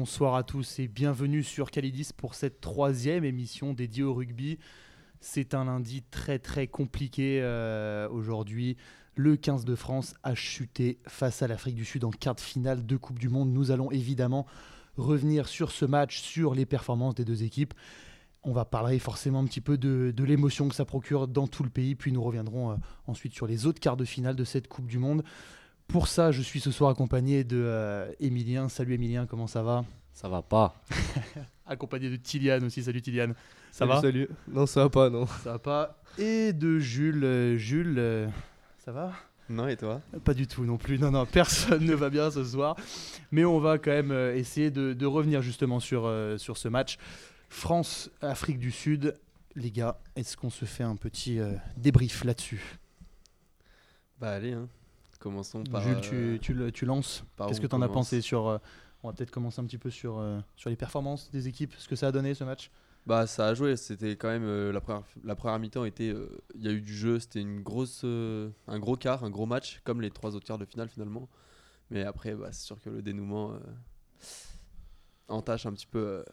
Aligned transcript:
bonsoir 0.00 0.34
à 0.34 0.44
tous 0.44 0.78
et 0.78 0.88
bienvenue 0.88 1.42
sur 1.42 1.70
Calidis 1.70 2.08
pour 2.16 2.34
cette 2.34 2.62
troisième 2.62 3.22
émission 3.22 3.74
dédiée 3.74 4.02
au 4.02 4.14
rugby. 4.14 4.58
C'est 5.20 5.52
un 5.52 5.66
lundi 5.66 6.02
très 6.10 6.38
très 6.38 6.68
compliqué 6.68 7.40
euh, 7.42 8.08
aujourd'hui. 8.08 8.78
Le 9.14 9.36
15 9.36 9.66
de 9.66 9.74
France 9.74 10.14
a 10.22 10.34
chuté 10.34 11.00
face 11.06 11.42
à 11.42 11.48
l'Afrique 11.48 11.74
du 11.74 11.84
Sud 11.84 12.04
en 12.04 12.10
quart 12.12 12.34
de 12.34 12.40
finale 12.40 12.86
de 12.86 12.96
Coupe 12.96 13.18
du 13.18 13.28
Monde. 13.28 13.50
Nous 13.50 13.72
allons 13.72 13.90
évidemment 13.90 14.46
revenir 14.96 15.46
sur 15.48 15.70
ce 15.70 15.84
match, 15.84 16.22
sur 16.22 16.54
les 16.54 16.64
performances 16.64 17.14
des 17.14 17.26
deux 17.26 17.42
équipes. 17.42 17.74
On 18.42 18.54
va 18.54 18.64
parler 18.64 18.98
forcément 18.98 19.40
un 19.40 19.44
petit 19.44 19.60
peu 19.60 19.76
de, 19.76 20.14
l'émotion 20.24 20.70
que 20.70 20.74
ça 20.74 20.86
procure 20.86 21.28
dans 21.28 21.46
tout 21.46 21.62
le 21.62 21.68
pays, 21.68 21.94
puis 21.94 22.10
nous 22.10 22.22
reviendrons 22.22 22.70
euh, 22.70 22.76
ensuite 23.06 23.34
sur 23.34 23.46
les 23.46 23.66
autres 23.66 23.80
quarts 23.80 23.98
de 23.98 24.06
finale 24.06 24.34
de 24.34 24.44
cette 24.44 24.66
Coupe 24.66 24.86
du 24.86 24.98
Monde. 24.98 25.24
Pour 25.92 26.06
ça, 26.06 26.30
je 26.30 26.40
suis 26.40 26.60
ce 26.60 26.70
soir 26.70 26.90
accompagné 26.90 27.42
de 27.42 27.60
euh, 27.60 28.10
Emilien. 28.20 28.68
Salut 28.68 28.94
Emilien, 28.94 29.26
comment 29.26 29.48
ça 29.48 29.62
va? 29.62 29.84
Ça 30.12 30.28
va 30.28 30.40
pas. 30.40 30.80
Accompagné 31.66 32.08
de 32.10 32.16
Tiliane 32.16 32.64
aussi. 32.64 32.82
Salut 32.82 33.02
Tiliane. 33.02 33.34
Ça 33.72 33.78
Salut, 33.80 33.90
va? 33.90 34.00
Salut. 34.00 34.28
Non, 34.48 34.66
ça 34.66 34.82
va 34.84 34.90
pas, 34.90 35.10
non. 35.10 35.26
Ça 35.26 35.52
va 35.52 35.58
pas. 35.58 36.02
Et 36.18 36.52
de 36.52 36.78
Jules. 36.78 37.24
Euh, 37.24 37.56
Jules, 37.56 37.96
euh, 37.98 38.28
ça 38.84 38.92
va? 38.92 39.12
Non, 39.48 39.66
et 39.66 39.76
toi? 39.76 40.00
Pas 40.24 40.32
du 40.34 40.46
tout 40.46 40.64
non 40.64 40.76
plus. 40.76 40.96
Non, 40.98 41.10
non, 41.10 41.26
personne 41.26 41.84
ne 41.86 41.94
va 41.94 42.08
bien 42.08 42.30
ce 42.30 42.44
soir. 42.44 42.76
Mais 43.32 43.44
on 43.44 43.58
va 43.58 43.78
quand 43.78 43.90
même 43.90 44.12
essayer 44.36 44.70
de, 44.70 44.92
de 44.92 45.06
revenir 45.06 45.42
justement 45.42 45.80
sur, 45.80 46.06
euh, 46.06 46.38
sur 46.38 46.56
ce 46.56 46.68
match. 46.68 46.98
France-Afrique 47.48 48.60
du 48.60 48.70
Sud. 48.70 49.18
Les 49.56 49.72
gars, 49.72 49.98
est-ce 50.14 50.36
qu'on 50.36 50.50
se 50.50 50.64
fait 50.64 50.84
un 50.84 50.94
petit 50.94 51.40
euh, 51.40 51.52
débrief 51.76 52.22
là-dessus? 52.22 52.78
Bah 54.20 54.30
allez, 54.34 54.52
hein. 54.52 54.68
Commençons 55.20 55.62
par... 55.62 55.82
Jules, 55.82 55.98
euh, 55.98 56.00
tu, 56.00 56.38
tu 56.42 56.54
le- 56.54 56.72
tu 56.72 56.84
lances 56.86 57.24
Qu'est-ce 57.46 57.60
que 57.60 57.66
tu 57.68 57.74
en 57.76 57.82
as 57.82 57.88
pensé 57.88 58.20
sur. 58.20 58.48
euh, 58.48 58.58
on 59.04 59.08
va 59.08 59.14
peut-être 59.14 59.30
commencer 59.30 59.60
un 59.60 59.64
petit 59.66 59.78
peu 59.78 59.90
sur, 59.90 60.18
euh, 60.18 60.40
sur 60.56 60.68
les 60.70 60.76
performances 60.76 61.30
des 61.30 61.46
équipes, 61.46 61.72
ce 61.78 61.88
que 61.88 61.94
ça 61.96 62.08
a 62.08 62.12
donné 62.12 62.34
ce 62.34 62.42
match? 62.44 62.70
Bah 63.06 63.26
ça 63.26 63.46
a 63.46 63.54
joué, 63.54 63.76
c'était 63.76 64.16
quand 64.16 64.28
même... 64.28 64.44
euh, 64.44 64.72
la 64.72 64.80
première, 64.80 65.02
la 65.24 65.34
première 65.36 65.58
mi-temps 65.58 65.84
était... 65.84 66.10
euh, 66.10 66.38
Il 66.54 66.62
y 66.64 66.68
a 66.68 66.72
eu 66.72 66.80
du 66.82 66.94
jeu, 66.94 67.18
c'était 67.20 67.40
une 67.40 67.62
grosse, 67.62 68.02
euh, 68.04 68.50
un 68.66 68.78
gros 68.78 68.96
quart, 68.96 69.24
un 69.24 69.30
gros 69.30 69.46
match, 69.46 69.80
comme 69.84 70.00
les 70.02 70.10
trois 70.10 70.34
autres 70.34 70.46
quarts 70.46 70.58
de 70.58 70.66
finale 70.66 70.88
finalement. 70.90 71.28
Mais 71.90 72.04
après, 72.04 72.34
bah, 72.34 72.48
c'est 72.52 72.64
sûr 72.66 72.80
que 72.80 72.90
le 72.90 73.00
dénouement 73.02 73.52
euh, 73.52 73.58
entache 75.28 75.66
un 75.66 75.72
petit 75.72 75.86
peu 75.86 75.98
euh, 75.98 76.24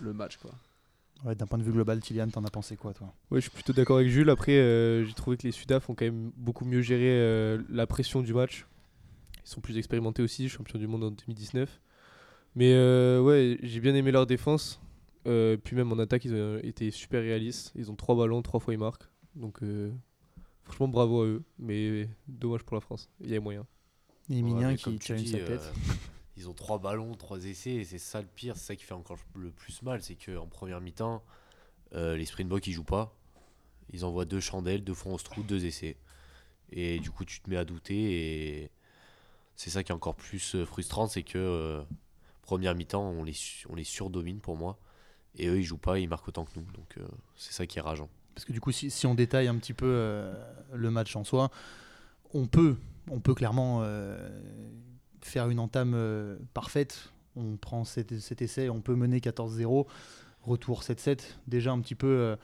le 0.00 0.12
match. 0.12 0.36
quoi. 0.36 0.50
Ouais, 1.24 1.34
D'un 1.34 1.46
point 1.46 1.58
de 1.58 1.64
vue 1.64 1.72
global, 1.72 2.00
Kylian, 2.00 2.28
t'en 2.28 2.44
as 2.44 2.50
pensé 2.50 2.76
quoi, 2.76 2.94
toi? 2.94 3.12
Ouais, 3.30 3.38
je 3.40 3.42
suis 3.42 3.50
plutôt 3.50 3.72
d'accord 3.72 3.98
avec 3.98 4.08
Jules. 4.08 4.30
Après, 4.30 4.52
euh, 4.58 5.04
j'ai 5.04 5.12
trouvé 5.12 5.36
que 5.36 5.42
les 5.42 5.52
Sudaf 5.52 5.90
ont 5.90 5.94
quand 5.94 6.04
même 6.06 6.32
beaucoup 6.36 6.64
mieux 6.64 6.80
géré 6.82 7.08
euh, 7.08 7.62
la 7.68 7.86
pression 7.86 8.22
du 8.22 8.32
match. 8.32 8.66
Ils 9.44 9.48
sont 9.48 9.60
plus 9.60 9.76
expérimentés 9.76 10.22
aussi, 10.22 10.48
champions 10.48 10.78
du 10.78 10.86
monde 10.86 11.04
en 11.04 11.10
2019. 11.10 11.80
Mais 12.56 12.72
euh, 12.72 13.20
ouais, 13.20 13.58
j'ai 13.62 13.80
bien 13.80 13.94
aimé 13.94 14.10
leur 14.12 14.26
défense. 14.26 14.80
Euh, 15.26 15.56
puis 15.56 15.76
même 15.76 15.92
en 15.92 15.98
attaque, 15.98 16.24
ils 16.24 16.34
ont 16.34 16.58
été 16.62 16.90
super 16.90 17.20
réalistes. 17.20 17.72
Ils 17.76 17.90
ont 17.90 17.96
trois 17.96 18.16
ballons, 18.16 18.42
trois 18.42 18.60
fois 18.60 18.72
ils 18.74 18.78
marquent. 18.78 19.08
Donc 19.34 19.62
euh, 19.62 19.92
franchement, 20.64 20.88
bravo 20.88 21.22
à 21.22 21.26
eux. 21.26 21.42
Mais 21.58 22.08
dommage 22.28 22.62
pour 22.62 22.76
la 22.76 22.80
France. 22.80 23.08
Il 23.20 23.30
y 23.30 23.36
a 23.36 23.40
moyen. 23.40 23.66
Et 24.30 24.38
Emilien 24.38 24.68
Ouais, 24.68 24.76
qui 24.76 24.84
comme 24.84 24.98
tu 24.98 25.08
challenge 25.08 25.26
sa 25.26 25.38
tête. 25.38 25.72
Ils 26.40 26.48
ont 26.48 26.54
trois 26.54 26.78
ballons, 26.78 27.14
trois 27.16 27.44
essais, 27.44 27.72
et 27.72 27.84
c'est 27.84 27.98
ça 27.98 28.22
le 28.22 28.26
pire, 28.26 28.56
c'est 28.56 28.68
ça 28.68 28.76
qui 28.76 28.84
fait 28.84 28.94
encore 28.94 29.18
le 29.34 29.50
plus 29.50 29.82
mal, 29.82 30.02
c'est 30.02 30.16
qu'en 30.16 30.46
première 30.46 30.80
mi-temps, 30.80 31.22
euh, 31.94 32.16
les 32.16 32.24
Springboks 32.24 32.66
ils 32.66 32.72
jouent 32.72 32.82
pas. 32.82 33.14
Ils 33.92 34.06
envoient 34.06 34.24
deux 34.24 34.40
chandelles, 34.40 34.82
deux 34.82 34.94
fois 34.94 35.12
on 35.12 35.18
se 35.18 35.24
trouve, 35.24 35.44
deux 35.44 35.66
essais. 35.66 35.98
Et 36.72 36.98
du 36.98 37.10
coup 37.10 37.26
tu 37.26 37.40
te 37.40 37.50
mets 37.50 37.58
à 37.58 37.66
douter 37.66 38.62
et 38.62 38.70
c'est 39.54 39.68
ça 39.68 39.84
qui 39.84 39.92
est 39.92 39.94
encore 39.94 40.14
plus 40.14 40.54
euh, 40.54 40.64
frustrant, 40.64 41.08
c'est 41.08 41.24
que 41.24 41.36
euh, 41.36 41.82
première 42.40 42.74
mi-temps 42.74 43.06
on 43.06 43.22
les, 43.22 43.84
surdomine 43.84 44.40
pour 44.40 44.56
moi. 44.56 44.78
Et 45.36 45.46
eux 45.46 45.58
ils 45.58 45.64
jouent 45.64 45.76
pas, 45.76 45.98
ils 45.98 46.08
marquent 46.08 46.28
autant 46.28 46.46
que 46.46 46.58
nous. 46.58 46.64
Donc 46.72 46.96
c'est 47.36 47.52
ça 47.52 47.66
qui 47.66 47.78
est 47.78 47.82
rageant. 47.82 48.08
Parce 48.34 48.46
que 48.46 48.52
du 48.54 48.60
coup, 48.60 48.72
si, 48.72 48.90
si 48.90 49.06
on 49.06 49.14
détaille 49.14 49.48
un 49.48 49.58
petit 49.58 49.74
peu 49.74 50.32
le 50.72 50.90
match 50.90 51.14
en 51.16 51.24
soi, 51.24 51.50
on 52.32 52.46
peut, 52.46 52.76
on 53.10 53.20
peut 53.20 53.34
clairement 53.34 53.84
faire 55.22 55.48
une 55.48 55.58
entame 55.58 55.92
euh, 55.94 56.36
parfaite. 56.54 57.10
On 57.36 57.56
prend 57.56 57.84
cet, 57.84 58.42
essai, 58.42 58.68
on 58.68 58.80
peut 58.80 58.94
mener 58.94 59.20
14-0, 59.20 59.86
retour 60.42 60.82
7-7. 60.82 61.20
Déjà 61.46 61.72
un 61.72 61.80
petit 61.80 61.94
peu 61.94 62.08
euh, 62.08 62.36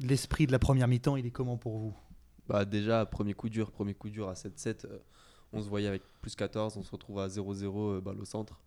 l'esprit 0.00 0.46
de 0.46 0.52
la 0.52 0.58
première 0.58 0.88
mi-temps, 0.88 1.16
il 1.16 1.26
est 1.26 1.30
comment 1.30 1.56
pour 1.56 1.78
vous? 1.78 1.94
Bah 2.48 2.64
déjà, 2.64 3.06
premier 3.06 3.34
coup 3.34 3.48
dur, 3.48 3.70
premier 3.70 3.94
coup 3.94 4.08
dur 4.08 4.28
à 4.28 4.34
7-7, 4.34 4.86
euh, 4.86 4.98
on 5.52 5.62
se 5.62 5.68
voyait 5.68 5.88
avec 5.88 6.02
plus 6.20 6.34
14, 6.34 6.76
on 6.76 6.82
se 6.82 6.90
retrouve 6.90 7.18
à 7.18 7.28
0-0 7.28 7.64
euh, 7.64 8.00
balle 8.00 8.20
au 8.20 8.24
centre. 8.24 8.60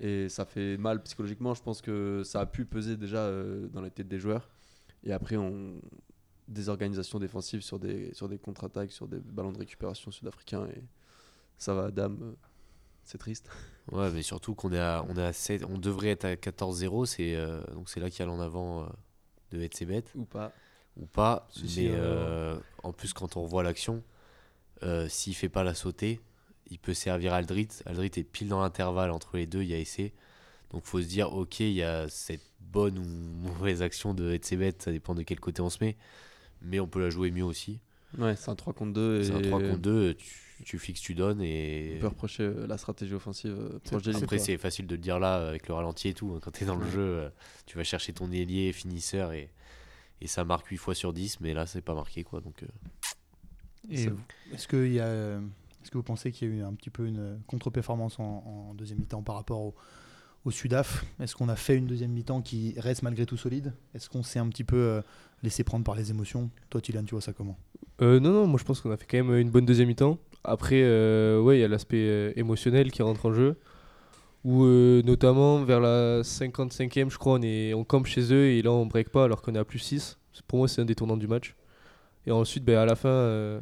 Et 0.00 0.28
ça 0.28 0.44
fait 0.44 0.76
mal 0.76 1.02
psychologiquement, 1.02 1.54
je 1.54 1.62
pense 1.62 1.80
que 1.80 2.22
ça 2.24 2.40
a 2.40 2.46
pu 2.46 2.64
peser 2.64 2.96
déjà 2.96 3.30
dans 3.72 3.80
la 3.80 3.90
tête 3.90 4.08
des 4.08 4.18
joueurs. 4.18 4.48
Et 5.04 5.12
après, 5.12 5.36
on... 5.36 5.80
des 6.48 6.68
organisations 6.68 7.20
défensives 7.20 7.60
sur 7.60 7.78
des, 7.78 8.12
sur 8.12 8.28
des 8.28 8.38
contre-attaques, 8.38 8.90
sur 8.90 9.06
des 9.06 9.20
ballons 9.20 9.52
de 9.52 9.58
récupération 9.58 10.10
sud-africains. 10.10 10.66
Et 10.66 10.82
ça 11.58 11.74
va, 11.74 11.90
dame, 11.90 12.18
euh, 12.22 12.32
c'est 13.04 13.18
triste. 13.18 13.48
Ouais, 13.92 14.10
mais 14.10 14.22
surtout 14.22 14.54
qu'on 14.54 14.72
est 14.72 14.78
à, 14.78 15.04
on 15.08 15.16
est 15.16 15.22
à 15.22 15.32
7, 15.32 15.64
on 15.68 15.78
devrait 15.78 16.08
être 16.08 16.24
à 16.24 16.34
14-0, 16.34 17.06
c'est 17.06 17.34
euh, 17.34 17.62
donc 17.74 17.88
c'est 17.90 18.00
là 18.00 18.08
qu'il 18.08 18.20
y 18.20 18.22
a 18.22 18.26
l'en 18.26 18.40
avant 18.40 18.84
euh, 18.84 18.86
de 19.52 19.60
Etzebet. 19.60 20.04
Ou 20.14 20.24
pas. 20.24 20.52
ou 20.96 21.06
pas. 21.06 21.48
Mais 21.76 21.90
euh, 21.90 22.54
euh, 22.54 22.58
en 22.82 22.92
plus, 22.92 23.12
quand 23.12 23.36
on 23.36 23.42
revoit 23.42 23.62
l'action, 23.62 24.02
s'il 25.08 25.34
fait 25.34 25.48
pas 25.48 25.64
la 25.64 25.74
sautée, 25.74 26.20
il 26.66 26.78
peut 26.78 26.92
servir 26.94 27.32
Aldrit. 27.32 27.68
Aldrit 27.86 28.10
est 28.16 28.24
pile 28.24 28.48
dans 28.48 28.60
l'intervalle 28.60 29.10
entre 29.10 29.36
les 29.36 29.46
deux, 29.46 29.62
il 29.62 29.68
y 29.68 29.74
a 29.74 29.78
essai. 29.78 30.12
Donc 30.70 30.84
faut 30.84 31.00
se 31.00 31.06
dire, 31.06 31.32
ok, 31.32 31.60
il 31.60 31.72
y 31.72 31.82
a 31.82 32.08
cette 32.08 32.44
bonne 32.60 32.98
ou 32.98 33.04
mauvaise 33.04 33.80
action 33.80 34.12
de 34.12 34.32
Etzebet, 34.32 34.74
ça 34.78 34.92
dépend 34.92 35.14
de 35.14 35.22
quel 35.22 35.40
côté 35.40 35.62
on 35.62 35.70
se 35.70 35.82
met. 35.82 35.96
Mais 36.60 36.80
on 36.80 36.86
peut 36.86 37.00
la 37.00 37.10
jouer 37.10 37.30
mieux 37.30 37.44
aussi. 37.44 37.80
Ouais, 38.18 38.36
c'est 38.36 38.50
un 38.50 38.54
3 38.54 38.72
contre 38.72 38.92
2. 38.92 39.24
C'est 39.24 39.32
un 39.32 39.38
et 39.38 39.42
3 39.48 39.60
contre 39.60 39.78
2, 39.78 40.14
tu, 40.14 40.43
tu 40.64 40.78
fixes, 40.78 41.00
tu 41.00 41.14
donnes. 41.14 41.40
Et 41.42 41.94
On 41.98 42.00
peut 42.00 42.06
reprocher 42.08 42.42
euh, 42.42 42.66
la 42.66 42.78
stratégie 42.78 43.14
offensive 43.14 43.54
euh, 43.56 43.78
proche 43.84 44.02
des 44.02 44.16
après, 44.16 44.38
c'est 44.38 44.56
facile 44.58 44.86
de 44.86 44.94
le 44.94 45.00
dire 45.00 45.18
là 45.18 45.48
avec 45.48 45.68
le 45.68 45.74
ralenti 45.74 46.08
et 46.08 46.14
tout. 46.14 46.32
hein. 46.34 46.40
Quand 46.42 46.50
tu 46.50 46.64
es 46.64 46.66
dans 46.66 46.76
le 46.76 46.88
jeu, 46.90 47.00
euh, 47.00 47.28
tu 47.66 47.76
vas 47.76 47.84
chercher 47.84 48.12
ton 48.12 48.30
ailier, 48.32 48.72
finisseur 48.72 49.32
et, 49.32 49.50
et 50.20 50.26
ça 50.26 50.44
marque 50.44 50.66
8 50.66 50.76
fois 50.78 50.94
sur 50.94 51.12
10. 51.12 51.40
Mais 51.40 51.54
là, 51.54 51.66
c'est 51.66 51.82
pas 51.82 51.94
marqué 51.94 52.24
quoi. 52.24 52.40
Donc. 52.40 52.62
euh, 52.62 52.66
Et 53.90 54.08
est-ce 54.54 54.66
que, 54.66 54.86
y 54.86 54.98
a, 55.00 55.04
euh, 55.06 55.40
est-ce 55.82 55.90
que 55.90 55.98
vous 55.98 56.02
pensez 56.02 56.32
qu'il 56.32 56.48
y 56.48 56.52
a 56.52 56.54
eu 56.54 56.62
un 56.62 56.72
petit 56.72 56.90
peu 56.90 57.06
une 57.06 57.40
contre-performance 57.46 58.18
en, 58.18 58.68
en 58.70 58.74
deuxième 58.74 58.98
mi-temps 58.98 59.22
par 59.22 59.34
rapport 59.36 59.60
au, 59.60 59.74
au 60.46 60.50
Sudaf? 60.50 61.04
Est-ce 61.20 61.34
qu'on 61.36 61.48
a 61.50 61.56
fait 61.56 61.76
une 61.76 61.86
deuxième 61.86 62.12
mi-temps 62.12 62.40
qui 62.40 62.74
reste 62.78 63.02
malgré 63.02 63.26
tout 63.26 63.36
solide? 63.36 63.74
Est-ce 63.94 64.08
qu'on 64.08 64.22
s'est 64.22 64.38
un 64.38 64.48
petit 64.48 64.64
peu 64.64 64.76
euh, 64.76 65.02
laissé 65.42 65.62
prendre 65.64 65.84
par 65.84 65.94
les 65.94 66.10
émotions? 66.10 66.50
Toi, 66.70 66.80
Tylian, 66.80 67.04
tu 67.04 67.10
vois 67.14 67.20
ça 67.20 67.32
comment? 67.34 67.58
Euh, 68.00 68.18
non, 68.18 68.32
non, 68.32 68.46
moi 68.46 68.58
je 68.58 68.64
pense 68.64 68.80
qu'on 68.80 68.90
a 68.90 68.96
fait 68.96 69.06
quand 69.06 69.22
même 69.22 69.36
une 69.38 69.50
bonne 69.50 69.66
deuxième 69.66 69.88
mi-temps. 69.88 70.18
Après, 70.44 70.82
euh, 70.82 71.40
ouais, 71.40 71.58
il 71.58 71.60
y 71.60 71.64
a 71.64 71.68
l'aspect 71.68 72.06
euh, 72.08 72.32
émotionnel 72.36 72.90
qui 72.90 73.02
rentre 73.02 73.26
en 73.26 73.32
jeu. 73.32 73.56
Où 74.44 74.64
euh, 74.64 75.02
notamment 75.02 75.64
vers 75.64 75.80
la 75.80 76.20
55e, 76.22 77.10
je 77.10 77.16
crois, 77.18 77.34
on, 77.38 77.42
est, 77.42 77.72
on 77.72 77.82
campe 77.84 78.06
chez 78.06 78.32
eux 78.32 78.48
et 78.48 78.60
là 78.60 78.70
on 78.72 78.84
break 78.84 79.08
pas 79.08 79.24
alors 79.24 79.40
qu'on 79.40 79.54
est 79.54 79.58
à 79.58 79.64
plus 79.64 79.78
6. 79.78 80.18
Pour 80.46 80.58
moi, 80.58 80.68
c'est 80.68 80.82
un 80.82 80.84
des 80.84 80.94
tournants 80.94 81.16
du 81.16 81.26
match. 81.26 81.54
Et 82.26 82.30
ensuite, 82.30 82.62
ben, 82.64 82.76
à 82.76 82.84
la 82.84 82.94
fin, 82.94 83.60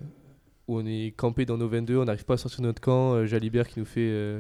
où 0.67 0.79
on 0.79 0.87
est 0.87 1.15
campé 1.17 1.45
dans 1.47 1.57
nos 1.57 1.69
22, 1.69 1.99
on 1.99 2.05
n'arrive 2.05 2.25
pas 2.25 2.35
à 2.35 2.37
sortir 2.37 2.61
de 2.63 2.67
notre 2.67 2.81
camp. 2.81 3.25
Jalibert 3.27 3.69
qui 3.69 3.79
nous 3.79 3.85
fait, 3.85 4.39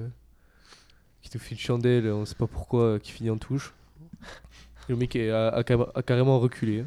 qui 1.21 1.31
nous 1.35 1.41
fait 1.41 1.53
une 1.53 1.59
chandelle, 1.61 2.07
on 2.09 2.25
sait 2.25 2.35
pas 2.35 2.47
pourquoi, 2.49 2.99
qui 2.99 3.13
finit 3.13 3.31
en 3.31 3.39
touche. 3.39 3.73
Le 4.89 4.97
mec 4.97 5.15
a, 5.17 5.49
a 5.51 5.63
ca- 5.67 5.89
a 5.95 6.03
carrément 6.03 6.41
reculé. 6.41 6.85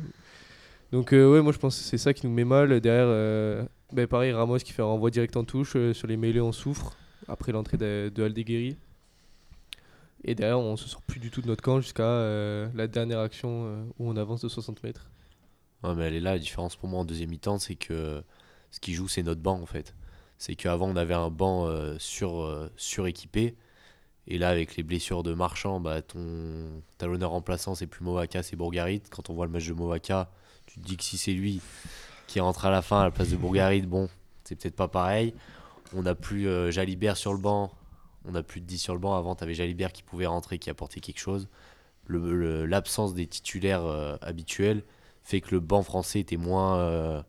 Donc 0.92 1.12
ouais, 1.12 1.42
moi 1.42 1.52
je 1.54 1.58
pense 1.60 1.78
que 1.78 1.84
c'est 1.84 1.98
ça 1.98 2.14
qui 2.14 2.28
nous 2.28 2.34
met 2.34 2.44
mal. 2.46 2.80
Derrière, 2.82 3.68
ben, 3.94 4.08
pareil, 4.08 4.32
Ramos 4.32 4.58
qui 4.58 4.74
fait 4.74 4.82
un 4.82 4.86
renvoi 4.86 5.12
direct 5.12 5.38
en 5.38 5.44
touche. 5.44 5.76
euh, 5.76 5.94
sur 5.94 6.08
les 6.08 6.18
mêlées, 6.18 6.42
on 6.42 6.52
souffre. 6.52 6.98
Après 7.28 7.52
l'entrée 7.52 7.78
de, 7.78 8.12
de. 8.14 8.76
Et 10.28 10.36
derrière, 10.36 10.60
on 10.60 10.76
se 10.76 10.88
sort 10.88 11.02
plus 11.02 11.20
du 11.20 11.30
tout 11.30 11.42
de 11.42 11.48
notre 11.48 11.64
camp 11.64 11.80
jusqu'à 11.80 12.04
euh, 12.04 12.68
la 12.74 12.88
dernière 12.88 13.20
action 13.20 13.66
euh, 13.66 13.84
où 14.00 14.10
on 14.10 14.16
avance 14.16 14.42
de 14.42 14.50
60 14.50 14.84
mètres. 14.84 15.10
Ouais, 15.84 15.94
mais 15.96 16.06
elle 16.06 16.16
est 16.16 16.20
là, 16.20 16.34
la 16.34 16.40
différence 16.40 16.76
pour 16.76 16.90
moi 16.90 17.00
en 17.00 17.06
deuxième 17.06 17.30
mi-temps, 17.30 17.60
c'est 17.60 17.76
que 17.76 18.24
ce 18.72 18.80
qui 18.80 18.94
joue, 18.94 19.08
c'est 19.08 19.24
notre 19.24 19.42
banc 19.42 19.60
en 19.62 19.66
fait. 19.68 19.94
C'est 20.38 20.56
qu'avant, 20.56 20.90
on 20.90 20.96
avait 20.96 21.14
un 21.14 21.30
banc 21.30 21.70
sur, 21.98 22.70
suréquipé. 22.76 23.56
Et 24.28 24.38
là, 24.38 24.50
avec 24.50 24.76
les 24.76 24.84
blessures 24.84 25.22
de 25.24 25.34
Marchand, 25.34 25.80
bah, 25.80 26.02
ton 26.02 26.82
talonneur 26.98 27.30
remplaçant, 27.32 27.76
c'est 27.76 27.88
plus 27.88 28.04
Movaka, 28.04 28.42
c'est 28.42 28.56
Bourgarit. 28.56 29.02
Quand 29.12 29.30
on 29.30 29.34
voit 29.34 29.46
le 29.46 29.52
match 29.52 29.68
de 29.68 29.74
Movaka, 29.74 30.32
tu 30.66 30.80
te 30.80 30.86
dis 30.86 30.98
que 30.98 31.04
si 31.04 31.18
c'est 31.18 31.34
lui 31.34 31.62
qui 32.28 32.40
rentre 32.40 32.66
à 32.66 32.72
la 32.72 32.82
fin 32.82 33.02
à 33.02 33.04
la 33.06 33.12
place 33.12 33.30
de 33.30 33.38
Bourgarit, 33.38 33.82
bon, 33.82 34.10
c'est 34.44 34.56
peut-être 34.56 34.76
pas 34.76 34.88
pareil. 34.88 35.34
On 35.94 36.04
n'a 36.04 36.16
plus 36.16 36.48
euh, 36.48 36.72
Jalibert 36.72 37.18
sur 37.18 37.34
le 37.34 37.40
banc. 37.40 37.72
On 38.28 38.32
n'a 38.32 38.44
plus 38.44 38.62
de 38.62 38.66
10 38.66 38.78
sur 38.80 38.94
le 38.94 39.00
banc. 39.00 39.16
Avant, 39.16 39.36
tu 39.36 39.44
avais 39.44 39.54
Jalibert 39.54 39.92
qui 39.92 40.04
pouvait 40.04 40.26
rentrer, 40.26 40.58
qui 40.58 40.70
apportait 40.70 41.00
quelque 41.00 41.20
chose. 41.20 41.48
L'absence 42.08 43.14
des 43.14 43.28
titulaires 43.28 43.86
euh, 43.86 44.18
habituels 44.22 44.84
fait 45.24 45.42
que 45.42 45.52
le 45.52 45.60
banc 45.60 45.84
français 45.84 46.20
était 46.20 46.38
moins, 46.38 46.78
euh, 46.78 47.22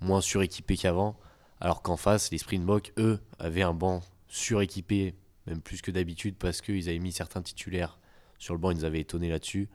moins 0.00 0.20
suréquipé 0.20 0.76
qu'avant. 0.76 1.16
Alors 1.60 1.82
qu'en 1.82 1.96
face, 1.96 2.30
les 2.30 2.38
Springboks, 2.38 2.92
eux, 2.98 3.20
avaient 3.38 3.62
un 3.62 3.74
banc 3.74 4.02
suréquipé 4.28 5.14
même 5.46 5.60
plus 5.60 5.82
que 5.82 5.90
d'habitude, 5.90 6.36
parce 6.38 6.60
qu'ils 6.60 6.88
avaient 6.88 6.98
mis 6.98 7.12
certains 7.12 7.42
titulaires 7.42 7.98
sur 8.38 8.54
le 8.54 8.60
banc, 8.60 8.70
ils 8.70 8.78
nous 8.78 8.84
avaient 8.84 9.00
étonné 9.00 9.28
là-dessus. 9.28 9.68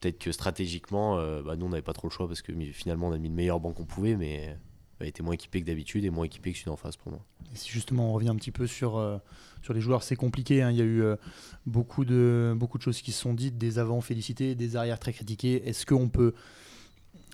Peut-être 0.00 0.18
que 0.18 0.32
stratégiquement, 0.32 1.18
euh, 1.18 1.42
bah, 1.42 1.56
nous, 1.56 1.66
on 1.66 1.70
n'avait 1.70 1.82
pas 1.82 1.92
trop 1.92 2.08
le 2.08 2.12
choix 2.12 2.28
parce 2.28 2.42
que 2.42 2.52
finalement, 2.72 3.08
on 3.08 3.12
a 3.12 3.18
mis 3.18 3.28
le 3.28 3.34
meilleur 3.34 3.58
banc 3.58 3.72
qu'on 3.72 3.84
pouvait, 3.84 4.16
mais 4.16 4.56
on 5.00 5.04
était 5.04 5.22
moins 5.22 5.34
équipé 5.34 5.60
que 5.60 5.66
d'habitude 5.66 6.04
et 6.04 6.10
moins 6.10 6.24
équipé 6.24 6.52
que 6.52 6.58
celui 6.58 6.70
d'en 6.70 6.76
face 6.76 6.96
pour 6.96 7.12
moi. 7.12 7.24
Et 7.52 7.56
si 7.56 7.70
justement 7.70 8.10
on 8.10 8.12
revient 8.12 8.28
un 8.28 8.36
petit 8.36 8.50
peu 8.50 8.66
sur, 8.66 8.96
euh, 8.96 9.18
sur 9.62 9.72
les 9.74 9.80
joueurs, 9.80 10.02
c'est 10.02 10.16
compliqué. 10.16 10.62
hein. 10.62 10.70
Il 10.70 10.76
y 10.76 10.82
a 10.82 10.84
eu 10.84 11.02
euh, 11.02 11.16
beaucoup, 11.66 12.04
de, 12.04 12.54
beaucoup 12.56 12.78
de 12.78 12.82
choses 12.82 13.00
qui 13.00 13.12
se 13.12 13.20
sont 13.22 13.34
dites, 13.34 13.58
des 13.58 13.78
avants 13.78 14.00
félicités, 14.00 14.54
des 14.54 14.76
arrières 14.76 14.98
très 14.98 15.12
critiqués. 15.12 15.68
Est-ce 15.68 15.86
qu'on 15.86 16.08
peut 16.08 16.34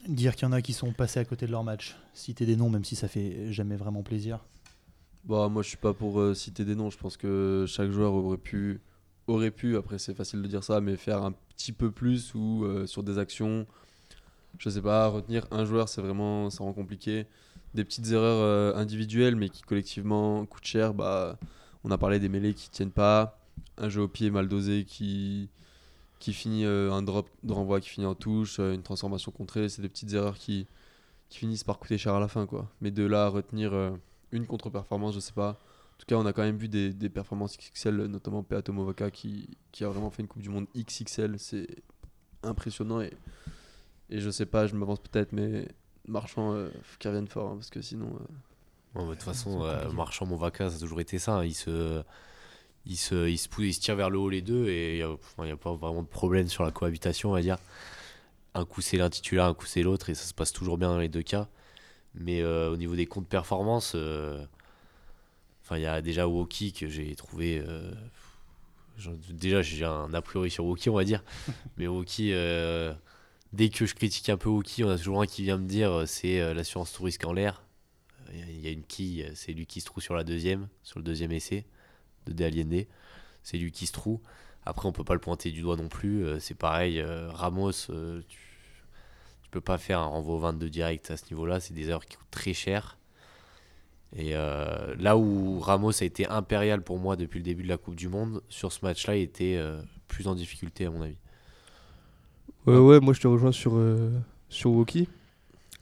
dire 0.08 0.36
qu'il 0.36 0.46
y 0.46 0.48
en 0.48 0.52
a 0.52 0.62
qui 0.62 0.72
sont 0.72 0.92
passés 0.92 1.20
à 1.20 1.24
côté 1.24 1.46
de 1.46 1.50
leur 1.50 1.64
match? 1.64 1.96
Citer 2.12 2.46
des 2.46 2.56
noms, 2.56 2.70
même 2.70 2.84
si 2.84 2.96
ça 2.96 3.08
fait 3.08 3.52
jamais 3.52 3.76
vraiment 3.76 4.02
plaisir. 4.02 4.44
Bah, 5.24 5.48
moi, 5.48 5.62
je 5.62 5.68
suis 5.68 5.78
pas 5.78 5.94
pour 5.94 6.20
euh, 6.20 6.34
citer 6.34 6.64
des 6.64 6.74
noms. 6.74 6.90
Je 6.90 6.98
pense 6.98 7.16
que 7.16 7.64
chaque 7.66 7.90
joueur 7.90 8.12
aurait 8.12 8.36
pu, 8.36 8.82
aurait 9.26 9.50
pu, 9.50 9.76
après 9.76 9.98
c'est 9.98 10.14
facile 10.14 10.42
de 10.42 10.46
dire 10.46 10.64
ça, 10.64 10.80
mais 10.80 10.96
faire 10.96 11.22
un 11.22 11.32
petit 11.56 11.72
peu 11.72 11.90
plus 11.90 12.34
ou 12.34 12.64
euh, 12.64 12.86
sur 12.86 13.02
des 13.02 13.18
actions. 13.18 13.66
Je 14.58 14.68
sais 14.70 14.82
pas, 14.82 15.08
retenir 15.08 15.46
un 15.50 15.64
joueur, 15.64 15.88
c'est 15.88 16.00
vraiment, 16.00 16.50
ça 16.50 16.62
rend 16.64 16.72
compliqué. 16.72 17.26
Des 17.74 17.84
petites 17.84 18.10
erreurs 18.12 18.40
euh, 18.40 18.74
individuelles, 18.76 19.36
mais 19.36 19.48
qui 19.48 19.62
collectivement 19.62 20.46
coûtent 20.46 20.64
cher. 20.64 20.94
Bah, 20.94 21.38
on 21.82 21.90
a 21.90 21.98
parlé 21.98 22.20
des 22.20 22.28
mêlées 22.28 22.54
qui 22.54 22.70
tiennent 22.70 22.92
pas, 22.92 23.40
un 23.78 23.88
jeu 23.88 24.02
au 24.02 24.08
pied 24.08 24.30
mal 24.30 24.48
dosé 24.48 24.84
qui, 24.84 25.48
qui 26.20 26.32
finit 26.32 26.64
euh, 26.64 26.92
un 26.92 27.02
drop 27.02 27.28
de 27.42 27.52
renvoi 27.52 27.80
qui 27.80 27.88
finit 27.88 28.06
en 28.06 28.14
touche, 28.14 28.58
une 28.60 28.82
transformation 28.82 29.32
contrée. 29.32 29.68
C'est 29.68 29.82
des 29.82 29.88
petites 29.88 30.12
erreurs 30.12 30.38
qui, 30.38 30.66
qui 31.30 31.38
finissent 31.38 31.64
par 31.64 31.78
coûter 31.78 31.98
cher 31.98 32.14
à 32.14 32.20
la 32.20 32.28
fin, 32.28 32.46
quoi. 32.46 32.70
Mais 32.80 32.92
de 32.92 33.04
là 33.04 33.26
à 33.26 33.28
retenir 33.28 33.72
une 34.30 34.46
contre-performance, 34.46 35.14
je 35.14 35.20
sais 35.20 35.32
pas. 35.32 35.58
En 35.94 35.98
tout 35.98 36.06
cas, 36.06 36.16
on 36.16 36.26
a 36.26 36.32
quand 36.32 36.42
même 36.42 36.56
vu 36.56 36.68
des, 36.68 36.92
des 36.92 37.08
performances 37.08 37.56
XXL, 37.56 38.06
notamment 38.06 38.42
Peato 38.42 38.72
Movaca 38.72 39.10
qui, 39.10 39.56
qui 39.72 39.84
a 39.84 39.88
vraiment 39.88 40.10
fait 40.10 40.22
une 40.22 40.28
Coupe 40.28 40.42
du 40.42 40.48
Monde 40.50 40.66
XXL. 40.76 41.36
C'est 41.38 41.68
impressionnant 42.42 43.00
et, 43.00 43.12
et 44.10 44.20
je 44.20 44.28
sais 44.30 44.46
pas, 44.46 44.66
je 44.66 44.74
m'avance 44.74 44.98
peut-être, 45.00 45.32
mais 45.32 45.68
Marchand, 46.06 46.52
euh, 46.52 46.68
qu'il 46.98 47.08
revienne 47.08 47.28
fort 47.28 47.52
hein, 47.52 47.54
parce 47.54 47.70
que 47.70 47.80
sinon. 47.80 48.18
euh, 48.96 49.06
de 49.06 49.10
toute 49.14 49.22
façon, 49.22 49.64
euh. 49.64 49.90
Marchand, 49.92 50.26
Movaca, 50.26 50.68
ça 50.68 50.76
a 50.76 50.78
toujours 50.78 51.00
été 51.00 51.18
ça. 51.18 51.36
hein. 51.36 51.44
Ils 51.44 51.54
se, 51.54 52.02
ils 52.84 52.96
se, 52.98 53.28
ils 53.28 53.38
se, 53.38 53.48
ils 53.62 53.72
se 53.72 53.80
tirent 53.80 53.96
vers 53.96 54.10
le 54.10 54.18
haut 54.18 54.28
les 54.28 54.42
deux 54.42 54.68
et 54.68 54.98
il 54.98 55.06
n'y 55.44 55.50
a, 55.50 55.56
pas 55.56 55.72
vraiment 55.74 56.02
de 56.02 56.08
problème 56.08 56.48
sur 56.48 56.64
la 56.64 56.70
cohabitation, 56.70 57.30
on 57.30 57.32
va 57.32 57.40
dire. 57.40 57.56
Un 58.54 58.64
coup 58.66 58.82
c'est 58.82 58.98
l'un 58.98 59.10
titulaire, 59.10 59.46
un 59.46 59.54
coup 59.54 59.66
c'est 59.66 59.82
l'autre 59.82 60.10
et 60.10 60.14
ça 60.14 60.24
se 60.26 60.34
passe 60.34 60.52
toujours 60.52 60.76
bien 60.76 60.88
dans 60.88 60.98
les 60.98 61.08
deux 61.08 61.22
cas. 61.22 61.48
Mais 62.14 62.42
euh, 62.42 62.70
au 62.70 62.76
niveau 62.76 62.94
des 62.94 63.06
comptes 63.06 63.26
performance, 63.26 63.92
euh, 63.96 64.44
enfin 65.64 65.78
il 65.78 65.82
y 65.82 65.86
a 65.86 66.02
déjà 66.02 66.28
Woki 66.28 66.72
que 66.72 66.88
j'ai 66.88 67.14
trouvé. 67.16 67.62
euh, 67.66 67.92
déjà 69.30 69.62
j'ai 69.62 69.84
un 69.84 70.12
a 70.12 70.22
priori 70.22 70.50
sur 70.50 70.64
Woki, 70.66 70.90
on 70.90 70.94
va 70.94 71.04
dire. 71.04 71.24
Mais 71.76 71.86
Woki, 71.86 72.32
euh, 72.32 72.92
dès 73.52 73.70
que 73.70 73.86
je 73.86 73.94
critique 73.94 74.28
un 74.28 74.36
peu 74.36 74.50
Woki, 74.50 74.84
on 74.84 74.90
a 74.90 74.98
toujours 74.98 75.20
un 75.22 75.26
qui 75.26 75.42
vient 75.42 75.56
me 75.56 75.66
dire 75.66 75.90
euh, 75.90 76.06
c'est 76.06 76.54
l'assurance 76.54 76.92
tout 76.92 77.02
risque 77.04 77.24
en 77.24 77.32
l'air. 77.32 77.62
Il 78.32 78.60
y 78.60 78.66
a 78.66 78.70
une 78.70 78.82
quille, 78.82 79.30
c'est 79.34 79.52
lui 79.52 79.66
qui 79.66 79.80
se 79.80 79.86
trouve 79.86 80.02
sur 80.02 80.14
la 80.14 80.24
deuxième, 80.24 80.68
sur 80.82 80.98
le 80.98 81.04
deuxième 81.04 81.30
essai 81.30 81.64
de 82.26 82.44
Allende. 82.44 82.86
C'est 83.42 83.58
lui 83.58 83.70
qui 83.70 83.86
se 83.86 83.92
trouve. 83.92 84.18
Après, 84.66 84.88
on 84.88 84.92
peut 84.92 85.04
pas 85.04 85.14
le 85.14 85.20
pointer 85.20 85.50
du 85.52 85.60
doigt 85.60 85.76
non 85.76 85.88
plus. 85.88 86.24
C'est 86.40 86.54
pareil, 86.54 87.00
Ramos, 87.02 87.72
tu, 87.72 88.38
tu 89.42 89.50
peux 89.50 89.60
pas 89.60 89.78
faire 89.78 90.00
un 90.00 90.06
renvoi 90.06 90.34
au 90.34 90.38
22 90.38 90.68
direct 90.68 91.10
à 91.12 91.16
ce 91.16 91.26
niveau-là. 91.26 91.60
C'est 91.60 91.74
des 91.74 91.90
heures 91.90 92.04
qui 92.06 92.16
coûtent 92.16 92.30
très 92.30 92.54
cher. 92.54 92.96
Et 94.16 94.36
euh, 94.36 94.94
là 94.98 95.16
où 95.16 95.58
Ramos 95.58 95.90
a 96.00 96.04
été 96.04 96.26
impérial 96.28 96.82
pour 96.82 96.98
moi 96.98 97.16
depuis 97.16 97.38
le 97.40 97.44
début 97.44 97.64
de 97.64 97.68
la 97.68 97.76
Coupe 97.76 97.96
du 97.96 98.08
Monde, 98.08 98.42
sur 98.48 98.70
ce 98.70 98.84
match-là, 98.84 99.16
il 99.16 99.22
était 99.22 99.56
euh, 99.56 99.82
plus 100.06 100.28
en 100.28 100.36
difficulté 100.36 100.86
à 100.86 100.90
mon 100.90 101.02
avis. 101.02 101.16
Ouais, 102.66 102.78
ouais, 102.78 103.00
moi 103.00 103.12
je 103.12 103.20
te 103.20 103.26
rejoins 103.26 103.50
sur, 103.52 103.72
euh, 103.74 104.10
sur 104.48 104.70
Woki. 104.70 105.08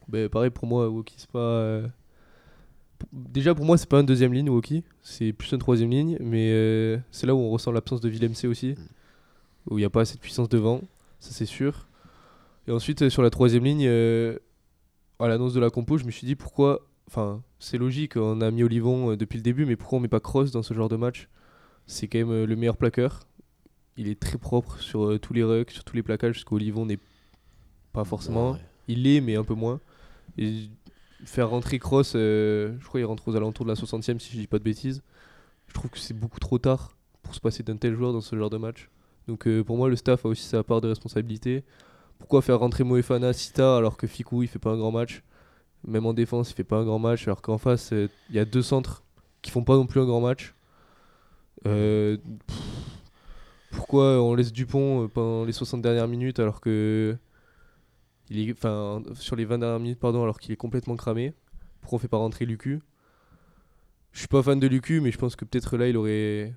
Ben, 0.09 0.29
pareil, 0.29 0.51
pour 0.51 0.67
moi, 0.67 0.89
Woki, 0.89 1.15
c'est 1.19 1.31
pas. 1.31 1.39
euh, 1.39 1.87
Déjà, 3.13 3.55
pour 3.55 3.65
moi, 3.65 3.77
c'est 3.77 3.89
pas 3.89 4.01
une 4.01 4.07
deuxième 4.07 4.33
ligne, 4.33 4.49
Woki. 4.49 4.83
C'est 5.03 5.33
plus 5.33 5.53
une 5.53 5.59
troisième 5.59 5.91
ligne. 5.91 6.17
Mais 6.21 6.99
c'est 7.11 7.27
là 7.27 7.35
où 7.35 7.39
on 7.39 7.51
ressent 7.51 7.71
l'absence 7.73 8.01
de 8.01 8.09
Willem 8.09 8.35
C 8.35 8.47
aussi. 8.47 8.75
Où 9.69 9.79
il 9.79 9.83
n'y 9.83 9.85
a 9.87 9.91
pas 9.91 10.01
assez 10.03 10.15
de 10.17 10.21
puissance 10.21 10.49
devant. 10.49 10.81
Ça, 11.21 11.31
c'est 11.33 11.47
sûr. 11.47 11.87
Et 12.67 12.71
ensuite, 12.73 13.09
sur 13.09 13.23
la 13.23 13.31
troisième 13.31 13.65
ligne, 13.65 13.89
à 13.89 15.29
l'annonce 15.29 15.53
de 15.55 15.61
la 15.61 15.71
compo, 15.71 15.99
je 15.99 16.05
me 16.05 16.11
suis 16.11 16.27
dit 16.27 16.35
pourquoi. 16.37 16.81
Enfin, 17.09 17.43
c'est 17.59 17.79
logique, 17.79 18.17
on 18.17 18.41
a 18.41 18.51
mis 18.51 18.63
Olivon 18.63 19.13
euh, 19.13 19.17
depuis 19.17 19.37
le 19.37 19.43
début, 19.43 19.67
mais 19.67 19.77
pourquoi 19.77 19.99
on 19.99 20.01
met 20.01 20.09
pas 20.09 20.21
Cross 20.21 20.51
dans 20.51 20.63
ce 20.63 20.73
genre 20.73 20.89
de 20.89 20.97
match? 20.97 21.29
C'est 21.87 22.07
quand 22.07 22.19
même 22.19 22.31
euh, 22.31 22.47
le 22.47 22.57
meilleur 22.57 22.77
plaqueur. 22.77 23.21
Il 23.97 24.09
est 24.09 24.19
très 24.19 24.39
propre 24.39 24.81
sur 24.81 25.05
euh, 25.05 25.19
tous 25.19 25.35
les 25.35 25.45
rucks, 25.45 25.71
sur 25.71 25.85
tous 25.85 25.97
les 25.97 26.03
plaquages, 26.03 26.35
parce 26.35 26.45
qu'Olivon 26.45 26.87
n'est 26.87 26.99
pas 27.93 28.05
forcément. 28.05 28.53
Ouais. 28.53 28.59
Il 28.89 29.03
l'est, 29.03 29.21
mais 29.21 29.37
un 29.37 29.45
peu 29.45 29.55
moins. 29.55 29.81
Et 30.39 30.69
faire 31.25 31.51
rentrer 31.51 31.79
Cross, 31.79 32.15
euh, 32.15 32.75
je 32.81 32.87
crois 32.87 33.01
qu'il 33.01 33.07
rentre 33.07 33.29
aux 33.29 33.37
alentours 33.37 33.65
de 33.65 33.71
la 33.71 33.77
60e, 33.77 34.19
si 34.19 34.33
je 34.33 34.39
dis 34.39 34.47
pas 34.47 34.59
de 34.59 34.65
bêtises. 34.65 35.03
Je 35.69 35.75
trouve 35.75 35.91
que 35.91 35.99
c'est 35.99 36.15
beaucoup 36.19 36.41
trop 36.41 36.59
tard 36.59 36.97
pour 37.23 37.35
se 37.35 37.41
passer 37.41 37.63
d'un 37.63 37.77
tel 37.77 37.95
joueur 37.95 38.13
dans 38.13 38.21
ce 38.21 38.37
genre 38.37 38.51
de 38.51 38.57
match. 38.57 38.89
Donc 39.29 39.47
euh, 39.47 39.63
pour 39.63 39.77
moi, 39.77 39.89
le 39.89 39.97
staff 39.97 40.25
a 40.27 40.29
aussi 40.29 40.43
sa 40.43 40.63
part 40.63 40.81
de 40.81 40.89
responsabilité. 40.89 41.65
Pourquoi 42.19 42.43
faire 42.43 42.59
rentrer 42.59 42.85
Moefana 42.85 43.33
si 43.33 43.53
tard 43.53 43.77
alors 43.77 43.97
que 43.97 44.07
Fikou 44.07 44.43
il 44.43 44.49
fait 44.49 44.59
pas 44.59 44.71
un 44.71 44.77
grand 44.77 44.93
match? 44.93 45.23
Même 45.87 46.07
en 46.07 46.15
défense, 46.15 46.51
il 46.51 46.55
fait 46.55 46.65
pas 46.65 46.79
un 46.79 46.85
grand 46.85 46.99
match, 46.99 47.27
alors 47.27 47.43
qu'en 47.43 47.59
face, 47.59 47.93
euh, 47.93 48.09
il 48.31 48.37
y 48.37 48.39
a 48.39 48.45
deux 48.45 48.63
centres 48.63 49.03
qui 49.43 49.51
font 49.51 49.65
pas 49.65 49.75
non 49.75 49.87
plus 49.87 50.01
un 50.01 50.05
grand 50.05 50.21
match. 50.21 50.55
Euh, 51.67 52.17
pourquoi 53.73 54.23
on 54.23 54.35
laisse 54.35 54.53
Dupont 54.53 55.05
euh, 55.05 55.09
pendant 55.09 55.45
les 55.45 55.53
60 55.53 55.81
dernières 55.83 56.09
minutes 56.09 56.41
alors 56.41 56.61
que 56.61 57.17
il 58.31 58.51
est, 58.51 58.67
sur 59.15 59.37
les 59.37 59.45
20 59.45 59.59
dernières 59.59 59.81
minutes, 59.81 59.99
pardon, 59.99 60.23
alors 60.23 60.39
qu'il 60.39 60.53
est 60.53 60.57
complètement 60.57 60.97
cramé? 60.97 61.35
Pourquoi 61.81 61.97
on 61.97 62.01
fait 62.01 62.09
pas 62.09 62.17
rentrer 62.17 62.47
Lucu? 62.47 62.81
Je 64.13 64.21
suis 64.21 64.29
pas 64.29 64.43
fan 64.43 64.61
de 64.61 64.67
Lucu, 64.67 65.01
mais 65.01 65.11
je 65.11 65.19
pense 65.19 65.37
que 65.37 65.45
peut-être 65.45 65.77
là, 65.77 65.89
il 65.89 65.97
aurait 65.97 66.55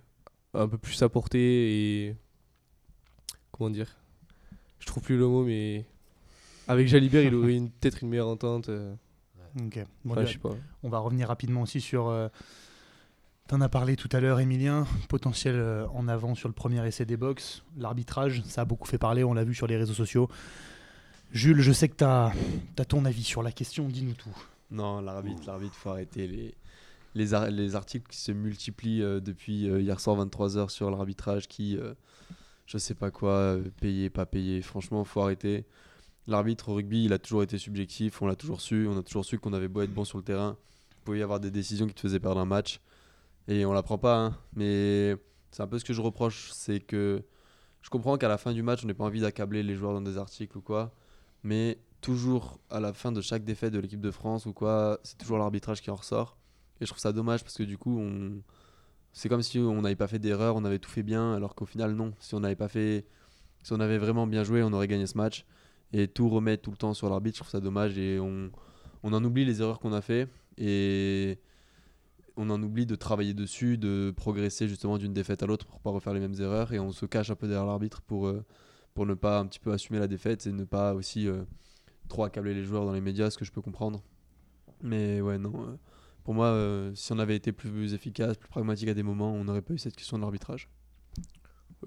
un 0.53 0.67
peu 0.67 0.77
plus 0.77 1.01
apporté 1.03 1.39
et. 1.39 2.15
Comment 3.51 3.69
dire? 3.69 3.97
Je 4.79 4.85
trouve 4.85 5.03
plus 5.03 5.17
le 5.17 5.27
mot, 5.27 5.43
mais. 5.43 5.85
Avec 6.67 6.87
Jalibert, 6.87 7.23
il 7.23 7.35
aurait 7.35 7.61
peut-être 7.79 8.03
une 8.03 8.09
meilleure 8.09 8.27
entente. 8.27 8.69
Ok. 9.59 9.79
Bon, 10.03 10.11
enfin, 10.11 10.21
là, 10.21 10.25
je 10.27 10.33
sais 10.33 10.39
pas. 10.39 10.55
On 10.83 10.89
va 10.89 10.99
revenir 10.99 11.27
rapidement 11.27 11.61
aussi 11.61 11.81
sur. 11.81 12.07
euh, 12.07 12.27
T'en 13.47 13.61
as 13.61 13.69
parlé 13.69 13.95
tout 13.95 14.09
à 14.11 14.19
l'heure, 14.19 14.39
Emilien. 14.39 14.87
Potentiel 15.07 15.55
euh, 15.55 15.85
en 15.89 16.07
avant 16.07 16.33
sur 16.33 16.49
le 16.49 16.53
premier 16.55 16.85
essai 16.87 17.05
des 17.05 17.15
box. 17.15 17.61
L'arbitrage, 17.77 18.41
ça 18.45 18.61
a 18.61 18.65
beaucoup 18.65 18.87
fait 18.87 18.97
parler, 18.97 19.23
on 19.23 19.33
l'a 19.35 19.43
vu 19.43 19.53
sur 19.53 19.67
les 19.67 19.77
réseaux 19.77 19.93
sociaux. 19.93 20.29
Jules, 21.31 21.61
je 21.61 21.71
sais 21.71 21.87
que 21.87 21.95
tu 21.97 22.03
as, 22.03 22.33
ton 22.87 23.05
avis 23.05 23.23
sur 23.23 23.43
la 23.43 23.51
question, 23.51 23.87
dis-nous 23.87 24.13
tout. 24.13 24.35
Non, 24.71 24.99
l'arbitre, 24.99 25.43
l'arbitre, 25.45 25.75
faut 25.75 25.89
arrêter 25.91 26.27
les, 26.27 26.55
les, 27.13 27.33
ar- 27.35 27.51
les 27.51 27.75
articles 27.75 28.09
qui 28.09 28.17
se 28.17 28.31
multiplient 28.31 29.03
euh, 29.03 29.19
depuis 29.19 29.69
euh, 29.69 29.79
hier 29.79 29.99
soir 29.99 30.17
23h 30.25 30.69
sur 30.69 30.89
l'arbitrage 30.89 31.47
qui, 31.47 31.77
euh, 31.77 31.93
je 32.65 32.79
sais 32.79 32.95
pas 32.95 33.11
quoi, 33.11 33.31
euh, 33.33 33.63
payé, 33.79 34.09
pas 34.09 34.25
payé. 34.25 34.63
Franchement, 34.63 35.03
faut 35.03 35.21
arrêter. 35.21 35.65
L'arbitre 36.27 36.69
au 36.69 36.75
rugby, 36.75 37.05
il 37.05 37.13
a 37.13 37.19
toujours 37.19 37.43
été 37.43 37.57
subjectif, 37.57 38.21
on 38.21 38.27
l'a 38.27 38.35
toujours 38.35 38.61
su. 38.61 38.87
On 38.87 38.97
a 38.97 39.03
toujours 39.03 39.25
su 39.25 39.37
qu'on 39.37 39.53
avait 39.53 39.67
beau 39.67 39.81
être 39.81 39.93
bon 39.93 40.05
sur 40.05 40.17
le 40.17 40.23
terrain, 40.23 40.57
il 40.91 41.03
pouvait 41.03 41.19
y 41.19 41.23
avoir 41.23 41.39
des 41.39 41.51
décisions 41.51 41.87
qui 41.87 41.93
te 41.93 42.01
faisaient 42.01 42.19
perdre 42.19 42.39
un 42.39 42.45
match. 42.45 42.79
Et 43.47 43.65
on 43.65 43.73
l'apprend 43.73 43.99
pas, 43.99 44.17
hein. 44.17 44.37
mais 44.55 45.15
c'est 45.51 45.61
un 45.61 45.67
peu 45.67 45.77
ce 45.77 45.85
que 45.85 45.93
je 45.93 46.01
reproche, 46.01 46.49
c'est 46.51 46.79
que 46.79 47.23
je 47.83 47.89
comprends 47.91 48.17
qu'à 48.17 48.27
la 48.27 48.39
fin 48.39 48.51
du 48.53 48.63
match, 48.63 48.83
on 48.83 48.87
n'ait 48.87 48.95
pas 48.95 49.03
envie 49.03 49.21
d'accabler 49.21 49.61
les 49.61 49.75
joueurs 49.75 49.93
dans 49.93 50.01
des 50.01 50.17
articles 50.17 50.57
ou 50.57 50.61
quoi, 50.61 50.91
mais 51.43 51.77
toujours 52.01 52.59
à 52.71 52.79
la 52.79 52.91
fin 52.93 53.11
de 53.11 53.21
chaque 53.21 53.43
défaite 53.43 53.71
de 53.71 53.79
l'équipe 53.79 54.01
de 54.01 54.09
France 54.09 54.47
ou 54.47 54.53
quoi, 54.53 54.99
c'est 55.03 55.17
toujours 55.17 55.37
l'arbitrage 55.37 55.81
qui 55.81 55.91
en 55.91 55.95
ressort. 55.95 56.37
Et 56.81 56.85
je 56.85 56.89
trouve 56.89 56.99
ça 56.99 57.13
dommage 57.13 57.43
parce 57.43 57.55
que 57.55 57.63
du 57.63 57.77
coup, 57.77 58.01
c'est 59.13 59.29
comme 59.29 59.43
si 59.43 59.59
on 59.59 59.81
n'avait 59.81 59.95
pas 59.95 60.07
fait 60.07 60.19
d'erreur, 60.19 60.55
on 60.55 60.65
avait 60.65 60.79
tout 60.79 60.89
fait 60.89 61.03
bien, 61.03 61.33
alors 61.33 61.55
qu'au 61.55 61.65
final, 61.65 61.93
non. 61.93 62.13
Si 62.19 62.33
on 62.35 62.39
n'avait 62.39 62.55
pas 62.55 62.67
fait, 62.67 63.05
si 63.63 63.71
on 63.71 63.79
avait 63.79 63.99
vraiment 63.99 64.27
bien 64.27 64.43
joué, 64.43 64.63
on 64.63 64.73
aurait 64.73 64.87
gagné 64.87 65.07
ce 65.07 65.17
match. 65.17 65.45
Et 65.93 66.07
tout 66.07 66.27
remettre 66.29 66.63
tout 66.63 66.71
le 66.71 66.77
temps 66.77 66.93
sur 66.93 67.09
l'arbitre, 67.09 67.37
je 67.37 67.41
trouve 67.41 67.51
ça 67.51 67.61
dommage 67.61 67.97
et 67.97 68.19
on, 68.19 68.51
on 69.03 69.13
en 69.13 69.23
oublie 69.23 69.45
les 69.45 69.61
erreurs 69.61 69.79
qu'on 69.79 69.93
a 69.93 70.01
fait 70.01 70.27
et 70.57 71.39
on 72.37 72.49
en 72.49 72.61
oublie 72.61 72.85
de 72.85 72.95
travailler 72.95 73.33
dessus, 73.33 73.77
de 73.77 74.13
progresser 74.15 74.67
justement 74.67 74.97
d'une 74.97 75.13
défaite 75.13 75.43
à 75.43 75.45
l'autre 75.45 75.65
pour 75.65 75.79
pas 75.79 75.89
refaire 75.89 76.13
les 76.13 76.19
mêmes 76.19 76.35
erreurs 76.39 76.73
et 76.73 76.79
on 76.79 76.91
se 76.91 77.05
cache 77.05 77.29
un 77.29 77.35
peu 77.35 77.47
derrière 77.47 77.65
l'arbitre 77.65 78.01
pour, 78.01 78.27
euh, 78.27 78.43
pour 78.93 79.05
ne 79.05 79.13
pas 79.13 79.39
un 79.39 79.45
petit 79.45 79.59
peu 79.59 79.71
assumer 79.71 79.99
la 79.99 80.07
défaite 80.07 80.45
et 80.47 80.51
ne 80.51 80.63
pas 80.63 80.93
aussi 80.93 81.27
euh, 81.27 81.43
trop 82.09 82.23
accabler 82.23 82.53
les 82.53 82.63
joueurs 82.63 82.85
dans 82.85 82.93
les 82.93 83.01
médias, 83.01 83.29
ce 83.29 83.37
que 83.37 83.45
je 83.45 83.51
peux 83.51 83.61
comprendre. 83.61 84.03
Mais 84.81 85.21
ouais, 85.21 85.37
non. 85.37 85.53
euh, 85.55 85.75
pour 86.23 86.33
moi, 86.33 86.91
si 86.95 87.13
on 87.13 87.19
avait 87.19 87.35
été 87.35 87.51
plus 87.51 87.93
efficace, 87.93 88.35
plus 88.37 88.49
pragmatique 88.49 88.89
à 88.89 88.95
des 88.95 89.03
moments, 89.03 89.31
on 89.31 89.43
n'aurait 89.43 89.61
pas 89.61 89.73
eu 89.75 89.77
cette 89.77 89.95
question 89.95 90.17
de 90.17 90.23
l'arbitrage. 90.23 90.69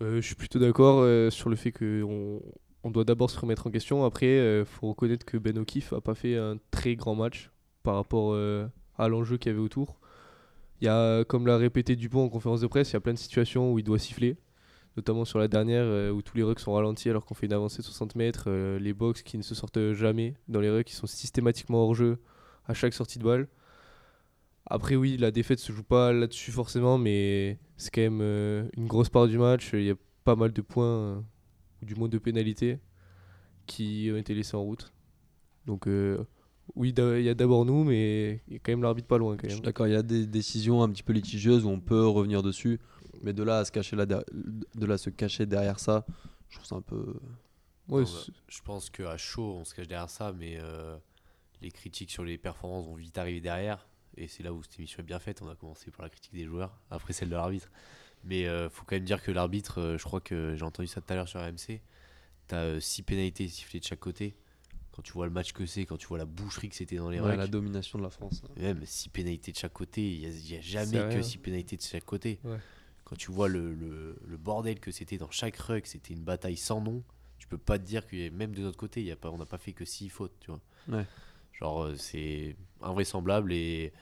Je 0.00 0.20
suis 0.20 0.36
plutôt 0.36 0.60
d'accord 0.60 1.04
sur 1.32 1.50
le 1.50 1.56
fait 1.56 1.72
qu'on 1.72 2.40
on 2.84 2.90
doit 2.90 3.04
d'abord 3.04 3.30
se 3.30 3.38
remettre 3.38 3.66
en 3.66 3.70
question. 3.70 4.04
Après, 4.04 4.60
il 4.60 4.64
faut 4.64 4.88
reconnaître 4.88 5.26
que 5.26 5.36
Ben 5.36 5.58
O'Keefe 5.58 5.92
a 5.92 6.00
pas 6.00 6.14
fait 6.14 6.36
un 6.36 6.58
très 6.70 6.96
grand 6.96 7.14
match 7.14 7.50
par 7.82 7.94
rapport 7.94 8.32
euh, 8.32 8.66
à 8.96 9.08
l'enjeu 9.08 9.36
qu'il 9.38 9.50
y 9.50 9.54
avait 9.54 9.64
autour. 9.64 9.98
Il 10.80 10.84
y 10.84 10.88
a, 10.88 11.24
comme 11.24 11.46
l'a 11.46 11.56
répété 11.56 11.96
Dupont 11.96 12.24
en 12.24 12.28
conférence 12.28 12.60
de 12.60 12.66
presse, 12.66 12.90
il 12.90 12.94
y 12.94 12.96
a 12.96 13.00
plein 13.00 13.14
de 13.14 13.18
situations 13.18 13.72
où 13.72 13.78
il 13.78 13.84
doit 13.84 13.98
siffler. 13.98 14.36
Notamment 14.96 15.24
sur 15.24 15.38
la 15.38 15.48
dernière 15.48 15.84
euh, 15.84 16.10
où 16.10 16.22
tous 16.22 16.36
les 16.36 16.42
rucks 16.42 16.60
sont 16.60 16.72
ralentis 16.72 17.08
alors 17.08 17.24
qu'on 17.24 17.34
fait 17.34 17.46
une 17.46 17.52
avancée 17.52 17.78
de 17.78 17.84
60 17.84 18.16
mètres. 18.16 18.44
euh, 18.48 18.78
les 18.78 18.92
box 18.92 19.22
qui 19.22 19.38
ne 19.38 19.42
se 19.42 19.54
sortent 19.54 19.92
jamais 19.92 20.34
dans 20.48 20.60
les 20.60 20.70
rucks 20.70 20.86
qui 20.86 20.94
sont 20.94 21.06
systématiquement 21.06 21.84
hors 21.84 21.94
jeu 21.94 22.18
à 22.66 22.74
chaque 22.74 22.94
sortie 22.94 23.18
de 23.18 23.24
balle. 23.24 23.48
Après, 24.66 24.96
oui, 24.96 25.16
la 25.16 25.30
défaite 25.30 25.60
se 25.60 25.72
joue 25.72 25.82
pas 25.82 26.12
là-dessus 26.12 26.52
forcément, 26.52 26.98
mais 26.98 27.58
c'est 27.78 27.90
quand 27.90 28.02
même 28.02 28.20
euh, 28.20 28.68
une 28.76 28.86
grosse 28.86 29.08
part 29.08 29.26
du 29.26 29.38
match. 29.38 29.70
Il 29.72 29.84
y 29.84 29.90
a 29.90 29.94
pas 30.24 30.36
mal 30.36 30.52
de 30.52 30.60
points, 30.60 30.84
euh, 30.84 31.20
ou 31.82 31.84
du 31.86 31.94
moins 31.94 32.08
de 32.08 32.18
pénalités, 32.18 32.78
qui 33.66 34.10
ont 34.12 34.16
été 34.16 34.34
laissés 34.34 34.56
en 34.56 34.62
route. 34.62 34.92
Donc, 35.66 35.86
euh, 35.86 36.24
oui, 36.74 36.94
il 36.96 37.22
y 37.22 37.28
a 37.28 37.34
d'abord 37.34 37.64
nous, 37.64 37.84
mais 37.84 38.42
il 38.48 38.54
y 38.54 38.56
a 38.56 38.58
quand 38.58 38.72
même 38.72 38.82
l'arbitre 38.82 39.08
pas 39.08 39.18
loin 39.18 39.36
quand 39.36 39.48
Je 39.48 39.54
suis 39.54 39.62
d'accord, 39.62 39.86
il 39.86 39.92
y 39.92 39.96
a 39.96 40.02
des 40.02 40.26
décisions 40.26 40.82
un 40.82 40.88
petit 40.90 41.02
peu 41.02 41.12
litigieuses 41.12 41.64
où 41.64 41.68
on 41.68 41.80
peut 41.80 42.06
revenir 42.06 42.42
dessus, 42.42 42.78
mais 43.22 43.32
de 43.32 43.42
là 43.42 43.58
à 43.58 43.64
se 43.64 43.72
cacher, 43.72 43.96
là, 43.96 44.06
der- 44.06 44.24
de 44.32 44.86
là 44.86 44.94
à 44.94 44.98
se 44.98 45.10
cacher 45.10 45.46
derrière 45.46 45.78
ça, 45.80 46.04
je 46.48 46.56
trouve 46.56 46.66
ça 46.66 46.76
un 46.76 46.82
peu. 46.82 47.14
Ouais, 47.88 48.02
Non, 48.02 48.08
bah, 48.08 48.32
je 48.48 48.60
pense 48.62 48.90
qu'à 48.90 49.16
chaud, 49.16 49.56
on 49.60 49.64
se 49.64 49.74
cache 49.74 49.88
derrière 49.88 50.10
ça, 50.10 50.32
mais 50.32 50.58
euh, 50.60 50.96
les 51.62 51.70
critiques 51.70 52.10
sur 52.10 52.24
les 52.24 52.36
performances 52.38 52.86
vont 52.86 52.94
vite 52.96 53.16
arriver 53.18 53.40
derrière. 53.40 53.86
Et 54.16 54.26
c'est 54.28 54.42
là 54.42 54.52
où 54.52 54.62
cette 54.62 54.78
émission 54.78 55.00
est 55.00 55.06
bien 55.06 55.18
faite. 55.18 55.40
On 55.42 55.48
a 55.48 55.54
commencé 55.54 55.90
par 55.90 56.02
la 56.02 56.10
critique 56.10 56.34
des 56.34 56.44
joueurs, 56.44 56.78
après 56.90 57.12
celle 57.12 57.28
de 57.30 57.34
l'arbitre. 57.34 57.70
Mais 58.24 58.46
euh, 58.46 58.68
faut 58.68 58.84
quand 58.84 58.96
même 58.96 59.04
dire 59.04 59.22
que 59.22 59.30
l'arbitre, 59.30 59.80
euh, 59.80 59.98
je 59.98 60.04
crois 60.04 60.20
que 60.20 60.54
j'ai 60.56 60.64
entendu 60.64 60.86
ça 60.88 61.00
tout 61.00 61.12
à 61.12 61.16
l'heure 61.16 61.28
sur 61.28 61.40
RMC, 61.40 61.80
tu 62.48 62.54
as 62.54 62.80
6 62.80 63.02
pénalités 63.02 63.48
sifflées 63.48 63.80
de 63.80 63.84
chaque 63.84 64.00
côté. 64.00 64.36
Quand 64.92 65.02
tu 65.02 65.12
vois 65.12 65.26
le 65.26 65.32
match 65.32 65.52
que 65.52 65.64
c'est, 65.64 65.86
quand 65.86 65.96
tu 65.96 66.08
vois 66.08 66.18
la 66.18 66.24
boucherie 66.24 66.68
que 66.68 66.74
c'était 66.74 66.96
dans 66.96 67.08
les 67.10 67.20
Ouais, 67.20 67.28
rucks, 67.30 67.38
la 67.38 67.46
domination 67.46 67.98
de 67.98 68.02
la 68.04 68.10
France. 68.10 68.42
et 68.56 68.62
même 68.62 68.84
6 68.84 69.08
pénalités 69.10 69.52
de 69.52 69.56
chaque 69.56 69.72
côté, 69.72 70.02
il 70.02 70.28
n'y 70.28 70.56
a, 70.56 70.60
jamais 70.60 70.98
que 70.98 71.08
rien. 71.14 71.22
6 71.22 71.38
pénalités 71.38 71.76
de 71.76 71.82
chaque 71.82 72.04
côté. 72.04 72.40
Ouais. 72.44 72.58
Quand 73.04 73.16
tu 73.16 73.30
vois 73.30 73.48
le, 73.48 73.72
le- 73.74 74.18
le 74.26 74.36
bordel 74.36 74.80
que 74.80 74.90
c'était 74.90 75.16
dans 75.16 75.30
chaque 75.30 75.56
ruck, 75.56 75.86
c'était 75.86 76.12
une 76.14 76.24
bataille 76.24 76.56
sans 76.56 76.80
nom. 76.80 77.02
Tu 77.38 77.46
peux 77.46 77.56
pas 77.58 77.78
te 77.78 77.84
dire 77.84 78.06
que 78.06 78.28
même 78.30 78.54
de 78.54 78.60
notre 78.62 78.76
côté, 78.76 79.02
y 79.02 79.12
a 79.12 79.16
pas, 79.16 79.30
on 79.30 79.38
n'a 79.38 79.46
pas 79.46 79.56
fait 79.58 79.72
que 79.72 79.84
6 79.84 80.08
fautes, 80.08 80.34
tu 80.40 80.50
vois. 80.50 80.60
Ouais. 80.88 81.06
Genre, 81.52 81.84
euh, 81.84 81.96
c'est 81.96 82.56
invraisemblable 82.82 83.52
et 83.52 83.92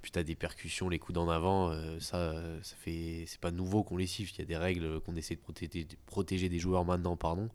puis 0.00 0.10
t'as 0.10 0.22
des 0.22 0.34
percussions, 0.34 0.88
les 0.88 0.98
coups 0.98 1.14
d'en 1.14 1.28
avant, 1.28 1.70
euh, 1.70 1.98
ça, 2.00 2.16
euh, 2.16 2.58
ça 2.62 2.76
fait, 2.76 3.24
c'est 3.26 3.40
pas 3.40 3.50
nouveau 3.50 3.82
qu'on 3.82 3.96
les 3.96 4.06
siffle. 4.06 4.32
Il 4.34 4.38
y 4.40 4.42
a 4.42 4.46
des 4.46 4.56
règles 4.56 5.00
qu'on 5.00 5.16
essaie 5.16 5.34
de 5.34 5.40
protéger, 5.40 5.84
de 5.84 5.96
protéger 6.06 6.48
des 6.48 6.58
joueurs 6.58 6.84
maintenant, 6.84 7.16
pardon. 7.16 7.48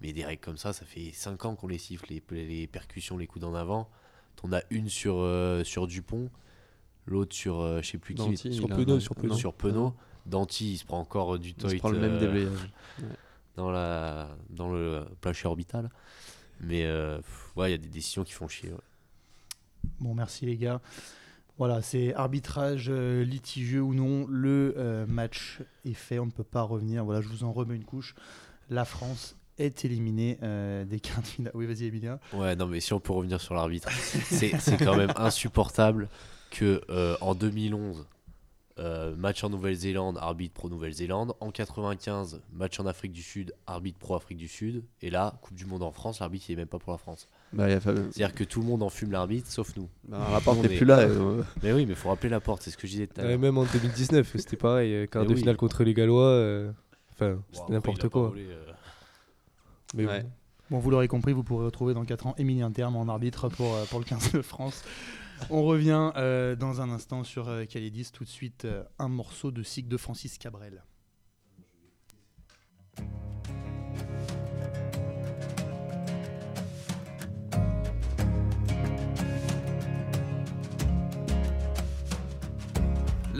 Mais 0.00 0.12
des 0.12 0.24
règles 0.24 0.42
comme 0.42 0.56
ça, 0.56 0.72
ça 0.72 0.84
fait 0.84 1.12
5 1.12 1.44
ans 1.44 1.54
qu'on 1.54 1.68
les 1.68 1.78
siffle, 1.78 2.06
les, 2.10 2.22
les 2.30 2.66
percussions, 2.66 3.16
les 3.16 3.26
coups 3.26 3.42
d'en 3.42 3.54
avant. 3.54 3.88
T'en 4.36 4.52
as 4.52 4.62
une 4.70 4.88
sur, 4.88 5.16
euh, 5.18 5.64
sur 5.64 5.86
Dupont, 5.86 6.30
l'autre 7.06 7.34
sur, 7.34 7.60
euh, 7.60 7.80
je 7.82 7.90
sais 7.92 7.98
plus 7.98 8.14
qui, 8.14 8.22
Danty, 8.22 8.52
sur 8.52 8.66
il 8.66 8.72
a 8.72 8.76
Penaud, 8.76 9.00
sur. 9.00 9.14
Penaud. 9.14 9.34
sur 9.34 9.54
Penaud. 9.54 9.94
Danty, 10.26 10.72
il 10.72 10.78
se 10.78 10.84
prend 10.84 10.98
encore 10.98 11.38
du 11.38 11.50
Il 11.50 11.54
toit 11.54 11.70
se 11.70 11.76
prend 11.76 11.90
le 11.90 12.00
même 12.00 12.18
déblayage. 12.18 12.70
dans, 13.56 13.70
la, 13.70 14.36
dans 14.50 14.70
le 14.70 15.04
plancher 15.20 15.46
orbital. 15.46 15.90
Mais 16.60 16.84
euh, 16.84 17.18
pff, 17.18 17.52
ouais, 17.56 17.68
il 17.68 17.72
y 17.72 17.74
a 17.74 17.78
des 17.78 17.88
décisions 17.88 18.24
qui 18.24 18.32
font 18.32 18.48
chier. 18.48 18.70
ouais. 18.70 18.78
Bon, 20.00 20.14
merci 20.14 20.46
les 20.46 20.56
gars. 20.56 20.80
Voilà, 21.58 21.82
c'est 21.82 22.14
arbitrage 22.14 22.86
euh, 22.90 23.24
litigieux 23.24 23.80
ou 23.80 23.94
non. 23.94 24.26
Le 24.28 24.74
euh, 24.76 25.06
match 25.06 25.60
est 25.84 25.94
fait, 25.94 26.18
on 26.18 26.26
ne 26.26 26.30
peut 26.30 26.44
pas 26.44 26.62
revenir. 26.62 27.04
Voilà, 27.04 27.20
je 27.20 27.28
vous 27.28 27.44
en 27.44 27.52
remets 27.52 27.76
une 27.76 27.84
couche. 27.84 28.14
La 28.70 28.84
France 28.84 29.36
est 29.58 29.84
éliminée 29.84 30.38
euh, 30.42 30.84
des 30.84 30.98
quarts 31.00 31.22
de 31.22 31.26
finale. 31.26 31.52
Oui, 31.54 31.66
vas-y, 31.66 31.84
Emilien. 31.84 32.18
Ouais, 32.32 32.56
non, 32.56 32.66
mais 32.66 32.80
si 32.80 32.92
on 32.92 33.00
peut 33.00 33.12
revenir 33.12 33.40
sur 33.40 33.54
l'arbitre, 33.54 33.90
c'est 33.92 34.50
quand 34.78 34.96
même 34.96 35.12
insupportable 35.16 36.08
que 36.50 36.82
en 37.20 37.34
2011, 37.34 38.06
euh, 38.80 39.14
match 39.14 39.44
en 39.44 39.50
Nouvelle-Zélande, 39.50 40.18
arbitre 40.18 40.54
pro 40.54 40.68
Nouvelle-Zélande. 40.68 41.34
En 41.40 41.50
95, 41.50 42.42
match 42.52 42.80
en 42.80 42.86
Afrique 42.86 43.12
du 43.12 43.22
Sud, 43.22 43.54
arbitre 43.66 43.98
pro 43.98 44.16
Afrique 44.16 44.38
du 44.38 44.48
Sud. 44.48 44.84
Et 45.00 45.10
là, 45.10 45.38
Coupe 45.42 45.54
du 45.54 45.66
Monde 45.66 45.82
en 45.82 45.92
France, 45.92 46.20
l'arbitre 46.20 46.46
il 46.48 46.54
est 46.54 46.56
même 46.56 46.66
pas 46.66 46.78
pour 46.78 46.92
la 46.92 46.98
France. 46.98 47.28
Bah, 47.52 47.68
y 47.70 47.72
a 47.72 47.80
C'est-à-dire 47.80 48.34
que 48.34 48.42
tout 48.42 48.60
le 48.60 48.66
monde 48.66 48.82
enfume 48.82 49.12
l'arbitre, 49.12 49.48
sauf 49.50 49.76
nous. 49.76 49.88
bah, 50.08 50.28
la 50.32 50.40
porte 50.40 50.58
On 50.58 50.62
n'est 50.62 50.74
est- 50.74 50.76
plus 50.76 50.86
là. 50.86 50.98
euh, 51.00 51.42
Mais 51.62 51.72
oui, 51.72 51.86
mais 51.86 51.94
faut 51.94 52.08
rappeler 52.08 52.28
la 52.30 52.40
porte, 52.40 52.62
c'est 52.62 52.70
ce 52.70 52.76
que 52.76 52.86
je 52.88 52.92
disais 52.92 53.06
tout 53.06 53.20
à 53.20 53.24
Ouais, 53.24 53.30
l'heure. 53.30 53.38
même 53.38 53.58
en 53.58 53.64
2019, 53.64 54.32
c'était 54.36 54.56
pareil. 54.56 54.92
euh, 54.92 55.06
Quart 55.06 55.22
Mais 55.22 55.28
de 55.28 55.34
oui. 55.34 55.40
finale 55.40 55.56
contre 55.56 55.84
les 55.84 55.94
Gallois. 55.94 56.22
euh, 56.26 56.72
Enfin, 57.12 57.34
Bon, 57.34 57.42
c'était 57.52 57.72
n'importe 57.72 58.02
pas 58.02 58.08
quoi. 58.08 58.28
volé, 58.30 58.46
euh, 58.48 58.64
Mais 59.94 60.04
Ouais. 60.06 60.22
bon. 60.22 60.30
Bon, 60.70 60.78
vous 60.80 60.90
l'aurez 60.90 61.06
compris, 61.06 61.32
vous 61.32 61.44
pourrez 61.44 61.66
retrouver 61.66 61.94
dans 61.94 62.04
4 62.04 62.26
ans 62.26 62.34
Emilien 62.38 62.72
Terme 62.72 62.96
en 62.96 63.06
arbitre 63.06 63.48
pour, 63.50 63.72
euh, 63.74 63.84
pour 63.84 64.00
le 64.00 64.04
15 64.04 64.32
de 64.32 64.42
France. 64.42 64.82
On 65.50 65.62
revient 65.62 66.10
euh, 66.16 66.56
dans 66.56 66.80
un 66.80 66.90
instant 66.90 67.22
sur 67.22 67.48
euh, 67.48 67.64
Calidis. 67.66 68.10
Tout 68.12 68.24
de 68.24 68.28
suite, 68.28 68.64
euh, 68.64 68.82
un 68.98 69.08
morceau 69.08 69.52
de 69.52 69.62
cycle 69.62 69.88
de 69.88 69.96
Francis 69.96 70.38
Cabrel. 70.38 70.82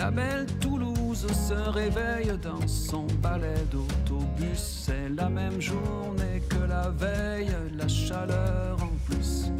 La 0.04 0.10
belle 0.10 0.44
Toulouse 0.60 1.26
se 1.32 1.54
réveille 1.70 2.36
dans 2.42 2.68
son 2.68 3.06
balai 3.22 3.54
d'autobus. 3.70 4.84
C'est 4.84 5.08
la 5.08 5.30
même 5.30 5.58
journée 5.62 6.42
que 6.46 6.58
la 6.58 6.90
veille, 6.90 7.48
la 7.74 7.88
chaleur 7.88 8.76
en 8.82 8.92
plus. 9.06 9.50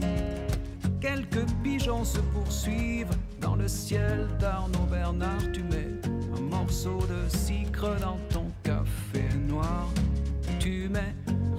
Quelques 1.01 1.47
pigeons 1.63 2.05
se 2.05 2.19
poursuivent 2.19 3.17
dans 3.41 3.57
le 3.57 3.67
ciel 3.67 4.29
d'Arnaud 4.39 4.87
Bernard. 4.91 5.51
Tu 5.51 5.63
mets 5.63 5.95
un 6.37 6.43
morceau 6.43 6.99
de 6.99 7.27
sucre 7.35 7.97
dans 8.03 8.19
ton 8.29 8.45
café 8.63 9.25
noir. 9.49 9.89
Tu 10.61 10.91
mets 10.91 11.15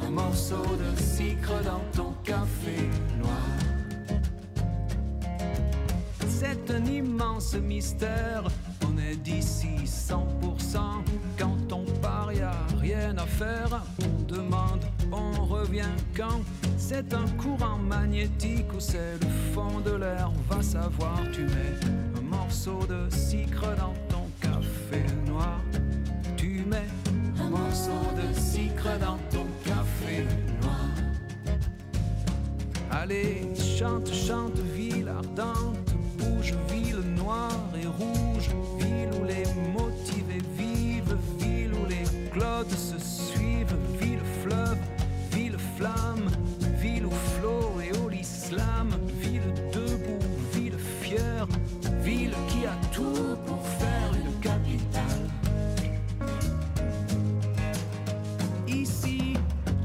un 0.05 0.11
morceau 0.11 0.61
de 0.63 1.01
sucre 1.01 1.59
dans 1.63 1.81
ton 1.91 2.13
café 2.23 2.87
noir. 3.17 3.47
C'est 6.27 6.69
un 6.69 6.85
immense 6.85 7.55
mystère. 7.55 8.43
D'ici 9.13 9.85
100%. 9.85 10.79
Quand 11.37 11.71
on 11.71 11.85
part, 11.99 12.31
y 12.33 12.41
a 12.41 12.53
rien 12.79 13.17
à 13.17 13.25
faire. 13.25 13.81
On 14.03 14.21
demande, 14.23 14.83
on 15.11 15.45
revient 15.45 15.95
quand? 16.15 16.41
C'est 16.77 17.13
un 17.13 17.27
courant 17.37 17.77
magnétique 17.77 18.71
ou 18.75 18.79
c'est 18.79 19.17
le 19.21 19.27
fond 19.53 19.79
de 19.79 19.95
l'air? 19.95 20.31
Va 20.49 20.61
savoir, 20.61 21.19
tu 21.31 21.43
mets 21.43 21.79
un 22.17 22.21
morceau 22.21 22.79
de 22.87 23.09
sucre 23.15 23.67
dans 23.77 23.93
ton 24.09 24.27
café 24.41 25.03
noir. 25.25 25.59
Tu 26.37 26.63
mets 26.67 26.89
un 27.39 27.49
morceau 27.49 28.01
de 28.15 28.33
sucre 28.39 28.99
dans 28.99 29.17
ton 29.31 29.45
café 29.63 30.25
noir. 30.61 30.89
Allez, 32.91 33.47
chante, 33.55 34.11
chante, 34.13 34.57
ville 34.75 35.07
ardente, 35.07 35.94
ville 36.69 37.01
noire 37.15 37.69
et 37.81 37.87
rouge, 37.87 38.49
ville 38.77 39.09
où 39.19 39.23
les 39.25 39.45
motivés 39.71 40.43
vivent, 40.57 41.17
ville 41.39 41.73
où 41.73 41.85
les 41.87 42.29
clodes 42.29 42.71
se 42.71 42.97
suivent, 42.99 43.75
ville 43.99 44.25
fleuve, 44.43 44.77
ville 45.31 45.57
flamme, 45.77 46.29
ville 46.79 47.05
où 47.05 47.11
flot 47.11 47.81
et 47.81 47.97
où 47.97 48.09
l'islam, 48.09 48.89
ville 49.19 49.53
debout, 49.73 50.19
ville 50.53 50.77
fière, 51.01 51.47
ville 52.01 52.35
qui 52.49 52.65
a 52.65 52.75
tout 52.91 53.37
pour 53.45 53.65
faire 53.67 54.11
une 54.13 54.39
capitale. 54.39 55.29
Ici, 58.67 59.33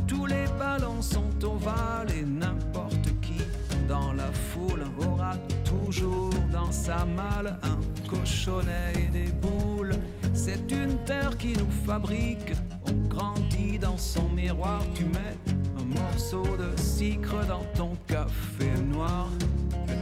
tous 0.06 0.26
les 0.26 0.46
ballons 0.58 1.02
sont 1.02 1.32
ovales 1.44 2.10
et 2.18 2.24
n'importe 2.24 3.08
qui 3.22 3.40
dans 3.88 4.12
la 4.12 4.30
foule 4.32 4.84
aura 5.06 5.34
toujours 5.64 6.29
sa 6.70 7.04
malle 7.04 7.58
un 7.62 8.08
cochonnet 8.08 8.92
et 8.96 9.10
des 9.10 9.32
boules. 9.32 9.94
C'est 10.34 10.70
une 10.70 10.96
terre 11.04 11.36
qui 11.36 11.52
nous 11.54 11.70
fabrique, 11.84 12.52
on 12.86 13.08
grandit 13.08 13.78
dans 13.78 13.98
son 13.98 14.28
miroir. 14.28 14.82
Tu 14.94 15.04
mets 15.04 15.36
un 15.78 15.84
morceau 15.84 16.44
de 16.56 16.80
sucre 16.80 17.44
dans 17.46 17.64
ton 17.74 17.96
café 18.06 18.70
noir. 18.92 19.28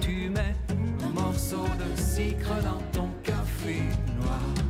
Tu 0.00 0.28
mets 0.28 0.54
un 1.04 1.08
morceau 1.08 1.64
de 1.78 2.00
sucre 2.00 2.54
dans 2.62 2.82
ton 2.92 3.08
café 3.22 3.80
noir. 4.20 4.67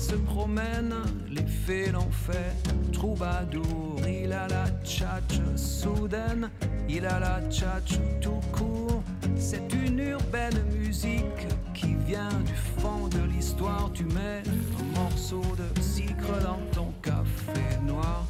Se 0.00 0.14
promène, 0.14 0.94
les 1.28 1.46
fées 1.46 1.92
l'ont 1.92 2.10
fait. 2.10 2.54
Troubadour, 2.92 4.00
il 4.08 4.32
a 4.32 4.48
la 4.48 4.66
tchatche 4.82 5.40
soudaine, 5.56 6.50
il 6.88 7.04
a 7.04 7.20
la 7.20 7.40
tchatche 7.50 7.98
tout 8.20 8.40
court. 8.50 9.02
C'est 9.36 9.72
une 9.74 9.98
urbaine 9.98 10.62
musique 10.72 11.46
qui 11.74 11.94
vient 12.06 12.32
du 12.46 12.54
fond 12.80 13.08
de 13.08 13.22
l'histoire. 13.30 13.90
Tu 13.92 14.04
mets 14.04 14.42
un 14.80 15.00
morceau 15.00 15.42
de 15.56 15.82
sucre 15.82 16.32
dans 16.42 16.60
ton 16.74 16.92
café 17.02 17.60
noir. 17.86 18.24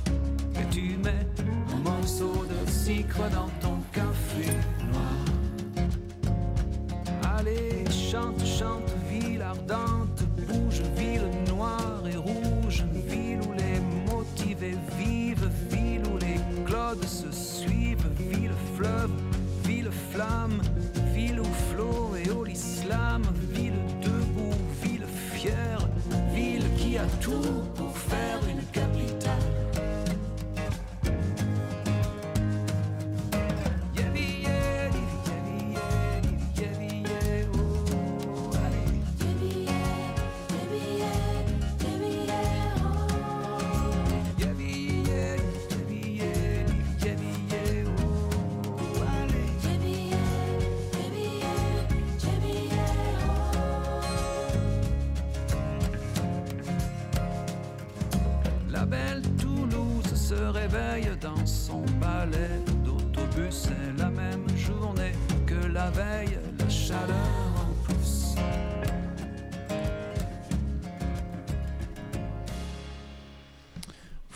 Et 0.60 0.68
tu 0.70 0.96
mets 1.04 1.26
un 1.72 1.78
morceau 1.88 2.44
de 2.46 2.70
sucre 2.70 3.22
dans 3.32 3.48
ton 3.60 3.79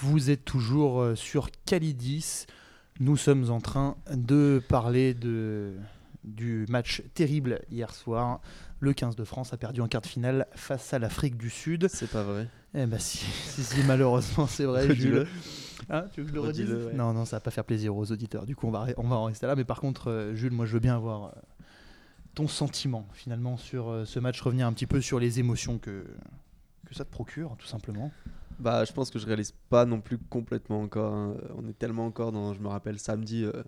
Vous 0.07 0.29
êtes 0.29 0.45
toujours 0.45 1.01
euh, 1.01 1.15
sur 1.15 1.49
Calidis. 1.65 2.45
Nous 3.01 3.17
sommes 3.17 3.51
en 3.51 3.61
train 3.63 3.97
de 4.13 4.63
parler 4.69 5.15
de, 5.15 5.73
du 6.25 6.67
match 6.69 7.03
terrible 7.15 7.63
hier 7.71 7.95
soir. 7.95 8.43
Le 8.81 8.93
15 8.93 9.17
de 9.17 9.25
France 9.25 9.55
a 9.55 9.57
perdu 9.57 9.81
en 9.81 9.89
quart 9.89 10.03
de 10.03 10.07
finale 10.07 10.47
face 10.55 10.93
à 10.93 10.99
l'Afrique 10.99 11.39
du 11.39 11.49
Sud. 11.49 11.89
C'est 11.89 12.11
pas 12.11 12.23
vrai. 12.23 12.49
Eh 12.75 12.85
ben 12.85 12.99
si, 12.99 13.17
si, 13.47 13.65
si, 13.65 13.83
malheureusement 13.85 14.47
c'est 14.47 14.67
vrai. 14.67 14.95
Jules. 14.95 15.27
Hein, 15.89 16.05
tu 16.13 16.21
veux 16.21 16.27
que 16.27 16.31
je 16.31 16.35
le 16.35 16.41
redise 16.43 16.71
ouais. 16.71 16.93
Non, 16.93 17.15
non, 17.15 17.25
ça 17.25 17.37
va 17.37 17.41
pas 17.41 17.51
faire 17.51 17.65
plaisir 17.65 17.97
aux 17.97 18.13
auditeurs. 18.13 18.45
Du 18.45 18.55
coup, 18.55 18.67
on 18.67 18.71
va, 18.71 18.89
on 18.99 19.09
va 19.09 19.17
en 19.17 19.25
rester 19.25 19.47
là. 19.47 19.57
Mais 19.57 19.65
par 19.65 19.81
contre, 19.81 20.11
euh, 20.11 20.35
Jules, 20.35 20.53
moi 20.53 20.67
je 20.67 20.75
veux 20.75 20.81
bien 20.81 20.97
avoir 20.97 21.25
euh, 21.25 21.31
ton 22.35 22.47
sentiment 22.47 23.09
finalement 23.15 23.57
sur 23.57 23.89
euh, 23.89 24.05
ce 24.05 24.19
match, 24.19 24.39
revenir 24.43 24.67
un 24.67 24.75
petit 24.75 24.87
peu 24.87 25.01
sur 25.01 25.19
les 25.19 25.41
émotions 25.41 25.79
que, 25.79 26.05
que 26.87 26.95
ça 26.95 27.07
te 27.07 27.11
procure, 27.11 27.57
tout 27.59 27.67
simplement. 27.67 28.13
Bah, 28.59 28.85
je 28.85 28.93
pense 28.93 29.11
que 29.11 29.19
je 29.19 29.27
réalise 29.27 29.53
pas 29.69 29.85
non 29.85 30.01
plus 30.01 30.19
complètement 30.19 30.81
encore. 30.83 31.13
hein. 31.15 31.37
On 31.57 31.67
est 31.69 31.79
tellement 31.79 32.07
encore 32.07 32.33
dans. 32.33 32.55
Je 32.55 32.61
me 32.61 32.69
rappelle 32.69 32.99
samedi, 32.99 33.45
euh, 33.45 33.63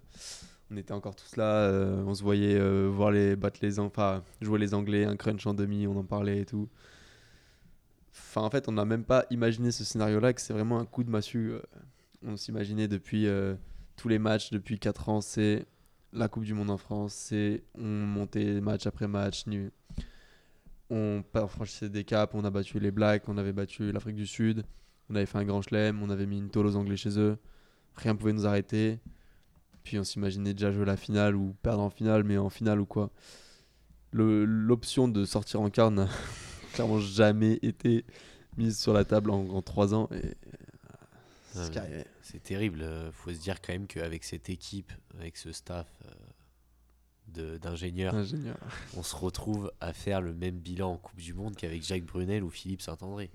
on 0.71 0.77
était 0.77 0.93
encore 0.93 1.17
tous 1.17 1.37
là. 1.37 1.45
euh, 1.69 2.03
on 2.07 2.15
se 2.15 2.23
voyait 2.23 2.57
euh, 2.59 2.89
voir 2.89 3.11
les 3.11 3.37
battre 3.37 3.59
les 3.63 3.79
enfin 3.81 4.23
jouer 4.41 4.59
les 4.59 4.75
Anglais, 4.75 5.05
un 5.05 5.17
crunch 5.17 5.47
en 5.47 5.55
demi, 5.55 5.87
on 5.87 5.97
en 5.97 6.05
parlait 6.05 6.41
et 6.41 6.47
tout. 6.47 6.69
Enfin, 8.13 8.43
en 8.43 8.51
fait, 8.51 8.69
on 8.69 8.73
n'a 8.73 8.85
même 8.85 9.05
pas 9.05 9.27
imaginé 9.31 9.71
ce 9.73 9.85
scénario-là, 9.85 10.33
que 10.33 10.41
c'est 10.41 10.53
vraiment 10.53 10.79
un 10.79 10.87
coup 10.87 11.05
de 11.05 11.11
massue. 11.11 11.53
on 12.25 12.37
s'imaginait 12.37 12.89
depuis 12.89 13.27
tous 13.97 14.09
les 14.09 14.19
matchs, 14.19 14.51
depuis 14.51 14.79
4 14.79 15.09
ans, 15.09 15.21
c'est 15.21 15.67
la 16.13 16.29
Coupe 16.29 16.45
du 16.45 16.55
Monde 16.55 16.71
en 16.71 16.79
France, 16.79 17.13
c'est 17.15 17.63
on 17.79 17.85
montait 17.85 18.61
match 18.61 18.87
après 18.87 19.07
match. 19.09 19.45
On 20.89 21.23
franchissait 21.49 21.89
des 21.89 22.05
caps, 22.05 22.33
on 22.35 22.45
a 22.45 22.51
battu 22.51 22.79
les 22.79 22.91
Blacks, 22.91 23.29
on 23.29 23.37
avait 23.39 23.53
battu 23.53 23.93
l'Afrique 23.93 24.17
du 24.17 24.27
Sud, 24.27 24.65
on 25.11 25.15
avait 25.15 25.27
fait 25.27 25.39
un 25.39 25.45
grand 25.45 25.63
chelem, 25.63 26.03
on 26.03 26.11
avait 26.11 26.27
mis 26.27 26.39
une 26.39 26.51
tôle 26.51 26.67
aux 26.67 26.77
Anglais 26.77 26.97
chez 26.97 27.19
eux, 27.19 27.39
rien 27.97 28.15
pouvait 28.17 28.33
nous 28.33 28.47
arrêter. 28.47 28.99
Puis 29.85 29.99
on 30.01 30.05
s'imaginait 30.05 30.53
déjà 30.53 30.73
jouer 30.73 30.85
la 30.85 30.97
finale 30.97 31.37
ou 31.37 31.55
perdre 31.63 31.83
en 31.83 31.91
finale, 31.91 32.25
mais 32.25 32.37
en 32.39 32.51
finale 32.51 32.81
ou 32.81 32.87
quoi. 32.87 33.11
L'option 34.13 35.09
de 35.09 35.25
sortir 35.25 35.61
en 35.61 35.71
quart 35.71 35.91
n'a 35.91 36.09
clairement 36.73 36.99
jamais 37.01 37.59
été 37.63 38.05
mise 38.57 38.79
sur 38.79 38.93
la 38.93 39.05
table 39.05 39.31
en, 39.31 39.49
en 39.51 39.63
3 39.63 39.95
ans. 39.95 40.09
Et, 40.13 40.35
Ah, 41.55 41.63
c'est 42.23 42.43
terrible. 42.43 42.81
euh, 42.83 43.13
faut 43.13 43.33
se 43.33 43.39
dire 43.39 43.61
quand 43.61 43.73
même 43.73 43.87
qu'avec 43.87 44.25
cette 44.25 44.49
équipe, 44.51 44.93
avec 45.19 45.37
ce 45.37 45.53
staff 45.53 45.87
euh, 46.07 46.11
de- 47.29 47.59
d'ingénieurs, 47.59 48.15
ingénieur. 48.15 48.57
on 48.97 49.03
se 49.03 49.15
retrouve 49.15 49.71
à 49.81 49.93
faire 49.93 50.21
le 50.21 50.35
même 50.35 50.57
bilan 50.59 50.93
en 50.93 50.97
Coupe 50.97 51.19
du 51.21 51.33
Monde 51.35 51.55
qu'avec 51.57 51.83
Jacques 51.83 52.05
Brunel 52.05 52.43
ou 52.43 52.51
Philippe 52.51 52.83
Saint-André. 52.83 53.31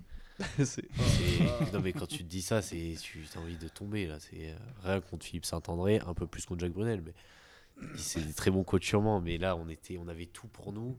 C'est- 0.58 0.64
C'est- 0.64 1.72
non 1.72 1.80
mais 1.80 1.92
quand 1.92 2.06
tu 2.06 2.18
te 2.18 2.28
dis 2.28 2.42
ça, 2.42 2.62
c'est 2.62 2.94
tu 3.00 3.24
as 3.34 3.38
envie 3.38 3.56
de 3.56 3.68
tomber 3.68 4.06
là. 4.06 4.18
C'est 4.20 4.50
euh, 4.50 4.56
rien 4.82 5.00
contre 5.00 5.24
Philippe 5.26 5.44
Saint-André, 5.46 6.00
un 6.06 6.14
peu 6.14 6.26
plus 6.26 6.44
contre 6.46 6.60
Jacques 6.60 6.72
Brunel, 6.72 7.02
mais 7.04 7.14
c'est 7.96 8.24
des 8.24 8.32
très 8.34 8.50
bons 8.50 8.64
coachs 8.64 8.84
sûrement. 8.84 9.20
Mais 9.20 9.38
là, 9.38 9.56
on 9.56 9.68
était, 9.68 9.98
on 9.98 10.08
avait 10.08 10.26
tout 10.26 10.48
pour 10.48 10.72
nous. 10.72 10.96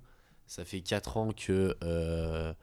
Ça 0.47 0.65
fait 0.65 0.81
4 0.81 1.17
ans 1.17 1.31
que 1.31 1.75
euh, 1.83 2.53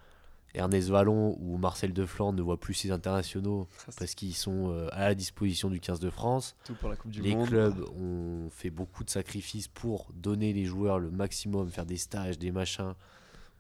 Ernest 0.55 0.89
Vallon 0.91 1.37
ou 1.41 1.57
Marcel 1.57 1.93
Defland 1.93 2.33
ne 2.33 2.43
voient 2.43 2.59
plus 2.61 2.75
ses 2.75 2.91
internationaux 2.91 3.69
parce 3.99 4.15
qu'ils 4.15 4.35
sont 4.35 4.71
euh, 4.73 4.89
à 4.93 5.09
la 5.09 5.15
disposition 5.15 5.71
du 5.71 5.81
15 5.81 6.01
de 6.01 6.11
France. 6.11 6.57
tout 6.65 6.75
pour 6.75 6.89
la 6.91 6.97
Coupe 6.97 7.11
du 7.13 7.23
les 7.23 7.35
Monde. 7.35 7.49
clubs 7.49 7.81
ont 7.99 8.51
fait 8.51 8.71
beaucoup 8.71 9.03
de 9.05 9.11
sacrifices 9.11 9.69
pour 9.69 10.09
donner 10.15 10.53
les 10.53 10.65
joueurs 10.67 10.99
le 10.99 11.11
maximum, 11.11 11.71
faire 11.71 11.87
des 11.87 11.97
stages, 11.97 12.39
des 12.39 12.51
machins 12.53 12.95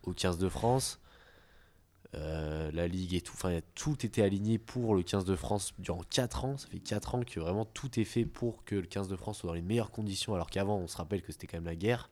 au 0.02 0.12
15 0.12 0.36
de 0.38 0.48
France. 0.48 1.00
Euh, 2.14 2.72
la 2.72 2.88
Ligue 2.88 3.14
et 3.14 3.20
tout, 3.20 3.32
enfin 3.34 3.60
tout 3.76 4.04
était 4.04 4.22
aligné 4.22 4.58
pour 4.58 4.96
le 4.96 5.02
15 5.04 5.24
de 5.24 5.36
France 5.36 5.74
durant 5.78 6.02
4 6.10 6.44
ans. 6.44 6.56
Ça 6.56 6.66
fait 6.68 6.80
4 6.80 7.14
ans 7.14 7.22
que 7.22 7.38
vraiment 7.38 7.64
tout 7.64 8.00
est 8.00 8.04
fait 8.04 8.24
pour 8.24 8.64
que 8.64 8.74
le 8.74 8.86
15 8.86 9.08
de 9.08 9.16
France 9.16 9.38
soit 9.38 9.48
dans 9.48 9.54
les 9.54 9.62
meilleures 9.62 9.92
conditions. 9.92 10.34
Alors 10.34 10.50
qu'avant, 10.50 10.78
on 10.78 10.88
se 10.88 10.96
rappelle 10.96 11.22
que 11.22 11.30
c'était 11.30 11.46
quand 11.46 11.58
même 11.58 11.66
la 11.66 11.76
guerre. 11.76 12.10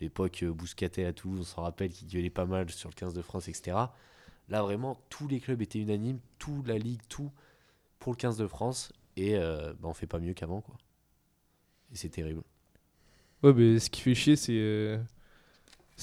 L'époque 0.00 0.42
euh, 0.42 0.52
Bouscatel 0.52 1.06
à 1.06 1.12
Toulouse, 1.12 1.40
on 1.40 1.44
s'en 1.44 1.62
rappelle 1.62 1.90
qu'il 1.90 2.08
gueulait 2.08 2.30
pas 2.30 2.46
mal 2.46 2.68
sur 2.70 2.88
le 2.88 2.94
15 2.94 3.14
de 3.14 3.22
France, 3.22 3.48
etc. 3.48 3.76
Là, 4.48 4.62
vraiment, 4.62 5.00
tous 5.08 5.28
les 5.28 5.40
clubs 5.40 5.60
étaient 5.60 5.78
unanimes, 5.80 6.20
toute 6.38 6.66
la 6.66 6.78
Ligue, 6.78 7.00
tout 7.08 7.30
pour 7.98 8.12
le 8.12 8.16
15 8.16 8.36
de 8.38 8.46
France. 8.46 8.92
Et 9.16 9.36
euh, 9.36 9.72
bah, 9.74 9.88
on 9.88 9.94
fait 9.94 10.06
pas 10.06 10.18
mieux 10.20 10.34
qu'avant, 10.34 10.60
quoi. 10.60 10.76
Et 11.92 11.96
c'est 11.96 12.08
terrible. 12.08 12.42
Ouais, 13.42 13.52
mais 13.52 13.78
ce 13.78 13.90
qui 13.90 14.00
fait 14.00 14.14
chier, 14.14 14.36
c'est 14.36 14.52
euh, 14.52 14.98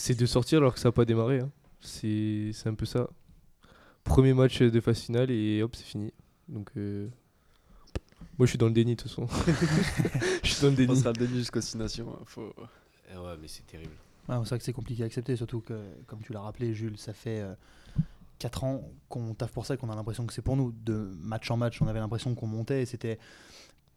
de 0.08 0.26
sortir 0.26 0.60
alors 0.60 0.74
que 0.74 0.80
ça 0.80 0.90
n'a 0.90 0.94
pas 0.94 1.06
démarré. 1.06 1.40
hein. 1.40 1.52
C'est 1.82 2.52
un 2.66 2.74
peu 2.74 2.86
ça. 2.86 3.10
Premier 4.06 4.34
match 4.34 4.62
de 4.62 4.80
phase 4.80 5.00
finale 5.00 5.30
et 5.32 5.62
hop, 5.62 5.76
c'est 5.76 5.84
fini. 5.84 6.14
Donc, 6.48 6.70
euh, 6.78 7.10
moi 8.38 8.46
je 8.46 8.52
suis 8.52 8.58
dans 8.58 8.68
le 8.68 8.72
déni 8.74 8.96
de 8.96 9.02
toute 9.02 9.10
façon. 9.12 9.28
je 10.44 10.50
suis 10.50 10.62
dans 10.62 10.68
le 10.68 10.74
On 10.74 10.78
déni. 10.78 10.98
sera 10.98 11.12
le 11.12 11.26
déni 11.26 11.40
jusqu'aux 11.40 11.62
six 11.62 11.78
nations. 11.78 12.08
hein, 12.14 12.22
Faut... 12.26 12.54
Eh 13.14 13.18
ouais, 13.18 13.36
mais 13.42 13.48
c'est 13.48 13.66
terrible. 13.66 13.92
Ouais, 14.30 14.36
c'est 14.44 14.50
vrai 14.50 14.58
que 14.60 14.64
c'est 14.64 14.74
compliqué 14.74 15.04
à 15.04 15.06
accepter, 15.08 15.36
surtout 15.36 15.60
que, 15.62 15.80
comme 16.08 16.22
tu 16.22 16.34
l'as 16.34 16.42
rappelé, 16.42 16.74
Jules, 16.74 16.98
ça 16.98 17.14
fait 17.14 17.44
4 18.40 18.64
ans 18.64 18.90
qu'on 19.10 19.34
taffe 19.36 19.52
pour 19.52 19.66
ça 19.66 19.76
et 19.76 19.78
qu'on 19.78 19.90
a 19.90 19.96
l'impression 19.96 20.26
que 20.26 20.34
c'est 20.34 20.42
pour 20.42 20.56
nous. 20.56 20.72
De 20.72 21.12
match 21.20 21.50
en 21.52 21.58
match, 21.58 21.82
on 21.82 21.88
avait 21.88 22.00
l'impression 22.00 22.34
qu'on 22.36 22.48
montait 22.48 22.82
et 22.84 22.86
c'était, 22.86 23.20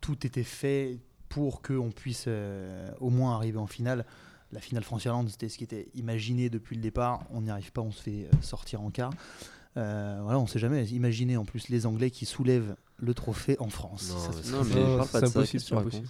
tout 0.01 0.27
était 0.27 0.43
fait 0.45 0.99
pour 1.31 1.63
qu'on 1.63 1.91
puisse 1.91 2.25
euh, 2.29 2.91
au 3.01 3.09
moins 3.11 3.35
arriver 3.37 3.59
en 3.59 3.67
finale. 3.67 4.05
La 4.53 4.61
finale 4.61 4.85
France-Irlande, 4.85 5.29
c'était 5.29 5.49
ce 5.51 5.59
qui 5.59 5.65
était 5.65 5.89
imaginé 5.95 6.49
depuis 6.51 6.77
le 6.77 6.83
départ. 6.83 7.25
On 7.31 7.43
n'y 7.43 7.51
arrive 7.51 7.73
pas, 7.73 7.83
on 7.83 7.91
se 7.93 8.03
fait 8.03 8.25
euh, 8.25 8.37
sortir 8.43 8.81
en 8.83 8.91
quart. 8.91 9.13
Euh, 9.77 10.19
voilà, 10.23 10.39
on 10.39 10.47
sait 10.47 10.59
jamais. 10.59 10.87
Imaginez 10.87 11.37
en 11.37 11.45
plus 11.45 11.69
les 11.69 11.87
Anglais 11.87 12.11
qui 12.11 12.27
soulèvent 12.27 12.75
le 12.97 13.15
trophée 13.15 13.57
en 13.61 13.69
France. 13.69 14.11
Non, 14.13 14.19
Ça, 14.19 14.31
mais 14.35 14.43
c'est- 14.43 14.51
Non, 14.53 14.65
mais 14.65 14.75
Non, 14.97 15.05
c'est 15.05 15.27
ça. 15.27 15.27
impossible. 15.27 16.03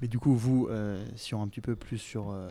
Mais 0.00 0.08
du 0.08 0.18
coup, 0.18 0.34
vous, 0.34 0.66
euh, 0.70 1.04
si 1.14 1.34
on 1.34 1.42
un 1.42 1.48
petit 1.48 1.60
peu 1.60 1.76
plus 1.76 1.98
sur 1.98 2.30
euh, 2.30 2.48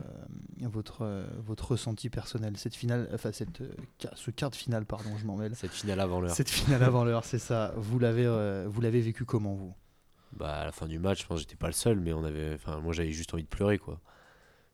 votre, 0.62 1.02
euh, 1.02 1.26
votre 1.46 1.72
ressenti 1.72 2.10
personnel, 2.10 2.58
cette 2.58 2.76
finale, 2.76 3.10
enfin 3.14 3.32
cette, 3.32 3.62
euh, 3.62 3.74
ce 4.16 4.32
quart 4.32 4.50
de 4.50 4.56
finale, 4.56 4.86
pardon, 4.86 5.10
je 5.20 5.26
m'en 5.26 5.36
mêle. 5.36 5.56
Cette 5.56 5.72
finale 5.72 6.00
avant 6.00 6.22
l'heure. 6.22 6.32
Cette 6.36 6.50
finale 6.50 6.84
avant 6.84 7.04
l'heure, 7.04 7.26
c'est 7.26 7.40
ça. 7.40 7.74
Vous 7.76 8.00
l'avez, 8.00 8.26
euh, 8.26 8.68
vous 8.70 8.82
l'avez 8.82 9.02
vécu 9.02 9.26
comment 9.26 9.56
vous? 9.56 9.74
Bah, 10.38 10.56
à 10.62 10.66
la 10.66 10.72
fin 10.72 10.88
du 10.88 11.00
match, 11.00 11.22
je 11.24 11.28
pense 11.28 11.38
que 11.38 11.42
j'étais 11.42 11.56
pas 11.56 11.68
le 11.68 11.74
seul, 11.74 12.00
mais 12.00 12.14
on 12.14 12.24
avait, 12.24 12.54
enfin, 12.56 12.80
moi 12.80 12.94
j'avais 12.94 13.12
juste 13.12 13.34
envie 13.34 13.44
de 13.44 13.48
pleurer, 13.50 13.78
quoi. 13.78 14.00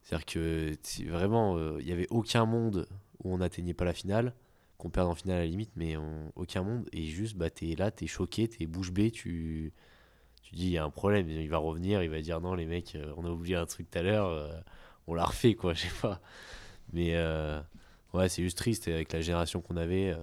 C'est-à-dire 0.03 0.25
que 0.25 0.75
vraiment, 1.09 1.57
euh, 1.57 1.77
il 1.81 1.87
y 1.87 1.91
avait 1.91 2.07
aucun 2.11 2.45
monde 2.45 2.87
où 3.23 3.33
on 3.33 3.37
n'atteignait 3.39 3.73
pas 3.73 3.85
la 3.85 3.93
finale. 3.93 4.33
Qu'on 4.79 4.89
perde 4.89 5.09
en 5.09 5.13
finale 5.13 5.37
à 5.37 5.39
la 5.41 5.45
limite, 5.45 5.71
mais 5.75 5.95
aucun 6.35 6.63
monde. 6.63 6.89
Et 6.93 7.03
juste, 7.03 7.35
bah, 7.35 7.49
t'es 7.49 7.75
là, 7.75 7.91
t'es 7.91 8.07
choqué, 8.07 8.47
t'es 8.47 8.65
bouche 8.65 8.91
bée, 8.91 9.11
tu, 9.11 9.73
tu 10.41 10.55
dis, 10.55 10.67
il 10.67 10.71
y 10.71 10.77
a 10.77 10.85
un 10.85 10.89
problème, 10.89 11.29
il 11.29 11.49
va 11.49 11.57
revenir, 11.57 12.01
il 12.01 12.09
va 12.09 12.21
dire, 12.21 12.41
non, 12.41 12.55
les 12.55 12.65
mecs, 12.65 12.95
euh, 12.95 13.13
on 13.17 13.25
a 13.25 13.29
oublié 13.29 13.55
un 13.57 13.65
truc 13.65 13.91
tout 13.91 13.99
à 13.99 14.01
l'heure, 14.01 14.27
euh, 14.27 14.57
on 15.05 15.13
l'a 15.13 15.25
refait, 15.25 15.53
quoi, 15.53 15.73
je 15.75 15.81
sais 15.81 16.01
pas. 16.01 16.21
Mais 16.93 17.15
euh, 17.15 17.61
ouais, 18.13 18.29
c'est 18.29 18.41
juste 18.41 18.57
triste, 18.57 18.87
avec 18.87 19.11
la 19.13 19.21
génération 19.21 19.61
qu'on 19.61 19.77
avait, 19.77 20.15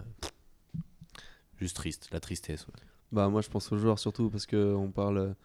juste 1.61 1.77
triste, 1.77 2.09
la 2.13 2.21
tristesse. 2.21 2.67
Bah 3.13 3.29
moi 3.29 3.41
je 3.41 3.49
pense 3.49 3.71
aux 3.71 3.79
joueurs 3.79 4.01
surtout 4.01 4.31
parce 4.31 4.47
que 4.47 4.75
on 4.75 4.91
parle 4.91 5.37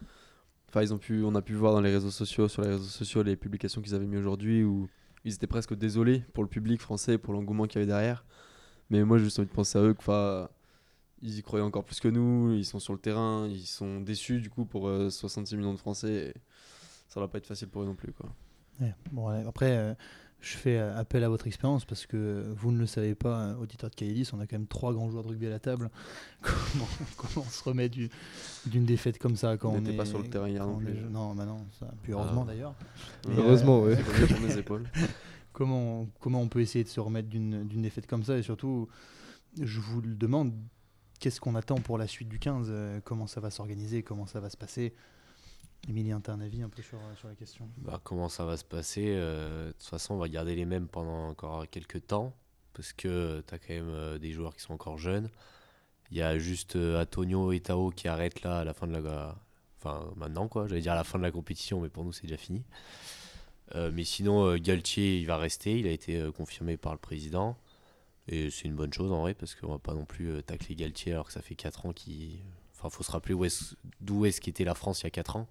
enfin 0.68 0.82
ils 0.82 0.92
ont 0.92 0.98
pu 0.98 1.22
on 1.22 1.34
a 1.36 1.42
pu 1.42 1.54
voir 1.54 1.72
dans 1.72 1.80
les 1.80 1.92
réseaux 1.92 2.10
sociaux 2.10 2.48
sur 2.48 2.62
les 2.62 2.70
réseaux 2.70 2.82
sociaux 2.82 3.22
les 3.22 3.36
publications 3.36 3.80
qu'ils 3.80 3.94
avaient 3.94 4.04
mis 4.04 4.16
aujourd'hui 4.16 4.64
où 4.64 4.88
ils 5.24 5.34
étaient 5.34 5.46
presque 5.46 5.74
désolés 5.74 6.24
pour 6.34 6.42
le 6.42 6.48
public 6.48 6.80
français 6.80 7.18
pour 7.18 7.32
l'engouement 7.32 7.66
qu'il 7.66 7.76
y 7.76 7.78
avait 7.84 7.86
derrière. 7.86 8.24
Mais 8.92 9.02
moi 9.04 9.18
j'ai 9.18 9.24
juste 9.24 9.38
envie 9.40 9.48
de 9.48 9.52
penser 9.54 9.78
à 9.78 9.82
eux 9.82 9.94
que 9.94 10.46
ils 11.24 11.38
y 11.38 11.42
croyaient 11.42 11.64
encore 11.64 11.84
plus 11.84 11.98
que 12.00 12.08
nous, 12.08 12.52
ils 12.52 12.64
sont 12.64 12.80
sur 12.80 12.92
le 12.92 12.98
terrain, 12.98 13.46
ils 13.48 13.64
sont 13.66 14.00
déçus 14.00 14.40
du 14.40 14.50
coup 14.50 14.64
pour 14.64 14.88
euh, 14.88 15.08
66 15.08 15.56
millions 15.56 15.72
de 15.72 15.78
français 15.78 16.12
et 16.12 16.34
ça 17.08 17.20
va 17.20 17.28
pas 17.28 17.38
être 17.38 17.46
facile 17.46 17.68
pour 17.68 17.82
eux 17.82 17.86
non 17.86 17.94
plus 17.94 18.12
quoi. 18.12 18.28
Ouais, 18.80 18.92
bon, 19.12 19.28
après, 19.46 19.76
euh, 19.76 19.94
je 20.40 20.56
fais 20.56 20.78
euh, 20.78 20.96
appel 20.96 21.22
à 21.22 21.28
votre 21.28 21.46
expérience 21.46 21.84
parce 21.84 22.06
que 22.06 22.44
vous 22.56 22.72
ne 22.72 22.78
le 22.78 22.86
savez 22.86 23.14
pas, 23.14 23.38
euh, 23.42 23.54
auditeur 23.56 23.88
de 23.90 23.94
Kaelis, 23.94 24.30
on 24.32 24.40
a 24.40 24.46
quand 24.48 24.56
même 24.56 24.66
trois 24.66 24.92
grands 24.92 25.08
joueurs 25.10 25.22
de 25.22 25.28
rugby 25.28 25.46
à 25.46 25.50
la 25.50 25.60
table. 25.60 25.88
comment, 26.42 26.88
comment 27.16 27.46
on 27.46 27.50
se 27.50 27.62
remet 27.62 27.88
du- 27.88 28.10
d'une 28.66 28.84
défaite 28.84 29.18
comme 29.18 29.36
ça 29.36 29.56
quand 29.56 29.70
On 29.70 29.80
n'était 29.80 29.96
pas 29.96 30.06
sur 30.06 30.18
le 30.18 30.28
terrain 30.28 30.48
hier 30.48 30.66
non 30.66 30.74
on 30.74 30.78
plus. 30.78 30.88
est- 30.92 31.08
Non, 31.10 31.34
bah 31.36 31.44
non, 31.44 31.64
ça, 31.78 31.86
puis 32.02 32.12
heureusement 32.14 32.42
Ah. 32.48 32.50
d'ailleurs. 32.50 32.74
Heureusement, 33.28 33.84
ça 33.94 34.26
sur 34.26 34.40
mes 34.48 34.56
épaules. 34.58 34.84
Comment, 35.52 36.08
comment 36.20 36.40
on 36.40 36.48
peut 36.48 36.60
essayer 36.60 36.84
de 36.84 36.88
se 36.88 37.00
remettre 37.00 37.28
d'une 37.28 37.82
défaite 37.82 38.06
comme 38.06 38.24
ça 38.24 38.36
Et 38.36 38.42
surtout, 38.42 38.88
je 39.60 39.80
vous 39.80 40.00
le 40.00 40.14
demande, 40.14 40.52
qu'est-ce 41.20 41.40
qu'on 41.40 41.54
attend 41.54 41.76
pour 41.76 41.98
la 41.98 42.06
suite 42.06 42.28
du 42.28 42.38
15 42.38 42.66
euh, 42.70 43.00
Comment 43.04 43.26
ça 43.26 43.40
va 43.40 43.50
s'organiser? 43.50 44.02
Comment 44.02 44.26
ça 44.26 44.40
va 44.40 44.50
se 44.50 44.56
passer? 44.56 44.94
Emilien, 45.88 46.22
un 46.28 46.40
avis 46.40 46.62
un 46.62 46.68
peu 46.68 46.82
sur, 46.82 46.98
sur 47.16 47.28
la 47.28 47.34
question? 47.34 47.68
Bah, 47.78 48.00
comment 48.02 48.28
ça 48.28 48.44
va 48.44 48.56
se 48.56 48.64
passer? 48.64 49.14
Euh, 49.16 49.68
De 49.68 49.72
toute 49.72 49.82
façon, 49.82 50.14
on 50.14 50.18
va 50.18 50.28
garder 50.28 50.54
les 50.54 50.64
mêmes 50.64 50.88
pendant 50.88 51.28
encore 51.28 51.68
quelques 51.68 52.06
temps. 52.06 52.34
Parce 52.72 52.92
que 52.92 53.42
tu 53.46 53.54
as 53.54 53.58
quand 53.58 53.74
même 53.74 53.88
euh, 53.88 54.18
des 54.18 54.32
joueurs 54.32 54.54
qui 54.54 54.62
sont 54.62 54.72
encore 54.72 54.96
jeunes. 54.96 55.28
Il 56.10 56.16
y 56.16 56.22
a 56.22 56.38
juste 56.38 56.76
Antonio 56.76 57.52
et 57.52 57.60
Tao 57.60 57.90
qui 57.90 58.08
arrêtent 58.08 58.42
là 58.42 58.60
à 58.60 58.64
la 58.64 58.74
fin 58.74 58.86
de 58.86 58.96
la. 58.96 59.36
Enfin, 59.78 60.12
maintenant, 60.16 60.46
quoi. 60.46 60.68
J'allais 60.68 60.82
dire 60.82 60.92
à 60.92 60.96
la 60.96 61.04
fin 61.04 61.18
de 61.18 61.22
la 61.22 61.30
compétition, 61.30 61.80
mais 61.80 61.88
pour 61.88 62.04
nous, 62.04 62.12
c'est 62.12 62.22
déjà 62.22 62.36
fini. 62.36 62.62
Euh, 63.74 63.90
mais 63.92 64.04
sinon, 64.04 64.46
euh, 64.46 64.58
Galtier, 64.58 65.18
il 65.18 65.26
va 65.26 65.36
rester. 65.36 65.78
Il 65.78 65.86
a 65.86 65.90
été 65.90 66.18
euh, 66.18 66.32
confirmé 66.32 66.76
par 66.76 66.92
le 66.92 66.98
président. 66.98 67.56
Et 68.28 68.50
c'est 68.50 68.66
une 68.66 68.74
bonne 68.74 68.92
chose 68.92 69.10
en 69.12 69.22
vrai, 69.22 69.34
parce 69.34 69.54
qu'on 69.54 69.68
va 69.72 69.78
pas 69.78 69.94
non 69.94 70.04
plus 70.04 70.42
tacler 70.44 70.76
Galtier 70.76 71.12
alors 71.12 71.26
que 71.26 71.32
ça 71.32 71.42
fait 71.42 71.56
4 71.56 71.86
ans 71.86 71.92
qu'il. 71.92 72.38
Enfin, 72.74 72.88
faut 72.88 73.02
se 73.02 73.10
rappeler 73.10 73.34
d'où 74.00 74.26
est-ce 74.26 74.40
qu'était 74.40 74.64
la 74.64 74.74
France 74.74 75.00
il 75.00 75.04
y 75.04 75.06
a 75.08 75.10
4 75.10 75.36
ans. 75.36 75.48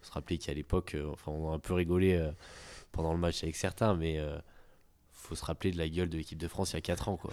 Faut 0.00 0.08
se 0.08 0.12
rappeler 0.12 0.38
qu'à 0.38 0.52
l'époque, 0.52 0.96
enfin, 1.10 1.32
on 1.32 1.50
a 1.50 1.54
un 1.54 1.58
peu 1.58 1.74
rigolé 1.74 2.30
pendant 2.92 3.12
le 3.14 3.18
match 3.18 3.42
avec 3.42 3.56
certains, 3.56 3.94
mais 3.94 4.20
faut 5.12 5.34
se 5.34 5.44
rappeler 5.44 5.70
de 5.70 5.78
la 5.78 5.88
gueule 5.88 6.10
de 6.10 6.18
l'équipe 6.18 6.38
de 6.38 6.48
France 6.48 6.72
il 6.72 6.74
y 6.74 6.78
a 6.78 6.82
4 6.82 7.08
ans, 7.08 7.16
quoi. 7.16 7.32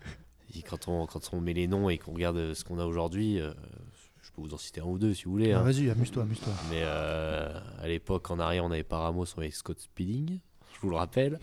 Et 0.56 0.62
quand 0.62 0.86
on, 0.86 1.06
quand 1.06 1.30
on 1.32 1.40
met 1.40 1.52
les 1.52 1.66
noms 1.66 1.90
et 1.90 1.98
qu'on 1.98 2.12
regarde 2.12 2.54
ce 2.54 2.62
qu'on 2.62 2.78
a 2.78 2.84
aujourd'hui, 2.86 3.40
peux 4.34 4.42
vous 4.42 4.54
en 4.54 4.58
citer 4.58 4.80
un 4.80 4.84
ou 4.84 4.98
deux 4.98 5.14
si 5.14 5.24
vous 5.24 5.32
voulez. 5.32 5.52
Ah, 5.52 5.60
hein. 5.60 5.62
Vas-y, 5.62 5.90
amuse-toi, 5.90 6.22
amuse-toi. 6.24 6.52
Mais 6.70 6.80
euh, 6.82 7.58
à 7.80 7.88
l'époque, 7.88 8.30
en 8.30 8.38
arrière, 8.38 8.64
on 8.64 8.70
avait 8.70 8.82
pas 8.82 8.98
Ramos, 8.98 9.26
on 9.36 9.40
avait 9.40 9.50
Scott 9.50 9.80
Speeding, 9.80 10.38
je 10.74 10.80
vous 10.80 10.90
le 10.90 10.96
rappelle. 10.96 11.38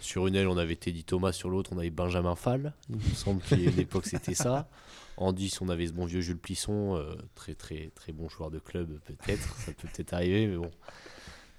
Sur 0.00 0.26
une 0.26 0.34
aile, 0.36 0.48
on 0.48 0.56
avait 0.56 0.76
Teddy 0.76 1.04
Thomas, 1.04 1.32
sur 1.32 1.48
l'autre, 1.50 1.70
on 1.74 1.78
avait 1.78 1.90
Benjamin 1.90 2.34
Fall. 2.36 2.72
Il 2.90 2.96
me 2.96 3.14
semble 3.14 3.42
qu'à 3.42 3.56
une 3.56 3.78
époque, 3.78 4.06
c'était 4.06 4.34
ça. 4.34 4.68
En 5.16 5.32
10, 5.32 5.60
on 5.60 5.68
avait 5.68 5.86
ce 5.86 5.92
bon 5.92 6.06
vieux 6.06 6.20
Jules 6.20 6.38
Plisson, 6.38 6.96
euh, 6.96 7.14
très 7.36 7.54
très 7.54 7.90
très 7.94 8.12
bon 8.12 8.28
joueur 8.28 8.50
de 8.50 8.58
club, 8.58 8.98
peut-être. 9.04 9.56
Ça 9.58 9.72
peut 9.72 9.88
peut-être 9.92 10.12
arriver, 10.12 10.46
mais 10.48 10.56
bon. 10.56 10.70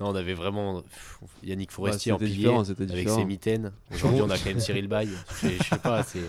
Non, 0.01 0.09
on 0.09 0.15
avait 0.15 0.33
vraiment 0.33 0.81
pff, 0.81 1.19
Yannick 1.41 1.71
Forestier 1.71 2.11
Ouais, 2.11 2.15
en 2.17 2.19
c'était 2.19 2.25
pilier 2.31 2.37
différent, 2.49 2.63
avec 2.63 2.81
différent. 2.81 3.17
ses 3.17 3.23
mitaines. 3.25 3.71
Aujourd'hui, 3.93 4.21
on 4.21 4.29
a 4.29 4.37
quand 4.37 4.47
même 4.47 4.59
Cyril 4.59 4.89
Bay. 4.89 5.07
Je, 5.41 5.47
je 5.47 5.63
sais 5.63 5.77
pas, 5.77 6.03
c'est 6.03 6.19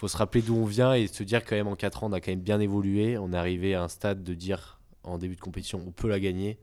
faut 0.00 0.08
se 0.08 0.16
rappeler 0.16 0.40
d'où 0.40 0.56
on 0.56 0.64
vient 0.64 0.94
et 0.94 1.06
se 1.08 1.22
dire 1.22 1.44
quand 1.44 1.56
même 1.56 1.66
en 1.66 1.76
4 1.76 2.04
ans 2.04 2.08
on 2.08 2.12
a 2.12 2.22
quand 2.22 2.32
même 2.32 2.40
bien 2.40 2.58
évolué. 2.58 3.18
On 3.18 3.34
est 3.34 3.36
arrivé 3.36 3.74
à 3.74 3.82
un 3.82 3.88
stade 3.88 4.24
de 4.24 4.32
dire 4.32 4.80
en 5.02 5.18
début 5.18 5.36
de 5.36 5.40
compétition 5.40 5.82
on 5.86 5.90
peut 5.90 6.08
la 6.08 6.18
gagner. 6.18 6.58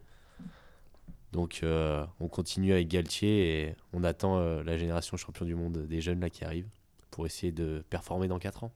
Donc 1.34 1.60
euh, 1.62 2.04
on 2.20 2.30
continue 2.30 2.72
avec 2.72 2.88
Galtier 2.88 3.62
et 3.62 3.76
on 3.94 4.04
attend 4.04 4.40
euh, 4.40 4.64
la 4.64 4.76
génération 4.76 5.18
champion 5.18 5.46
du 5.46 5.54
monde 5.54 5.86
des 5.86 6.02
jeunes 6.02 6.20
là 6.20 6.32
qui 6.32 6.46
arrive 6.46 6.68
pour 7.12 7.28
essayer 7.28 7.52
de 7.52 7.84
performer 7.92 8.28
dans 8.28 8.40
4 8.40 8.64
ans. 8.64 8.72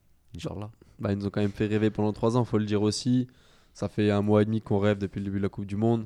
Bah, 0.99 1.11
ils 1.11 1.17
nous 1.17 1.25
ont 1.25 1.31
quand 1.31 1.41
même 1.41 1.51
fait 1.51 1.65
rêver 1.65 1.89
pendant 1.89 2.13
3 2.13 2.37
ans, 2.37 2.45
faut 2.45 2.59
le 2.59 2.65
dire 2.65 2.83
aussi. 2.83 3.27
Ça 3.73 3.89
fait 3.89 4.11
un 4.11 4.21
mois 4.21 4.43
et 4.43 4.45
demi 4.45 4.61
qu'on 4.61 4.77
rêve 4.77 4.99
depuis 4.99 5.21
le 5.21 5.25
début 5.25 5.37
de 5.37 5.43
la 5.43 5.49
Coupe 5.49 5.65
du 5.65 5.75
Monde. 5.75 6.05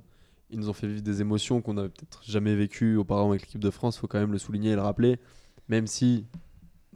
Ils 0.50 0.60
nous 0.60 0.70
ont 0.70 0.74
fait 0.74 0.88
vivre 0.88 1.02
des 1.02 1.20
émotions 1.20 1.62
qu'on 1.62 1.74
n'avait 1.74 1.90
peut-être 1.90 2.24
jamais 2.24 2.56
vécues 2.56 2.96
auparavant 2.96 3.32
avec 3.32 3.42
l'équipe 3.42 3.60
de 3.60 3.70
France, 3.70 3.98
faut 3.98 4.08
quand 4.08 4.20
même 4.20 4.32
le 4.32 4.38
souligner 4.38 4.72
et 4.72 4.76
le 4.76 4.82
rappeler. 4.82 5.20
Même 5.68 5.88
si 5.88 6.26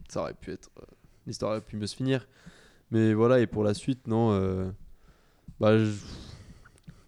ça 0.08 0.22
aurait 0.22 0.36
pu 0.36 0.52
être. 0.52 0.70
L'histoire 1.30 1.52
aurait 1.52 1.62
pu 1.62 1.78
mieux 1.78 1.88
se 1.88 1.96
finir. 1.96 2.28
Mais 2.92 3.14
voilà, 3.14 3.40
et 3.40 3.48
pour 3.48 3.64
la 3.64 3.74
suite, 3.76 4.08
non. 4.08 4.32
euh, 4.32 4.70
bah, 5.60 5.76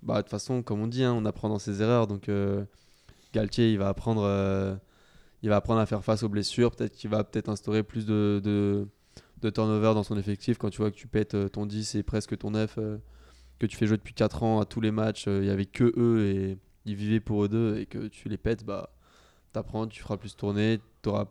bah, 0.04 0.18
de 0.18 0.22
toute 0.22 0.30
façon, 0.30 0.62
comme 0.62 0.80
on 0.82 0.88
dit, 0.88 1.04
hein, 1.04 1.14
on 1.14 1.26
apprend 1.26 1.50
dans 1.50 1.60
ses 1.60 1.82
erreurs. 1.82 2.06
Donc, 2.06 2.30
euh, 2.30 2.64
Galtier, 3.34 3.72
il 3.72 3.80
va 3.80 3.90
apprendre. 3.90 4.22
euh, 4.24 4.76
il 5.42 5.50
va 5.50 5.56
apprendre 5.56 5.80
à 5.80 5.88
faire 5.88 6.04
face 6.04 6.22
aux 6.22 6.30
blessures. 6.30 6.72
Peut-être 6.76 6.94
qu'il 6.94 7.10
va 7.10 7.24
peut-être 7.24 7.50
instaurer 7.50 7.82
plus 7.82 8.06
de, 8.06 8.40
de, 8.44 9.50
turnover 9.50 9.96
dans 9.96 10.04
son 10.04 10.18
effectif 10.20 10.60
quand 10.60 10.70
tu 10.70 10.78
vois 10.78 10.92
que 10.92 10.96
tu 10.96 11.08
pètes 11.08 11.52
ton 11.52 11.66
10 11.66 11.96
et 11.96 12.04
presque 12.04 12.38
ton 12.38 12.52
9 12.52 12.76
euh, 12.78 12.98
que 13.58 13.66
tu 13.66 13.76
fais 13.76 13.88
jouer 13.88 13.98
depuis 13.98 14.14
4 14.14 14.44
ans 14.44 14.60
à 14.60 14.66
tous 14.66 14.82
les 14.82 14.92
matchs 14.92 15.26
il 15.26 15.46
y 15.46 15.50
avait 15.50 15.66
que 15.66 15.92
eux 15.98 16.26
et 16.28 16.58
ils 16.86 16.96
vivaient 16.96 17.20
pour 17.20 17.44
eux 17.44 17.50
deux 17.50 17.78
et 17.80 17.88
que 17.88 18.08
tu 18.08 18.30
les 18.30 18.38
pètes 18.38 18.64
bah 18.64 18.92
t'apprends 19.52 19.88
tu 19.88 20.00
feras 20.02 20.18
plus 20.18 20.36
tourner 20.36 20.80
t'auras 21.02 21.26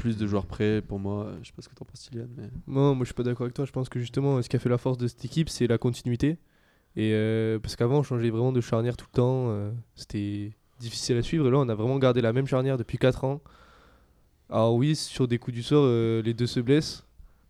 plus 0.00 0.16
de 0.16 0.26
joueurs 0.26 0.46
prêts 0.46 0.82
pour 0.82 0.98
moi 0.98 1.26
Euh, 1.26 1.38
je 1.42 1.48
sais 1.48 1.52
pas 1.54 1.62
ce 1.62 1.68
que 1.68 1.74
t'en 1.74 1.84
penses 1.84 2.08
Kylian 2.10 2.26
mais 2.36 2.50
Non, 2.66 2.94
moi 2.94 3.04
je 3.04 3.06
suis 3.06 3.14
pas 3.14 3.22
d'accord 3.22 3.42
avec 3.44 3.54
toi. 3.54 3.64
Je 3.66 3.72
pense 3.72 3.88
que 3.88 4.00
justement, 4.00 4.40
ce 4.42 4.48
qui 4.48 4.56
a 4.56 4.58
fait 4.58 4.68
la 4.68 4.78
force 4.78 4.98
de 4.98 5.06
cette 5.06 5.24
équipe, 5.24 5.48
c'est 5.48 5.66
la 5.66 5.78
continuité. 5.78 6.38
Et 6.96 7.12
euh, 7.14 7.58
parce 7.60 7.76
qu'avant, 7.76 7.98
on 7.98 8.02
changeait 8.02 8.30
vraiment 8.30 8.52
de 8.52 8.60
charnière 8.60 8.96
tout 8.96 9.06
le 9.12 9.16
temps. 9.16 9.44
euh, 9.50 9.70
C'était 9.94 10.52
difficile 10.80 11.16
à 11.18 11.22
suivre. 11.22 11.46
Et 11.46 11.50
là, 11.50 11.58
on 11.58 11.68
a 11.68 11.74
vraiment 11.74 11.98
gardé 11.98 12.20
la 12.20 12.32
même 12.32 12.46
charnière 12.46 12.76
depuis 12.78 12.98
4 12.98 13.24
ans. 13.24 13.40
Alors, 14.48 14.74
oui, 14.74 14.96
sur 14.96 15.28
des 15.28 15.38
coups 15.38 15.54
du 15.54 15.62
sort, 15.62 15.86
les 15.86 16.34
deux 16.34 16.46
se 16.48 16.58
blessent. 16.60 17.04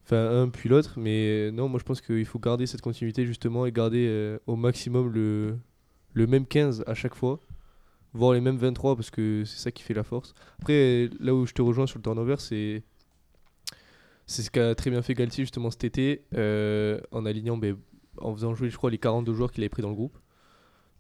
Enfin, 0.05 0.43
un 0.43 0.49
puis 0.49 0.69
l'autre. 0.69 0.95
Mais 0.99 1.51
non, 1.53 1.69
moi 1.69 1.79
je 1.79 1.85
pense 1.85 2.01
qu'il 2.01 2.27
faut 2.27 2.39
garder 2.39 2.67
cette 2.67 2.83
continuité 2.83 3.25
justement 3.27 3.65
et 3.65 3.73
garder 3.73 4.37
au 4.47 4.57
maximum 4.57 5.09
le, 5.11 5.57
le 6.15 6.27
même 6.27 6.45
15 6.47 6.85
à 6.87 6.95
chaque 6.95 7.15
fois. 7.15 7.41
Voire 8.13 8.33
les 8.33 8.41
mêmes 8.41 8.57
23 8.57 8.97
parce 8.97 9.11
que 9.11 9.45
c'est 9.45 9.59
ça 9.59 9.71
qui 9.71 9.83
fait 9.83 9.95
la 9.95 10.03
force. 10.03 10.35
Après, 10.59 11.09
là 11.21 11.35
où 11.35 11.47
je 11.47 11.53
te 11.53 11.63
rejoins 11.63 11.87
sur 11.87 11.99
le 11.99 12.03
turnover, 12.03 12.37
c'est 12.39 12.83
c'est 14.31 14.43
ce 14.43 14.51
qu'a 14.51 14.77
très 14.77 14.91
bien 14.91 15.03
fait 15.03 15.15
Galtier 15.15 15.43
justement 15.43 15.73
cet 15.73 15.83
été 15.83 16.23
euh, 16.37 17.01
en 17.11 17.27
alignant, 17.27 17.57
ben, 17.57 17.77
en 18.19 18.33
faisant 18.33 18.55
jouer 18.55 18.71
je 18.71 18.77
crois 18.77 18.91
les 18.91 18.99
42 18.99 19.35
joueurs 19.35 19.51
qu'il 19.51 19.65
avait 19.65 19.69
pris 19.69 19.83
dans 19.83 19.89
le 19.89 19.97
groupe 19.97 20.17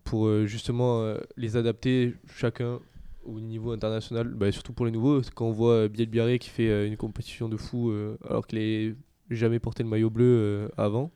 pour 0.03 0.27
euh, 0.27 0.47
justement 0.47 1.03
euh, 1.03 1.19
les 1.37 1.57
adapter 1.57 2.15
chacun 2.35 2.81
au 3.25 3.39
niveau 3.39 3.71
international, 3.71 4.35
ben, 4.35 4.51
surtout 4.51 4.73
pour 4.73 4.85
les 4.85 4.91
nouveaux. 4.91 5.21
Quand 5.37 5.47
on 5.47 5.53
voit 5.53 5.87
Biel 5.87 6.09
Biarré 6.09 6.41
qui 6.41 6.49
fait 6.49 6.89
une 6.89 6.97
compétition 6.97 7.49
de 7.49 7.57
fou 7.57 7.93
alors 8.29 8.47
qu'il 8.49 8.59
n'avait 8.59 8.97
jamais 9.31 9.61
porté 9.61 9.85
le 9.85 9.89
maillot 9.89 10.11
bleu 10.11 10.69
avant, 10.77 11.13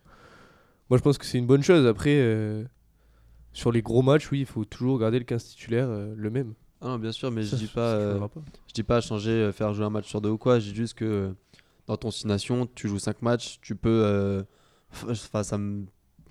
moi 0.91 0.99
je 0.99 1.03
pense 1.03 1.19
que 1.19 1.25
c'est 1.25 1.39
une 1.39 1.47
bonne 1.47 1.63
chose. 1.63 1.85
Après, 1.85 2.65
sur 3.55 3.73
les 3.73 3.81
gros 3.81 4.03
matchs, 4.03 4.31
oui, 4.31 4.41
il 4.41 4.47
faut 4.47 4.65
toujours 4.67 4.99
garder 4.99 5.19
le 5.19 5.25
15 5.25 5.45
titulaire 5.45 5.89
euh, 5.89 6.13
le 6.17 6.29
même. 6.31 6.53
ah 6.83 6.89
non 6.89 6.99
bien 6.99 7.13
sûr 7.13 7.31
mais 7.31 7.45
Ça, 7.45 7.57
je 7.57 7.65
dis 7.65 7.71
pas 7.71 7.81
euh, 7.95 8.19
pas. 8.19 8.29
je 8.69 8.75
dis 8.75 8.83
pas 8.83 9.01
changer 9.01 9.31
euh, 9.31 9.53
faire 9.53 9.73
jouer 9.73 9.87
un 9.87 9.91
match 9.91 10.09
sur 10.09 10.21
deux 10.21 10.31
ou 10.31 10.39
quoi 10.39 10.59
je 10.59 10.69
dis 10.71 10.75
juste 10.75 10.95
que 10.95 11.33
dans 11.87 11.97
ton 11.97 12.11
signation 12.11 12.67
tu 12.75 12.89
joues 12.89 12.99
5 12.99 13.23
matchs 13.23 13.59
tu 13.63 13.75
peux 13.77 14.45
enfin 15.09 15.43
ça 15.43 15.57
me 15.57 15.87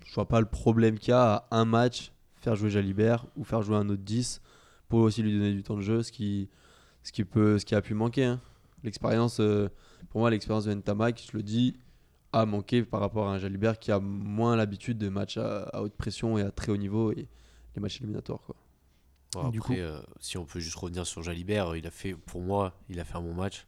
je 0.06 0.14
vois 0.14 0.28
pas 0.28 0.40
le 0.40 0.46
problème 0.46 0.98
qu'il 0.98 1.10
y 1.10 1.14
a 1.14 1.34
à 1.50 1.58
un 1.58 1.64
match 1.64 2.12
faire 2.40 2.54
jouer 2.56 2.70
Jalibert 2.70 3.26
ou 3.36 3.44
faire 3.44 3.62
jouer 3.62 3.76
un 3.76 3.88
autre 3.88 4.02
10 4.02 4.40
pour 4.88 5.00
aussi 5.00 5.22
lui 5.22 5.32
donner 5.32 5.52
du 5.54 5.62
temps 5.62 5.76
de 5.76 5.80
jeu 5.82 6.02
ce 6.02 6.12
qui 6.12 6.48
ce 7.02 7.10
qui 7.12 7.24
peut 7.24 7.58
ce 7.58 7.64
qui 7.64 7.74
a 7.74 7.80
pu 7.80 7.94
manquer 7.94 8.24
hein. 8.24 8.40
l'expérience 8.82 9.38
euh, 9.40 9.68
pour 10.10 10.20
moi 10.20 10.30
l'expérience 10.30 10.64
de 10.66 10.74
Ntamak 10.74 11.22
je 11.30 11.36
le 11.36 11.42
dis 11.42 11.76
a 12.40 12.46
manqué 12.46 12.82
par 12.84 13.00
rapport 13.00 13.28
à 13.28 13.34
un 13.34 13.38
Jalibert 13.38 13.78
qui 13.78 13.92
a 13.92 14.00
moins 14.00 14.56
l'habitude 14.56 14.98
de 14.98 15.08
matchs 15.08 15.36
à, 15.38 15.64
à 15.64 15.82
haute 15.82 15.94
pression 15.96 16.38
et 16.38 16.42
à 16.42 16.50
très 16.50 16.72
haut 16.72 16.76
niveau 16.76 17.12
et 17.12 17.28
les 17.76 17.80
matchs 17.82 17.98
éliminatoires 18.00 18.40
quoi. 18.42 18.56
Bon, 19.32 19.48
Du 19.50 19.58
après, 19.58 19.80
euh, 19.80 20.00
si 20.20 20.38
on 20.38 20.44
peut 20.44 20.60
juste 20.60 20.76
revenir 20.76 21.06
sur 21.06 21.22
Jalibert, 21.22 21.74
il 21.76 21.86
a 21.86 21.90
fait, 21.90 22.14
pour 22.14 22.40
moi, 22.40 22.74
il 22.88 23.00
a 23.00 23.04
fait 23.04 23.16
un 23.16 23.22
bon 23.22 23.34
match. 23.34 23.66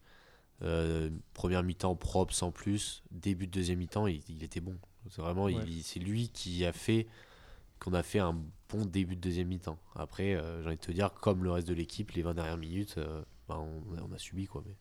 Euh, 0.62 1.10
première 1.34 1.62
mi-temps 1.62 1.96
propre, 1.96 2.34
sans 2.34 2.52
plus. 2.52 3.02
Début 3.10 3.46
de 3.46 3.52
deuxième 3.52 3.78
mi-temps, 3.80 4.06
il, 4.06 4.22
il 4.28 4.42
était 4.44 4.60
bon. 4.60 4.76
C'est 5.10 5.22
vraiment, 5.22 5.48
il- 5.48 5.56
Ouais. 5.58 5.64
il- 5.66 5.82
c'est 5.82 6.00
lui 6.00 6.28
qui 6.30 6.64
a 6.64 6.72
fait 6.72 7.06
qu'on 7.80 7.94
a 7.94 8.02
fait 8.02 8.20
un 8.20 8.38
bon 8.70 8.84
début 8.86 9.16
de 9.16 9.20
deuxième 9.20 9.48
mi-temps. 9.48 9.78
Après, 9.96 10.34
euh, 10.34 10.62
j'ai 10.62 10.68
envie 10.68 10.76
de 10.76 10.82
te 10.82 10.92
dire, 10.92 11.12
comme 11.14 11.44
le 11.44 11.50
reste 11.52 11.68
de 11.68 11.74
l'équipe, 11.74 12.12
les 12.12 12.22
20 12.22 12.34
dernières 12.34 12.58
minutes, 12.58 12.96
euh, 12.98 13.22
bah, 13.48 13.58
on, 13.60 13.82
on 14.10 14.12
a 14.14 14.18
subi 14.18 14.46
quoi. 14.46 14.62
Mais 14.66 14.74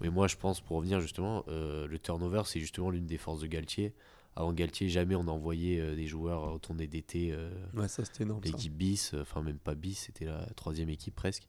Mais 0.00 0.08
moi, 0.10 0.26
je 0.28 0.36
pense, 0.36 0.60
pour 0.60 0.76
revenir 0.78 1.00
justement, 1.00 1.44
euh, 1.48 1.86
le 1.86 1.98
turnover, 1.98 2.42
c'est 2.46 2.60
justement 2.60 2.90
l'une 2.90 3.06
des 3.06 3.18
forces 3.18 3.40
de 3.40 3.46
Galtier. 3.46 3.92
Avant 4.36 4.52
Galtier, 4.52 4.88
jamais 4.88 5.14
on 5.14 5.26
envoyait 5.28 5.80
euh, 5.80 5.94
des 5.96 6.06
joueurs 6.06 6.52
au 6.54 6.58
tournée 6.58 6.86
d'été, 6.86 7.32
euh, 7.32 7.50
Ouais, 7.74 7.88
ça 7.88 8.04
c'était 8.04 8.22
énorme. 8.22 8.40
l'équipe 8.44 8.72
bis, 8.72 9.12
euh, 9.12 9.22
enfin 9.22 9.42
même 9.42 9.58
pas 9.58 9.74
bis, 9.74 9.98
c'était 10.06 10.24
la 10.24 10.46
troisième 10.54 10.88
équipe 10.88 11.14
presque. 11.14 11.48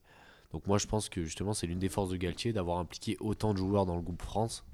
Donc 0.52 0.68
moi, 0.68 0.78
je 0.78 0.88
pense 0.88 1.08
que 1.08 1.24
justement, 1.24 1.54
c'est 1.54 1.68
l'une 1.68 1.80
des 1.80 1.90
forces 1.90 2.10
de 2.10 2.18
Galtier 2.18 2.52
d'avoir 2.52 2.80
impliqué 2.80 3.16
autant 3.20 3.54
de 3.54 3.60
joueurs 3.60 3.86
dans 3.86 3.96
le 3.96 4.02
groupe 4.02 4.22
France. 4.22 4.66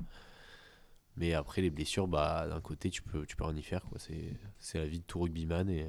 Mais 1.17 1.33
après, 1.33 1.61
les 1.61 1.69
blessures, 1.69 2.07
bah, 2.07 2.47
d'un 2.47 2.61
côté, 2.61 2.89
tu 2.89 3.01
peux, 3.01 3.25
tu 3.25 3.35
peux 3.35 3.43
rien 3.43 3.55
y 3.57 3.63
faire. 3.63 3.81
C'est 3.97 4.33
c'est 4.59 4.77
la 4.79 4.87
vie 4.87 4.99
de 4.99 5.03
tout 5.03 5.19
rugbyman. 5.19 5.69
Et, 5.69 5.85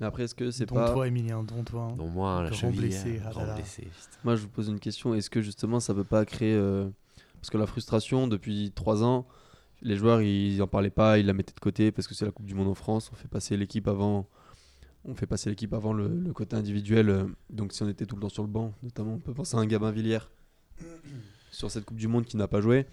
Mais 0.00 0.06
après, 0.06 0.24
est-ce 0.24 0.34
que 0.34 0.50
c'est 0.50 0.66
Dont 0.66 0.74
pas. 0.76 0.92
toi, 0.92 1.06
Emilien, 1.08 1.42
dont 1.44 1.62
toi. 1.62 1.88
hein. 1.92 1.96
dont 1.96 2.08
moi, 2.08 2.30
hein, 2.32 2.42
la 2.44 2.50
Grand 2.50 2.58
cheville, 2.58 2.80
blessé, 2.80 3.18
hein, 3.18 3.24
ah 3.26 3.30
grand 3.30 3.44
là 3.44 3.54
blessé, 3.54 3.82
putain. 3.82 4.18
Moi, 4.24 4.36
je 4.36 4.42
vous 4.42 4.48
pose 4.48 4.68
une 4.68 4.80
question. 4.80 5.14
Est-ce 5.14 5.28
que 5.30 5.42
justement, 5.42 5.78
ça 5.80 5.92
peut 5.94 6.04
pas 6.04 6.24
créer. 6.24 6.54
euh, 6.54 6.88
Parce 7.40 7.50
que 7.50 7.58
la 7.58 7.66
frustration, 7.66 8.26
depuis 8.26 8.72
trois 8.74 9.02
ans, 9.04 9.26
les 9.82 9.96
joueurs, 9.96 10.22
ils 10.22 10.56
n'en 10.58 10.66
parlaient 10.66 10.90
pas, 10.90 11.18
ils 11.18 11.26
la 11.26 11.32
mettaient 11.34 11.54
de 11.54 11.60
côté 11.60 11.90
parce 11.92 12.06
que 12.08 12.14
c'est 12.14 12.24
la 12.24 12.30
Coupe 12.32 12.46
du 12.46 12.54
Monde 12.54 12.68
en 12.68 12.74
France. 12.74 13.10
On 13.12 13.16
fait 13.16 13.28
passer 13.28 13.56
l'équipe 13.56 13.88
avant. 13.88 14.26
On 15.04 15.14
fait 15.14 15.26
passer 15.26 15.48
l'équipe 15.48 15.72
avant 15.72 15.92
le, 15.94 16.08
le 16.08 16.32
côté 16.32 16.56
individuel. 16.56 17.08
euh, 17.08 17.24
Donc, 17.50 17.72
si 17.72 17.82
on 17.82 17.88
était 17.88 18.04
tout 18.06 18.16
le 18.16 18.22
temps 18.22 18.28
sur 18.28 18.42
le 18.42 18.48
banc, 18.48 18.72
notamment, 18.82 19.14
on 19.14 19.18
peut 19.18 19.32
penser 19.34 19.56
à 19.56 19.60
un 19.60 19.66
Gabin 19.66 19.90
Villiers 19.90 20.18
sur 21.50 21.70
cette 21.70 21.84
Coupe 21.84 21.96
du 21.98 22.08
Monde 22.08 22.24
qui 22.24 22.36
n'a 22.36 22.48
pas 22.48 22.60
joué. 22.60 22.86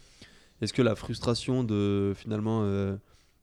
Est-ce 0.61 0.73
que 0.73 0.81
la 0.81 0.95
frustration 0.95 1.63
de 1.63 2.13
finalement 2.15 2.61
euh, 2.63 2.95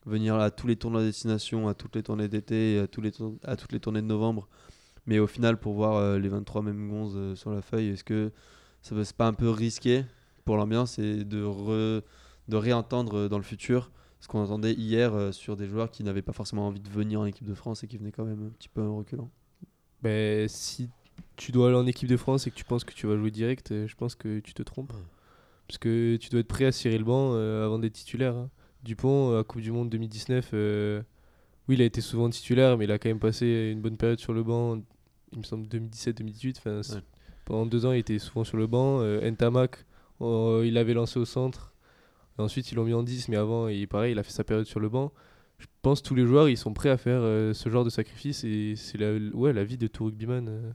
venir 0.07 0.37
à 0.37 0.51
tous 0.51 0.67
les 0.67 0.77
tournois 0.77 1.01
de 1.01 1.07
destination, 1.07 1.69
à 1.69 1.75
toutes 1.75 1.97
les 1.97 2.03
tournées 2.03 2.29
d'été, 2.29 2.79
à, 2.81 2.87
tous 2.89 3.01
les 3.01 3.13
tour- 3.13 3.37
à 3.45 3.57
toutes 3.57 3.73
les 3.73 3.81
tournées 3.81 4.03
de 4.03 4.07
novembre, 4.07 4.49
mais 5.07 5.19
au 5.19 5.27
final 5.27 5.59
pour 5.59 5.75
voir 5.75 5.97
euh, 5.97 6.19
les 6.19 6.29
23 6.29 6.63
mêmes 6.63 6.89
gonzes 6.91 7.17
euh, 7.17 7.35
sur 7.37 7.51
la 7.53 7.63
feuille, 7.63 7.89
est-ce 7.89 8.05
que 8.05 8.33
ça 8.83 8.95
c'est 9.05 9.17
pas 9.17 9.27
un 9.27 9.35
peu 9.35 9.51
risqué 9.51 10.05
pour 10.45 10.57
l'ambiance 10.57 10.99
et 10.99 11.25
de, 11.25 11.43
re- 11.45 12.03
de 12.49 12.57
réentendre 12.57 13.17
euh, 13.19 13.29
dans 13.29 13.39
le 13.39 13.45
futur 13.45 13.91
ce 14.21 14.29
qu'on 14.29 14.41
entendait 14.41 14.73
hier 14.75 15.35
sur 15.35 15.57
des 15.57 15.67
joueurs 15.67 15.91
qui 15.91 16.03
n'avaient 16.03 16.23
pas 16.23 16.33
forcément 16.33 16.67
envie 16.67 16.81
de 16.81 16.89
venir 16.89 17.21
en 17.21 17.27
équipe 17.27 17.47
de 17.47 17.55
France 17.55 17.85
et 17.85 17.87
qui 17.89 17.99
venaient 17.99 18.13
quand 18.13 18.25
même 18.25 18.47
un 18.47 18.51
petit 18.59 18.71
peu 18.71 18.81
en 18.83 18.97
reculant? 18.97 19.31
Ben, 20.03 20.49
si 20.49 20.89
tu 21.37 21.53
dois 21.53 21.69
aller 21.69 21.77
en 21.77 21.87
équipe 21.87 22.09
de 22.09 22.17
France 22.17 22.47
et 22.47 22.51
que 22.51 22.57
tu 22.57 22.65
penses 22.65 22.85
que 22.85 22.95
tu 22.95 23.07
vas 23.07 23.17
jouer 23.17 23.31
direct, 23.31 23.73
je 23.87 23.95
pense 23.95 24.15
que 24.15 24.41
tu 24.41 24.55
te 24.55 24.63
trompes. 24.63 24.93
Parce 25.69 25.79
que 25.79 26.17
tu 26.17 26.29
dois 26.31 26.41
être 26.41 26.49
prêt 26.49 26.67
à 26.67 26.73
cirer 26.73 26.99
le 26.99 27.05
banc 27.05 27.35
avant 27.35 27.79
d'être 27.79 27.95
titulaire. 27.95 28.37
hein. 28.37 28.51
Dupont, 28.85 29.33
euh, 29.33 29.41
à 29.41 29.45
Coupe 29.45 29.61
du 29.63 29.73
Monde 29.73 29.89
2019, 29.91 30.51
euh, 30.55 31.03
oui, 31.69 31.75
il 31.77 31.83
a 31.83 31.85
été 31.85 32.01
souvent 32.01 32.29
titulaire, 32.31 32.77
mais 32.79 32.85
il 32.85 32.93
a 32.93 32.99
quand 32.99 33.09
même 33.09 33.19
passé 33.19 33.71
une 33.73 33.81
bonne 33.81 33.97
période 33.97 34.19
sur 34.21 34.33
le 34.33 34.43
banc. 34.43 34.81
Il 35.33 35.39
me 35.39 35.43
semble 35.45 35.67
2017-2018. 35.67 36.59
enfin, 36.59 36.83
c- 36.83 36.95
Ouais. 36.97 37.01
Pendant 37.47 37.67
deux 37.67 37.85
ans, 37.87 37.93
il 37.93 37.99
était 37.99 38.19
souvent 38.19 38.45
sur 38.45 38.57
le 38.57 38.67
banc. 38.67 39.01
Euh, 39.01 39.29
Ntamak, 39.31 39.85
oh, 40.21 40.63
il 40.65 40.79
avait 40.79 40.95
lancé 40.95 41.19
au 41.19 41.25
centre. 41.25 41.73
Et 42.39 42.43
ensuite, 42.43 42.71
ils 42.73 42.75
l'ont 42.75 42.85
mis 42.85 42.95
en 42.95 43.03
10, 43.03 43.29
mais 43.29 43.37
avant, 43.37 43.69
il, 43.69 43.87
pareil, 43.89 44.13
il 44.13 44.19
a 44.19 44.23
fait 44.23 44.33
sa 44.33 44.45
période 44.45 44.67
sur 44.67 44.81
le 44.81 44.89
banc. 44.89 45.13
Je 45.59 45.67
pense 45.83 46.01
que 46.03 46.09
tous 46.09 46.15
les 46.15 46.27
joueurs, 46.27 46.49
ils 46.49 46.57
sont 46.57 46.73
prêts 46.75 46.89
à 46.91 46.97
faire 46.97 47.21
euh, 47.23 47.53
ce 47.55 47.69
genre 47.69 47.85
de 47.85 47.91
sacrifice 47.91 48.45
et 48.45 48.75
c'est 48.77 48.99
la, 48.99 49.13
ouais, 49.37 49.53
la 49.53 49.65
vie 49.65 49.77
de 49.79 49.87
tout 49.87 50.05
rugbyman. 50.07 50.49
euh. 50.49 50.73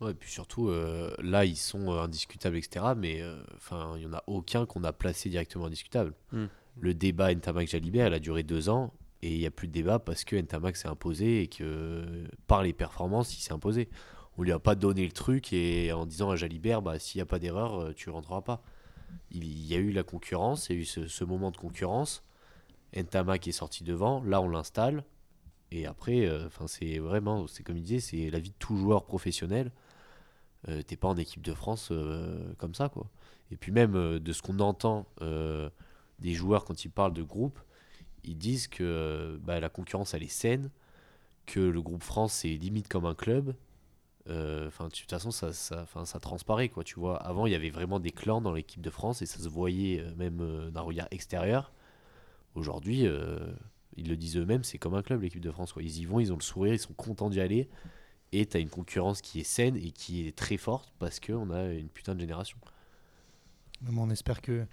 Ouais, 0.00 0.10
et 0.10 0.14
puis 0.14 0.30
surtout, 0.30 0.68
euh, 0.68 1.10
là, 1.22 1.44
ils 1.46 1.56
sont 1.56 1.90
euh, 1.90 2.00
indiscutables, 2.02 2.56
etc. 2.56 2.84
Mais 2.96 3.22
euh, 3.22 3.42
enfin, 3.56 3.94
il 3.96 4.00
n'y 4.00 4.06
en 4.06 4.12
a 4.12 4.22
aucun 4.26 4.66
qu'on 4.66 4.84
a 4.84 4.92
placé 4.92 5.30
directement 5.30 5.66
indiscutable. 5.66 6.12
Hmm. 6.32 6.46
Le 6.78 6.94
débat 6.94 7.32
Ntamak-Jalibert, 7.34 8.08
il 8.08 8.14
a 8.14 8.18
duré 8.18 8.42
deux 8.42 8.68
ans. 8.68 8.92
Et 9.22 9.32
il 9.32 9.38
n'y 9.38 9.46
a 9.46 9.50
plus 9.50 9.66
de 9.66 9.72
débat 9.72 9.98
parce 9.98 10.24
que 10.24 10.36
Ntamak 10.36 10.76
s'est 10.76 10.88
imposé 10.88 11.42
et 11.42 11.46
que 11.48 12.24
par 12.46 12.62
les 12.62 12.72
performances, 12.72 13.36
il 13.36 13.40
s'est 13.40 13.52
imposé. 13.52 13.88
On 14.36 14.42
lui 14.42 14.52
a 14.52 14.58
pas 14.58 14.74
donné 14.74 15.04
le 15.04 15.12
truc 15.12 15.52
et 15.52 15.90
en 15.92 16.04
disant 16.04 16.30
à 16.30 16.36
Jalibert, 16.36 16.82
bah, 16.82 16.98
s'il 16.98 17.18
n'y 17.18 17.22
a 17.22 17.26
pas 17.26 17.38
d'erreur, 17.38 17.80
euh, 17.80 17.92
tu 17.94 18.10
rentreras 18.10 18.42
pas. 18.42 18.62
Il 19.30 19.66
y 19.66 19.74
a 19.74 19.78
eu 19.78 19.90
la 19.90 20.02
concurrence, 20.02 20.68
il 20.68 20.76
y 20.76 20.78
a 20.78 20.82
eu 20.82 20.84
ce, 20.84 21.24
moment 21.24 21.50
de 21.50 21.56
concurrence. 21.56 22.22
Ntamak 22.94 23.48
est 23.48 23.52
sorti 23.52 23.84
devant, 23.84 24.22
là 24.22 24.40
on 24.40 24.48
l'installe. 24.48 25.04
Et 25.72 25.86
après, 25.86 26.26
euh, 26.26 26.48
c'est 26.66 26.98
vraiment, 26.98 27.46
c'est 27.46 27.62
comme 27.62 27.76
il 27.76 27.82
disait, 27.82 28.00
c'est 28.00 28.30
la 28.30 28.38
vie 28.38 28.50
de 28.50 28.56
tout 28.58 28.76
joueur 28.76 29.04
professionnel. 29.04 29.72
Euh, 30.68 30.82
T'es 30.82 30.96
pas 30.96 31.08
en 31.08 31.16
équipe 31.16 31.42
de 31.42 31.52
France 31.52 31.88
euh, 31.90 32.52
comme 32.58 32.74
ça, 32.74 32.88
quoi. 32.88 33.08
Et 33.50 33.56
puis 33.56 33.72
même 33.72 34.18
de 34.18 34.32
ce 34.32 34.42
qu'on 34.42 34.58
entend 34.58 35.06
des 36.18 36.34
joueurs 36.34 36.64
quand 36.64 36.84
ils 36.84 36.90
parlent 36.90 37.12
de 37.12 37.22
groupe, 37.22 37.58
ils 38.24 38.36
disent 38.36 38.68
que 38.68 39.38
bah, 39.42 39.60
la 39.60 39.68
concurrence 39.68 40.14
elle 40.14 40.22
est 40.22 40.28
saine, 40.28 40.70
que 41.46 41.60
le 41.60 41.82
groupe 41.82 42.02
France 42.02 42.32
c'est 42.32 42.48
limite 42.48 42.88
comme 42.88 43.06
un 43.06 43.14
club. 43.14 43.54
Euh, 44.28 44.66
Enfin, 44.66 44.88
de 44.88 44.92
toute 44.92 45.08
façon, 45.08 45.30
ça, 45.30 45.52
ça, 45.52 45.86
ça 46.04 46.20
transparaît, 46.20 46.68
quoi. 46.68 46.82
Tu 46.82 46.98
vois, 46.98 47.16
avant 47.18 47.46
il 47.46 47.52
y 47.52 47.54
avait 47.54 47.70
vraiment 47.70 48.00
des 48.00 48.10
clans 48.10 48.40
dans 48.40 48.52
l'équipe 48.52 48.80
de 48.80 48.90
France 48.90 49.22
et 49.22 49.26
ça 49.26 49.38
se 49.38 49.48
voyait 49.48 50.00
euh, 50.00 50.14
même 50.16 50.40
euh, 50.40 50.70
d'un 50.70 50.80
regard 50.80 51.06
extérieur. 51.12 51.72
Aujourd'hui, 52.54 53.06
ils 53.96 54.08
le 54.08 54.16
disent 54.16 54.38
eux-mêmes, 54.38 54.64
c'est 54.64 54.78
comme 54.78 54.94
un 54.94 55.02
club 55.02 55.20
l'équipe 55.20 55.42
de 55.42 55.50
France. 55.50 55.74
Quoi. 55.74 55.82
Ils 55.82 55.98
y 55.98 56.06
vont, 56.06 56.20
ils 56.20 56.32
ont 56.32 56.36
le 56.36 56.42
sourire, 56.42 56.72
ils 56.72 56.78
sont 56.78 56.94
contents 56.94 57.28
d'y 57.28 57.40
aller. 57.40 57.68
Et 58.32 58.46
tu 58.46 58.56
as 58.56 58.60
une 58.60 58.70
concurrence 58.70 59.20
qui 59.20 59.40
est 59.40 59.44
saine 59.44 59.76
et 59.76 59.90
qui 59.92 60.26
est 60.26 60.34
très 60.34 60.56
forte 60.56 60.90
parce 60.98 61.20
qu'on 61.20 61.50
a 61.50 61.64
une 61.74 61.90
putain 61.90 62.14
de 62.14 62.20
génération. 62.20 62.56
On 63.94 64.08
espère 64.08 64.40
que, 64.40 64.66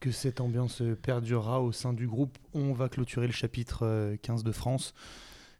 que 0.00 0.10
cette 0.10 0.40
ambiance 0.40 0.82
euh, 0.82 0.94
perdurera 0.94 1.62
au 1.62 1.72
sein 1.72 1.92
du 1.92 2.06
groupe. 2.06 2.38
On 2.54 2.72
va 2.72 2.88
clôturer 2.88 3.26
le 3.26 3.32
chapitre 3.32 3.84
euh, 3.84 4.16
15 4.22 4.44
de 4.44 4.52
France. 4.52 4.94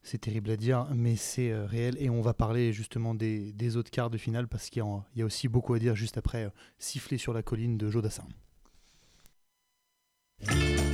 C'est 0.03 0.19
terrible 0.19 0.51
à 0.51 0.57
dire, 0.57 0.87
mais 0.95 1.17
c'est 1.17 1.51
euh, 1.51 1.67
réel. 1.67 1.97
Et 1.99 2.09
on 2.09 2.23
va 2.23 2.35
parler 2.35 2.73
justement 2.73 3.15
des, 3.15 3.77
autres 3.77 3.91
quarts 3.91 4.11
de 4.11 4.19
finale 4.19 4.49
parce 4.49 4.71
qu'il 4.71 4.83
y, 5.17 5.23
a- 5.23 5.25
aussi 5.25 5.49
beaucoup 5.49 5.75
à 5.75 5.79
dire 5.79 5.95
juste 5.95 6.17
après 6.17 6.45
euh, 6.45 6.51
Siffler 6.79 7.19
sur 7.19 7.33
la 7.33 7.43
colline 7.43 7.77
de 7.77 7.91
Jodassin. 7.91 8.25
Je 10.41 10.88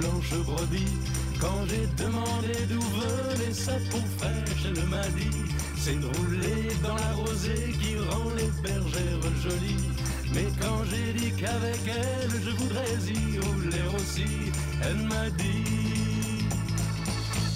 brebis. 0.00 0.84
Quand 1.40 1.64
j'ai 1.68 1.86
demandé 2.02 2.54
d'où 2.68 2.80
venait 2.80 3.52
sa 3.52 3.72
peau 3.90 4.02
fraîche, 4.18 4.64
elle 4.66 4.86
m'a 4.88 5.06
dit 5.08 5.54
C'est 5.76 5.98
de 5.98 6.06
rouler 6.06 6.68
dans 6.82 6.94
la 6.94 7.12
rosée 7.12 7.72
qui 7.80 7.96
rend 7.96 8.30
les 8.36 8.50
bergères 8.62 9.36
jolies. 9.42 9.88
Mais 10.34 10.46
quand 10.60 10.84
j'ai 10.90 11.12
dit 11.14 11.32
qu'avec 11.32 11.80
elle 11.86 12.30
je 12.44 12.50
voudrais 12.50 12.96
y 13.08 13.38
rouler 13.38 13.84
aussi, 13.96 14.52
elle 14.82 15.02
m'a 15.08 15.30
dit 15.30 16.44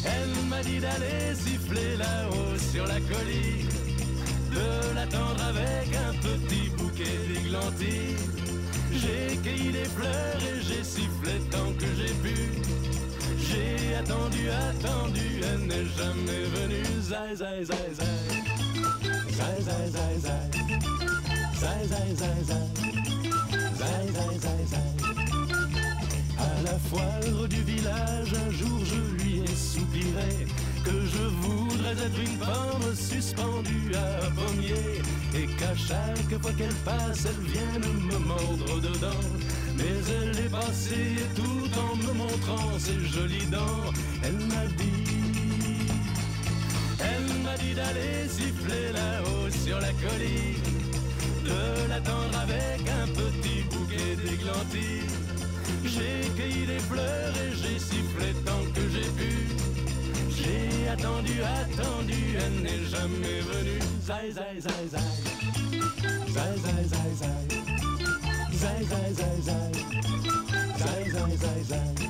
Elle 0.04 0.48
m'a 0.48 0.62
dit 0.62 0.80
d'aller 0.80 1.34
siffler 1.34 1.96
là-haut 1.98 2.58
sur 2.72 2.86
la 2.86 3.00
colline, 3.00 3.68
de 4.50 4.94
l'attendre 4.94 5.42
avec 5.44 5.94
un 5.94 6.12
petit 6.14 6.70
bouquet 6.70 7.18
d'églantines. 7.28 8.43
J'ai 8.94 9.36
cueilli 9.42 9.72
des 9.72 9.84
fleurs 9.84 10.40
et 10.40 10.62
j'ai 10.62 10.84
sifflé 10.84 11.40
tant 11.50 11.72
que 11.78 11.86
j'ai 11.98 12.14
pu. 12.22 12.36
J'ai 13.38 13.96
attendu, 13.96 14.48
attendu, 14.50 15.40
elle 15.42 15.66
n'est 15.66 15.86
jamais 15.98 16.44
venue. 16.56 17.00
Zai, 17.00 17.34
zai, 17.34 17.64
zai, 17.64 17.94
zai. 17.98 18.04
Zai, 19.30 19.62
zai, 19.62 19.90
zai, 19.90 20.18
zai. 20.20 20.42
Zai, 21.60 21.86
zai, 21.86 22.14
zai, 22.14 22.44
zai. 22.44 22.66
Zai, 23.78 24.06
zai, 24.14 24.38
zai, 24.38 24.64
zai. 24.72 24.88
À 26.38 26.62
la 26.64 26.78
foire 26.78 27.48
du 27.48 27.62
village, 27.62 28.32
un 28.46 28.50
jour 28.52 28.78
je 28.84 29.22
lui 29.22 29.40
ai 29.40 29.54
soupiré 29.54 30.46
que 30.84 30.90
je 30.90 31.24
voudrais 31.42 31.92
être 31.92 32.20
une 32.20 32.38
pomme 32.38 32.94
suspendue 32.94 33.92
à 33.94 34.26
un 34.26 34.30
pommier 34.32 35.00
et 35.34 35.46
qu'à 35.58 35.74
chaque 35.74 36.42
fois 36.42 36.52
qu'elle 36.52 36.78
passe, 36.84 37.26
elle 37.26 37.44
vienne 37.50 37.92
me 38.10 38.18
mordre 38.18 38.80
dedans. 38.80 39.24
Mais 39.76 39.96
elle 40.16 40.38
est 40.38 40.50
passée 40.50 41.16
tout 41.34 41.68
en 41.80 41.96
me 41.96 42.12
montrant 42.12 42.78
ses 42.78 43.00
jolies 43.00 43.46
dents, 43.46 43.90
elle 44.22 44.46
m'a 44.46 44.66
dit, 44.76 45.88
elle 47.00 47.42
m'a 47.42 47.56
dit 47.56 47.74
d'aller 47.74 48.28
siffler 48.28 48.92
là-haut 48.92 49.50
sur 49.64 49.80
la 49.80 49.92
colline, 50.04 50.68
de 51.44 51.88
l'attendre 51.88 52.38
avec 52.42 52.80
un 53.00 53.06
petit 53.08 53.62
bouquet 53.70 54.16
d'églantines. 54.22 55.16
J'ai 55.84 56.28
cueilli 56.36 56.66
des 56.66 56.78
fleurs 56.78 57.34
et 57.44 57.50
j'ai 57.56 57.78
sifflé 57.78 58.32
tant 58.44 58.64
que 58.74 58.82
j'ai 58.92 59.10
pu. 59.18 59.73
J'ai 60.44 60.88
attendu, 60.88 61.40
attendu, 61.42 62.36
elle 62.36 62.62
n'est 62.62 62.84
jamais 62.84 63.40
venue. 63.40 63.80
Zai, 64.02 64.30
zai, 64.30 64.60
zai, 64.60 64.88
zai. 64.90 65.00
Zai, 66.28 66.58
zai, 66.64 66.84
zai, 66.84 67.14
zai. 67.20 67.44
Zai, 68.52 68.84
zai, 68.84 69.12
zai, 69.14 69.40
zai. 69.42 69.72
Zai, 70.78 71.10
zai, 71.10 71.36
zai, 71.36 71.64
zai. 71.64 72.04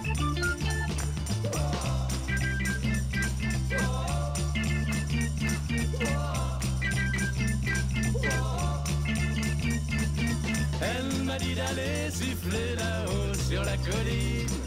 envie 11.34 11.54
d'aller 11.54 12.10
siffler 12.10 12.74
là-haut 12.76 13.34
sur 13.48 13.64
la 13.64 13.76
colline, 13.78 14.63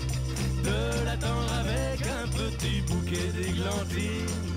de 0.88 1.06
l'attendre 1.06 1.52
avec 1.60 2.02
un 2.08 2.28
petit 2.28 2.82
bouquet 2.82 3.30
d'églantines. 3.36 4.54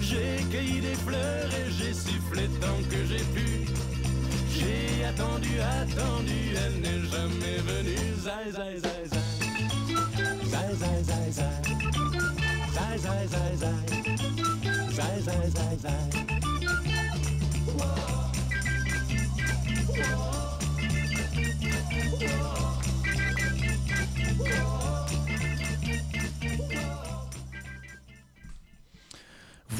J'ai 0.00 0.44
cueilli 0.50 0.80
des 0.80 0.94
fleurs 0.94 1.50
et 1.60 1.70
j'ai 1.78 1.92
sifflé 1.92 2.48
tant 2.60 2.80
que 2.90 3.04
j'ai 3.06 3.24
pu. 3.34 3.66
J'ai 4.50 5.04
attendu, 5.04 5.60
attendu, 5.60 6.54
elle 6.64 6.80
n'est 6.80 7.02
jamais 7.10 7.58
venue. 7.70 8.14
Zai, 8.22 8.50
zai, 8.52 8.78
zai, 8.78 9.04
zai. 9.12 9.20
Zai, 10.52 10.74
zai, 10.80 11.02
zai, 11.04 11.32
zai. 11.32 11.54
Zai, 12.74 12.98
zai, 12.98 13.26
zai, 13.34 13.56
zai. 13.62 13.80
Zai, 14.92 15.20
zai, 15.22 15.50
zai, 15.50 15.76
zai. 15.82 16.24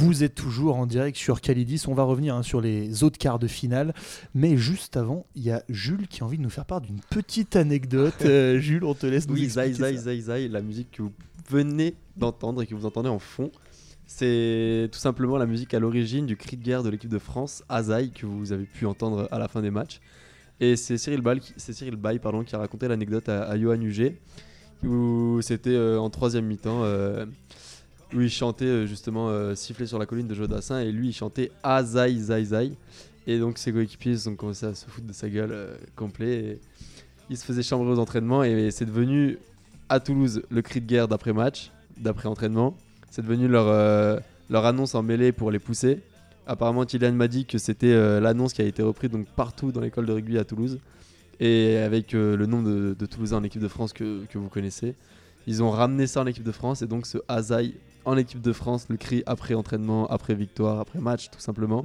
Vous 0.04 0.22
êtes 0.22 0.34
toujours 0.34 0.76
en 0.76 0.84
direct 0.84 1.16
sur 1.16 1.40
Calidis. 1.40 1.84
On 1.88 1.94
va 1.94 2.02
revenir 2.02 2.34
hein, 2.34 2.42
sur 2.42 2.60
les 2.60 3.04
autres 3.04 3.16
quarts 3.16 3.38
de 3.38 3.46
finale. 3.46 3.94
Mais 4.34 4.58
juste 4.58 4.98
avant, 4.98 5.24
il 5.34 5.44
y 5.44 5.50
a 5.50 5.62
Jules 5.70 6.08
qui 6.08 6.22
a 6.22 6.26
envie 6.26 6.36
de 6.36 6.42
nous 6.42 6.50
faire 6.50 6.66
part 6.66 6.82
d'une 6.82 7.00
petite 7.10 7.56
anecdote. 7.56 8.14
Euh, 8.24 8.58
Jules, 8.58 8.84
on 8.84 8.94
te 8.94 9.06
laisse 9.06 9.28
nous 9.28 9.34
Oui, 9.34 9.44
expliquer 9.44 9.72
Zai. 9.74 9.96
Zai 9.96 10.20
Zai, 10.20 10.48
la 10.48 10.60
musique 10.60 10.90
que 10.92 11.02
vous 11.02 11.12
venez 11.48 11.94
d'entendre 12.16 12.62
et 12.62 12.66
que 12.66 12.74
vous 12.74 12.86
entendez 12.86 13.08
en 13.08 13.18
fond, 13.18 13.50
c'est 14.06 14.88
tout 14.92 14.98
simplement 14.98 15.36
la 15.36 15.46
musique 15.46 15.72
à 15.74 15.78
l'origine 15.78 16.26
du 16.26 16.36
cri 16.36 16.56
de 16.56 16.62
guerre 16.62 16.82
de 16.82 16.88
l'équipe 16.90 17.10
de 17.10 17.18
France, 17.18 17.62
Azaï, 17.68 18.10
que 18.10 18.26
vous 18.26 18.52
avez 18.52 18.64
pu 18.64 18.86
entendre 18.86 19.28
à 19.30 19.38
la 19.38 19.48
fin 19.48 19.62
des 19.62 19.70
matchs. 19.70 20.00
Et 20.60 20.76
c'est 20.76 20.98
Cyril, 20.98 21.22
qui, 21.40 21.52
c'est 21.56 21.72
Cyril 21.72 21.96
Bay 21.96 22.18
pardon, 22.18 22.44
qui 22.44 22.54
a 22.54 22.58
raconté 22.58 22.88
l'anecdote 22.88 23.28
à, 23.28 23.44
à 23.44 23.58
Johan 23.58 23.80
Huget, 23.80 24.16
où 24.84 25.40
c'était 25.42 25.70
euh, 25.70 25.98
en 25.98 26.10
troisième 26.10 26.46
mi-temps, 26.46 26.82
euh, 26.84 27.26
où 28.12 28.20
il 28.20 28.30
chantait 28.30 28.64
euh, 28.64 28.86
justement 28.86 29.28
euh, 29.28 29.54
Siffler 29.54 29.86
sur 29.86 29.98
la 29.98 30.06
colline 30.06 30.26
de 30.26 30.34
Jodassin, 30.34 30.80
et 30.80 30.92
lui 30.92 31.08
il 31.08 31.12
chantait 31.12 31.50
Azaï 31.62 32.18
Zai 32.18 32.44
Zai. 32.44 32.72
Et 33.26 33.38
donc 33.38 33.58
ses 33.58 33.72
coéquipiers 33.72 34.28
ont 34.28 34.36
commencé 34.36 34.66
à 34.66 34.74
se 34.74 34.86
foutre 34.86 35.06
de 35.06 35.12
sa 35.12 35.28
gueule 35.28 35.52
euh, 35.52 35.74
complet. 35.96 36.34
Et 36.34 36.58
il 37.30 37.36
se 37.36 37.44
faisait 37.44 37.62
chambrer 37.62 37.90
aux 37.90 37.98
entraînements, 37.98 38.44
et 38.44 38.70
c'est 38.70 38.84
devenu 38.84 39.38
à 39.88 40.00
Toulouse 40.00 40.42
le 40.50 40.62
cri 40.62 40.80
de 40.80 40.86
guerre 40.86 41.08
d'après 41.08 41.32
match, 41.32 41.70
d'après 41.96 42.28
entraînement. 42.28 42.76
C'est 43.10 43.22
devenu 43.22 43.48
leur, 43.48 44.20
leur 44.50 44.66
annonce 44.66 44.94
en 44.94 45.02
mêlée 45.02 45.32
pour 45.32 45.50
les 45.50 45.58
pousser. 45.58 46.00
Apparemment, 46.46 46.84
Kylian 46.84 47.12
m'a 47.12 47.28
dit 47.28 47.46
que 47.46 47.56
c'était 47.56 48.20
l'annonce 48.20 48.52
qui 48.52 48.60
a 48.60 48.66
été 48.66 48.82
reprise 48.82 49.10
donc 49.10 49.26
partout 49.28 49.72
dans 49.72 49.80
l'école 49.80 50.04
de 50.04 50.12
rugby 50.12 50.36
à 50.36 50.44
Toulouse. 50.44 50.80
Et 51.40 51.78
avec 51.78 52.12
le 52.12 52.44
nombre 52.44 52.68
de, 52.68 52.94
de 52.98 53.06
Toulousains 53.06 53.38
en 53.38 53.44
équipe 53.44 53.62
de 53.62 53.68
France 53.68 53.94
que, 53.94 54.26
que 54.26 54.36
vous 54.36 54.48
connaissez, 54.50 54.94
ils 55.46 55.62
ont 55.62 55.70
ramené 55.70 56.06
ça 56.06 56.20
en 56.20 56.26
équipe 56.26 56.44
de 56.44 56.52
France. 56.52 56.82
Et 56.82 56.86
donc 56.86 57.06
ce 57.06 57.18
Azaï 57.26 57.74
en 58.04 58.16
équipe 58.16 58.40
de 58.40 58.52
France, 58.52 58.86
le 58.88 58.96
cri 58.96 59.22
après 59.26 59.54
entraînement, 59.54 60.06
après 60.08 60.34
victoire, 60.34 60.80
après 60.80 60.98
match, 61.00 61.30
tout 61.30 61.40
simplement. 61.40 61.84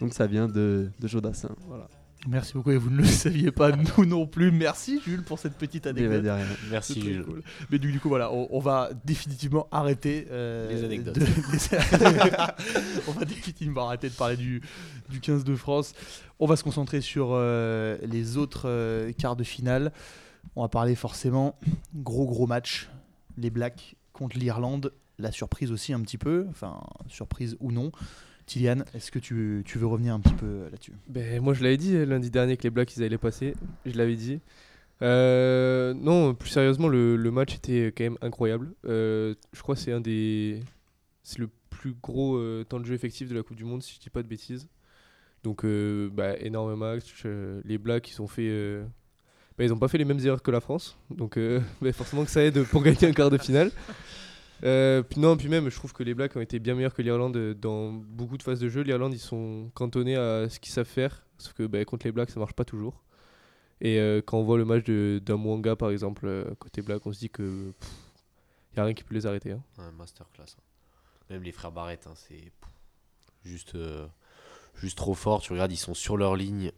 Donc 0.00 0.12
ça 0.12 0.26
vient 0.26 0.48
de, 0.48 0.90
de 1.00 1.08
Jodassin. 1.08 1.50
Voilà. 1.68 1.88
Merci 2.28 2.54
beaucoup. 2.54 2.72
Et 2.72 2.76
vous 2.76 2.90
ne 2.90 2.96
le 2.98 3.04
saviez 3.04 3.52
pas, 3.52 3.70
nous 3.98 4.04
non 4.04 4.26
plus. 4.26 4.50
Merci 4.50 5.00
Jules 5.04 5.22
pour 5.22 5.38
cette 5.38 5.54
petite 5.54 5.86
Et 5.86 5.92
bah, 5.92 6.00
anecdote. 6.00 6.32
Merci 6.70 7.00
Jules. 7.00 7.24
cool. 7.24 7.42
Mais 7.70 7.78
du, 7.78 7.92
du 7.92 8.00
coup, 8.00 8.08
voilà, 8.08 8.32
on, 8.32 8.48
on 8.50 8.58
va 8.58 8.90
définitivement 9.04 9.68
arrêter. 9.70 10.26
euh, 10.30 10.68
Les 10.70 10.82
anecdotes. 10.84 11.18
de- 11.18 11.24
on 13.08 13.12
va 13.12 13.24
définitivement 13.24 13.86
arrêter 13.86 14.08
de 14.08 14.14
parler 14.14 14.36
du, 14.36 14.60
du 15.08 15.20
15 15.20 15.44
de 15.44 15.54
France. 15.54 15.92
On 16.40 16.46
va 16.46 16.56
se 16.56 16.64
concentrer 16.64 17.00
sur 17.00 17.28
euh, 17.32 17.96
les 18.02 18.36
autres 18.36 18.62
euh, 18.68 19.12
quarts 19.12 19.36
de 19.36 19.44
finale. 19.44 19.92
On 20.56 20.62
va 20.62 20.68
parler 20.68 20.94
forcément 20.94 21.56
gros 21.94 22.26
gros 22.26 22.46
match. 22.46 22.88
Les 23.38 23.50
Blacks 23.50 23.94
contre 24.12 24.36
l'Irlande. 24.38 24.92
La 25.18 25.32
surprise 25.32 25.72
aussi 25.72 25.92
un 25.92 26.00
petit 26.00 26.18
peu. 26.18 26.46
Enfin, 26.50 26.80
surprise 27.08 27.56
ou 27.60 27.72
non. 27.72 27.90
Tiliane, 28.46 28.84
est-ce 28.94 29.10
que 29.10 29.18
tu, 29.18 29.64
veux 29.74 29.86
revenir 29.86 30.14
un 30.14 30.20
petit 30.20 30.34
peu 30.34 30.68
là-dessus? 30.70 30.92
Ben, 31.08 31.42
moi, 31.42 31.52
je 31.52 31.64
l'avais 31.64 31.76
dit 31.76 31.94
euh, 31.96 32.06
lundi 32.06 32.30
dernier 32.30 32.56
que 32.56 32.62
les 32.62 32.70
Blacks 32.70 32.96
ils 32.96 33.02
allaient 33.02 33.18
passer. 33.18 33.54
Je 33.84 33.96
l'avais 33.96 34.14
dit. 34.14 34.40
Euh, 35.02 35.92
non, 35.94 36.32
plus 36.32 36.48
sérieusement, 36.48 36.86
le, 36.88 37.16
match 37.30 37.56
était 37.56 37.92
quand 37.96 38.04
même 38.04 38.18
incroyable. 38.22 38.72
Euh, 38.86 39.34
je 39.52 39.60
crois 39.62 39.74
que 39.74 39.80
c'est 39.80 39.92
un 39.92 40.00
des. 40.00 40.60
C'est 41.24 41.40
le 41.40 41.50
plus 41.70 41.94
gros 42.00 42.40
temps 42.64 42.78
de 42.78 42.84
jeu 42.84 42.94
effectif 42.94 43.28
de 43.28 43.34
la 43.34 43.42
Coupe 43.42 43.56
du 43.56 43.64
Monde, 43.64 43.82
si 43.82 43.94
je 43.94 44.00
dis 44.00 44.10
pas 44.10 44.22
de 44.22 44.28
bêtises. 44.28 44.68
Donc, 45.42 45.66
bah, 46.12 46.38
énorme 46.38 46.76
match. 46.76 47.24
Les 47.64 47.78
Blacks, 47.78 48.08
ils 48.12 48.22
ont 48.22 48.28
fait. 48.28 48.80
bah, 49.58 49.64
ils 49.64 49.70
n'ont 49.70 49.78
pas 49.78 49.88
fait 49.88 49.98
les 49.98 50.04
mêmes 50.04 50.20
erreurs 50.20 50.42
que 50.42 50.52
la 50.52 50.60
France. 50.60 50.96
Donc, 51.10 51.36
bah, 51.82 51.92
forcément 51.92 52.24
que 52.24 52.30
ça 52.30 52.44
aide 52.44 52.62
pour 52.62 52.84
gagner 52.84 53.08
un 53.08 53.12
quart 53.12 53.30
de 53.30 53.38
finale. 53.38 53.72
Euh, 54.64 55.02
non, 55.16 55.36
puis 55.36 55.48
même, 55.48 55.68
je 55.68 55.76
trouve 55.76 55.92
que 55.92 56.02
les 56.02 56.14
Blacks 56.14 56.34
ont 56.36 56.40
été 56.40 56.58
bien 56.58 56.74
meilleurs 56.74 56.94
que 56.94 57.02
l'Irlande 57.02 57.36
euh, 57.36 57.54
dans 57.54 57.92
beaucoup 57.92 58.38
de 58.38 58.42
phases 58.42 58.60
de 58.60 58.68
jeu. 58.68 58.82
L'Irlande, 58.82 59.12
ils 59.14 59.18
sont 59.18 59.70
cantonnés 59.74 60.16
à 60.16 60.48
ce 60.48 60.58
qu'ils 60.60 60.72
savent 60.72 60.86
faire, 60.86 61.24
sauf 61.38 61.52
que 61.52 61.66
bah, 61.66 61.84
contre 61.84 62.06
les 62.06 62.12
Blacks, 62.12 62.30
ça 62.30 62.40
marche 62.40 62.54
pas 62.54 62.64
toujours. 62.64 63.02
Et 63.82 63.98
euh, 64.00 64.22
quand 64.24 64.38
on 64.38 64.44
voit 64.44 64.56
le 64.56 64.64
match 64.64 64.84
de 64.84 65.20
d'Amwanga, 65.24 65.76
par 65.76 65.90
exemple, 65.90 66.54
côté 66.58 66.80
Black, 66.80 67.06
on 67.06 67.12
se 67.12 67.18
dit 67.18 67.28
que 67.30 67.72
il 68.72 68.76
y 68.78 68.80
a 68.80 68.84
rien 68.84 68.94
qui 68.94 69.04
peut 69.04 69.14
les 69.14 69.26
arrêter. 69.26 69.52
hein. 69.52 69.62
Un 69.78 69.90
masterclass. 69.92 70.44
hein. 70.58 70.62
Même 71.30 71.42
les 71.42 71.52
frères 71.52 71.72
Barrett, 71.72 72.06
hein, 72.06 72.14
c'est 72.14 72.52
juste, 73.44 73.76
juste 74.80 74.96
trop 74.96 75.14
fort. 75.14 75.42
Tu 75.42 75.52
regardes, 75.52 75.72
ils 75.72 75.76
sont 75.76 75.92
sur 75.94 76.16
leur 76.16 76.36
ligne. 76.36 76.72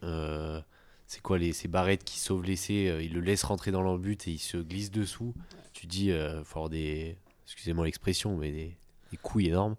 c'est 1.07 1.21
quoi 1.21 1.37
les, 1.37 1.53
ces 1.53 1.67
Barrett 1.69 2.03
qui 2.03 2.19
sauvent 2.19 2.43
l'essai 2.43 2.97
Ils 3.01 3.13
le 3.13 3.21
laissent 3.21 3.43
rentrer 3.43 3.71
dans 3.71 3.81
leur 3.83 3.97
but 3.97 4.27
et 4.27 4.31
ils 4.31 4.37
se 4.39 4.57
glissent 4.57 4.91
dessous. 4.91 5.33
Tu 5.73 5.87
dis, 5.87 6.11
euh, 6.11 6.43
faut 6.43 6.59
avoir 6.59 6.69
des. 6.69 7.15
Excusez-moi 7.49 7.85
l'expression, 7.85 8.37
mais 8.37 8.51
des, 8.51 8.77
des 9.11 9.17
couilles 9.17 9.47
énormes. 9.47 9.75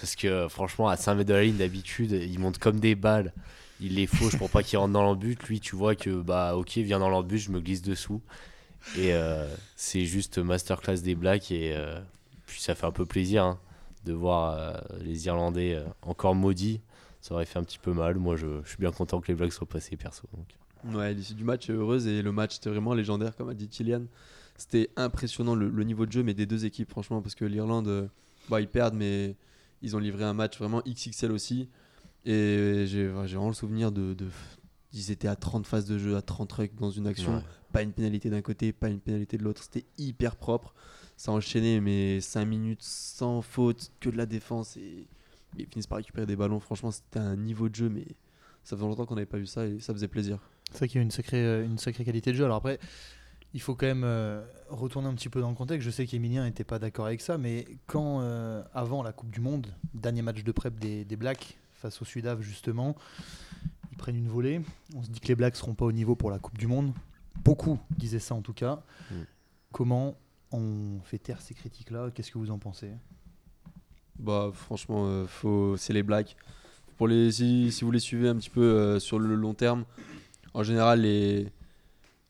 Parce 0.00 0.16
que 0.16 0.48
franchement, 0.48 0.88
à 0.88 0.96
5 0.96 1.14
mètres 1.16 1.28
de 1.28 1.34
la 1.34 1.42
ligne, 1.42 1.56
d'habitude, 1.56 2.12
ils 2.12 2.38
montent 2.38 2.58
comme 2.58 2.80
des 2.80 2.94
balles. 2.94 3.32
Il 3.80 3.96
les 3.96 4.06
fauche 4.06 4.36
pour 4.38 4.48
pas 4.50 4.62
qu'ils 4.62 4.78
rentrent 4.78 4.92
dans 4.92 5.02
leur 5.02 5.16
but. 5.16 5.42
Lui, 5.44 5.60
tu 5.60 5.76
vois 5.76 5.94
que, 5.94 6.20
bah, 6.20 6.56
ok, 6.56 6.76
viens 6.78 6.98
dans 6.98 7.10
leur 7.10 7.24
but, 7.24 7.38
je 7.38 7.50
me 7.50 7.60
glisse 7.60 7.82
dessous. 7.82 8.20
Et 8.96 9.12
euh, 9.12 9.46
c'est 9.76 10.04
juste 10.04 10.38
masterclass 10.38 10.98
des 10.98 11.14
Blacks. 11.14 11.50
Et 11.50 11.74
euh, 11.74 12.00
puis 12.46 12.60
ça 12.60 12.74
fait 12.74 12.86
un 12.86 12.92
peu 12.92 13.04
plaisir 13.04 13.44
hein, 13.44 13.58
de 14.04 14.12
voir 14.12 14.56
euh, 14.56 14.72
les 15.00 15.26
Irlandais 15.26 15.82
encore 16.02 16.34
maudits. 16.34 16.80
Ça 17.20 17.34
aurait 17.34 17.46
fait 17.46 17.58
un 17.58 17.64
petit 17.64 17.78
peu 17.78 17.92
mal. 17.92 18.16
Moi, 18.16 18.36
je, 18.36 18.46
je 18.62 18.68
suis 18.68 18.78
bien 18.78 18.92
content 18.92 19.20
que 19.20 19.28
les 19.28 19.34
Blacks 19.34 19.52
soient 19.52 19.66
passés, 19.66 19.96
perso. 19.96 20.28
donc. 20.32 20.46
Ouais, 20.94 21.14
l'issue 21.14 21.34
du 21.34 21.44
match 21.44 21.70
est 21.70 21.72
heureuse 21.72 22.06
et 22.06 22.20
le 22.20 22.30
match 22.30 22.58
était 22.58 22.68
vraiment 22.68 22.92
légendaire, 22.92 23.34
comme 23.36 23.48
a 23.48 23.54
dit 23.54 23.68
Kylian. 23.68 24.02
C'était 24.56 24.90
impressionnant 24.96 25.54
le, 25.54 25.68
le 25.68 25.84
niveau 25.84 26.06
de 26.06 26.12
jeu, 26.12 26.22
mais 26.22 26.34
des 26.34 26.46
deux 26.46 26.64
équipes, 26.64 26.90
franchement, 26.90 27.20
parce 27.22 27.34
que 27.34 27.44
l'Irlande, 27.44 27.88
euh, 27.88 28.06
bah, 28.48 28.60
ils 28.60 28.68
perdent, 28.68 28.94
mais 28.94 29.34
ils 29.82 29.96
ont 29.96 29.98
livré 29.98 30.24
un 30.24 30.34
match 30.34 30.58
vraiment 30.58 30.80
XXL 30.86 31.32
aussi. 31.32 31.68
Et 32.24 32.84
j'ai 32.86 33.06
vraiment 33.08 33.48
le 33.48 33.54
souvenir 33.54 33.92
de, 33.92 34.14
de- 34.14 34.28
Ils 34.92 35.10
étaient 35.10 35.28
à 35.28 35.36
30 35.36 35.66
phases 35.66 35.86
de 35.86 35.98
jeu, 35.98 36.16
à 36.16 36.22
30 36.22 36.48
trucs 36.48 36.74
dans 36.76 36.90
une 36.90 37.06
action. 37.06 37.34
Ouais. 37.36 37.42
Pas 37.72 37.82
une 37.82 37.92
pénalité 37.92 38.30
d'un 38.30 38.42
côté, 38.42 38.72
pas 38.72 38.88
une 38.88 39.00
pénalité 39.00 39.36
de 39.36 39.42
l'autre. 39.42 39.62
C'était 39.62 39.84
hyper 39.98 40.36
propre. 40.36 40.72
Ça 41.16 41.32
enchaînait, 41.32 41.80
mais 41.80 42.20
5 42.20 42.44
minutes 42.44 42.82
sans 42.82 43.42
faute, 43.42 43.90
que 44.00 44.08
de 44.08 44.16
la 44.16 44.26
défense. 44.26 44.76
Et 44.76 45.06
ils 45.58 45.66
finissent 45.66 45.86
par 45.88 45.98
récupérer 45.98 46.26
des 46.26 46.36
ballons. 46.36 46.60
Franchement, 46.60 46.90
c'était 46.92 47.18
un 47.18 47.36
niveau 47.36 47.68
de 47.68 47.74
jeu, 47.74 47.88
mais 47.88 48.04
ça 48.62 48.76
faisait 48.76 48.86
longtemps 48.86 49.04
qu'on 49.06 49.16
n'avait 49.16 49.26
pas 49.26 49.38
vu 49.38 49.46
ça 49.46 49.66
et 49.66 49.80
ça 49.80 49.92
faisait 49.92 50.08
plaisir. 50.08 50.38
C'est 50.70 50.78
vrai 50.78 50.88
qu'il 50.88 50.96
y 50.96 51.00
a 51.00 51.02
une 51.02 51.10
sacrée, 51.10 51.44
euh, 51.44 51.64
une 51.64 51.78
sacrée 51.78 52.04
qualité 52.04 52.30
de 52.32 52.36
jeu. 52.36 52.44
Alors 52.44 52.56
après, 52.56 52.78
il 53.54 53.60
faut 53.60 53.76
quand 53.76 53.86
même 53.86 54.02
euh, 54.04 54.44
retourner 54.68 55.08
un 55.08 55.14
petit 55.14 55.28
peu 55.28 55.40
dans 55.40 55.48
le 55.48 55.54
contexte. 55.54 55.86
Je 55.86 55.90
sais 55.90 56.06
qu'Emilien 56.06 56.44
n'était 56.44 56.64
pas 56.64 56.80
d'accord 56.80 57.06
avec 57.06 57.20
ça, 57.20 57.38
mais 57.38 57.66
quand, 57.86 58.20
euh, 58.20 58.62
avant 58.74 59.02
la 59.02 59.12
Coupe 59.12 59.30
du 59.30 59.40
Monde, 59.40 59.68
dernier 59.94 60.22
match 60.22 60.42
de 60.42 60.52
prep 60.52 60.78
des, 60.78 61.04
des 61.04 61.16
Blacks 61.16 61.56
face 61.72 62.02
au 62.02 62.04
Sudaf, 62.04 62.40
justement, 62.40 62.96
ils 63.92 63.96
prennent 63.96 64.16
une 64.16 64.28
volée. 64.28 64.60
On 64.96 65.04
se 65.04 65.08
dit 65.08 65.20
que 65.20 65.28
les 65.28 65.36
Blacks 65.36 65.54
seront 65.54 65.74
pas 65.74 65.84
au 65.84 65.92
niveau 65.92 66.16
pour 66.16 66.32
la 66.32 66.40
Coupe 66.40 66.58
du 66.58 66.66
Monde. 66.66 66.92
Beaucoup 67.44 67.78
disaient 67.96 68.18
ça 68.18 68.34
en 68.34 68.42
tout 68.42 68.52
cas. 68.52 68.82
Mm. 69.10 69.14
Comment 69.72 70.16
on 70.50 70.98
fait 71.04 71.18
taire 71.18 71.40
ces 71.40 71.54
critiques-là? 71.54 72.10
Qu'est-ce 72.12 72.32
que 72.32 72.38
vous 72.38 72.50
en 72.50 72.58
pensez? 72.58 72.90
Bah 74.18 74.50
franchement, 74.52 75.06
euh, 75.06 75.26
faut... 75.26 75.76
c'est 75.76 75.92
les 75.92 76.02
Blacks. 76.02 76.36
Pour 76.96 77.06
les... 77.06 77.30
Si, 77.30 77.70
si 77.70 77.84
vous 77.84 77.92
les 77.92 78.00
suivez 78.00 78.28
un 78.28 78.36
petit 78.36 78.50
peu 78.50 78.62
euh, 78.62 78.98
sur 78.98 79.20
le 79.20 79.36
long 79.36 79.54
terme, 79.54 79.84
en 80.54 80.64
général, 80.64 81.02
les... 81.02 81.52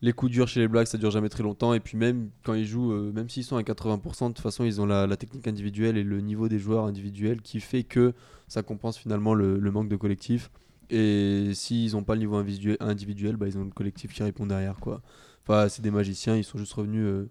les 0.03 0.12
coups 0.12 0.32
durs 0.32 0.49
chez 0.49 0.61
les 0.61 0.68
Blacks, 0.68 0.88
ça 0.88 0.99
dure 0.99 1.11
jamais 1.11 1.28
très 1.28 1.42
longtemps. 1.42 1.72
Et 1.72 1.80
puis 1.80 1.97
même 1.97 2.30
quand 2.42 2.55
ils 2.55 2.66
jouent, 2.66 2.92
euh, 2.92 3.12
même 3.12 3.28
s'ils 3.28 3.45
sont 3.45 3.57
à 3.57 3.62
80%, 3.62 4.28
de 4.28 4.34
toute 4.34 4.40
façon, 4.40 4.64
ils 4.64 4.80
ont 4.80 4.86
la, 4.86 5.16
technique 5.16 5.49
individuelle 5.49 5.97
et 5.97 6.03
le 6.03 6.20
niveau 6.20 6.49
des 6.49 6.59
joueurs 6.59 6.84
individuels 6.84 7.40
qui 7.40 7.61
fait 7.61 7.84
que 7.84 8.12
ça 8.47 8.62
compense 8.62 8.99
finalement 8.99 9.34
le, 9.34 9.59
manque 9.70 9.88
de 9.88 9.97
collectif. 9.97 10.51
Et 10.90 11.53
s'ils 11.55 11.92
n'ont 11.92 12.05
pas 12.05 12.14
le 12.14 12.20
niveau 12.20 12.36
individuel, 12.36 13.36
bah, 13.36 13.47
ils 13.49 13.57
ont 13.57 13.64
le 13.64 13.70
collectif 13.70 14.12
qui 14.12 14.22
répond 14.22 14.47
derrière. 14.47 14.78
Quoi. 14.78 15.01
Enfin, 15.42 15.68
c'est 15.68 15.82
des 15.82 15.90
magiciens, 15.90 16.36
ils 16.36 16.45
sont 16.45 16.59
juste 16.59 16.74
revenus 16.74 17.07
euh, 17.07 17.30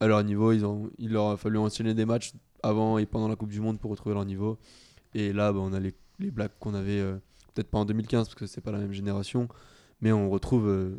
à 0.00 0.06
leur 0.06 0.24
niveau. 0.24 0.52
Ils 0.52 0.64
ont, 0.64 0.90
il 0.98 1.12
leur 1.12 1.28
a 1.28 1.36
fallu 1.36 1.58
enchaîner 1.58 1.92
des 1.92 2.06
matchs 2.06 2.32
avant 2.62 2.96
et 2.96 3.04
pendant 3.04 3.28
la 3.28 3.36
Coupe 3.36 3.50
du 3.50 3.60
Monde 3.60 3.78
pour 3.78 3.90
retrouver 3.90 4.14
leur 4.14 4.24
niveau. 4.24 4.58
Et 5.12 5.34
là, 5.34 5.52
bah, 5.52 5.58
on 5.62 5.74
a 5.74 5.80
les, 5.80 5.94
les 6.18 6.30
Blacks 6.30 6.58
qu'on 6.58 6.72
avait, 6.72 7.00
euh, 7.00 7.16
peut-être 7.52 7.68
pas 7.68 7.78
en 7.78 7.84
2015 7.84 8.28
parce 8.28 8.34
que 8.34 8.46
c'est 8.46 8.62
pas 8.62 8.72
la 8.72 8.78
même 8.78 8.92
génération, 8.92 9.48
mais 10.00 10.12
on 10.12 10.30
retrouve 10.30 10.98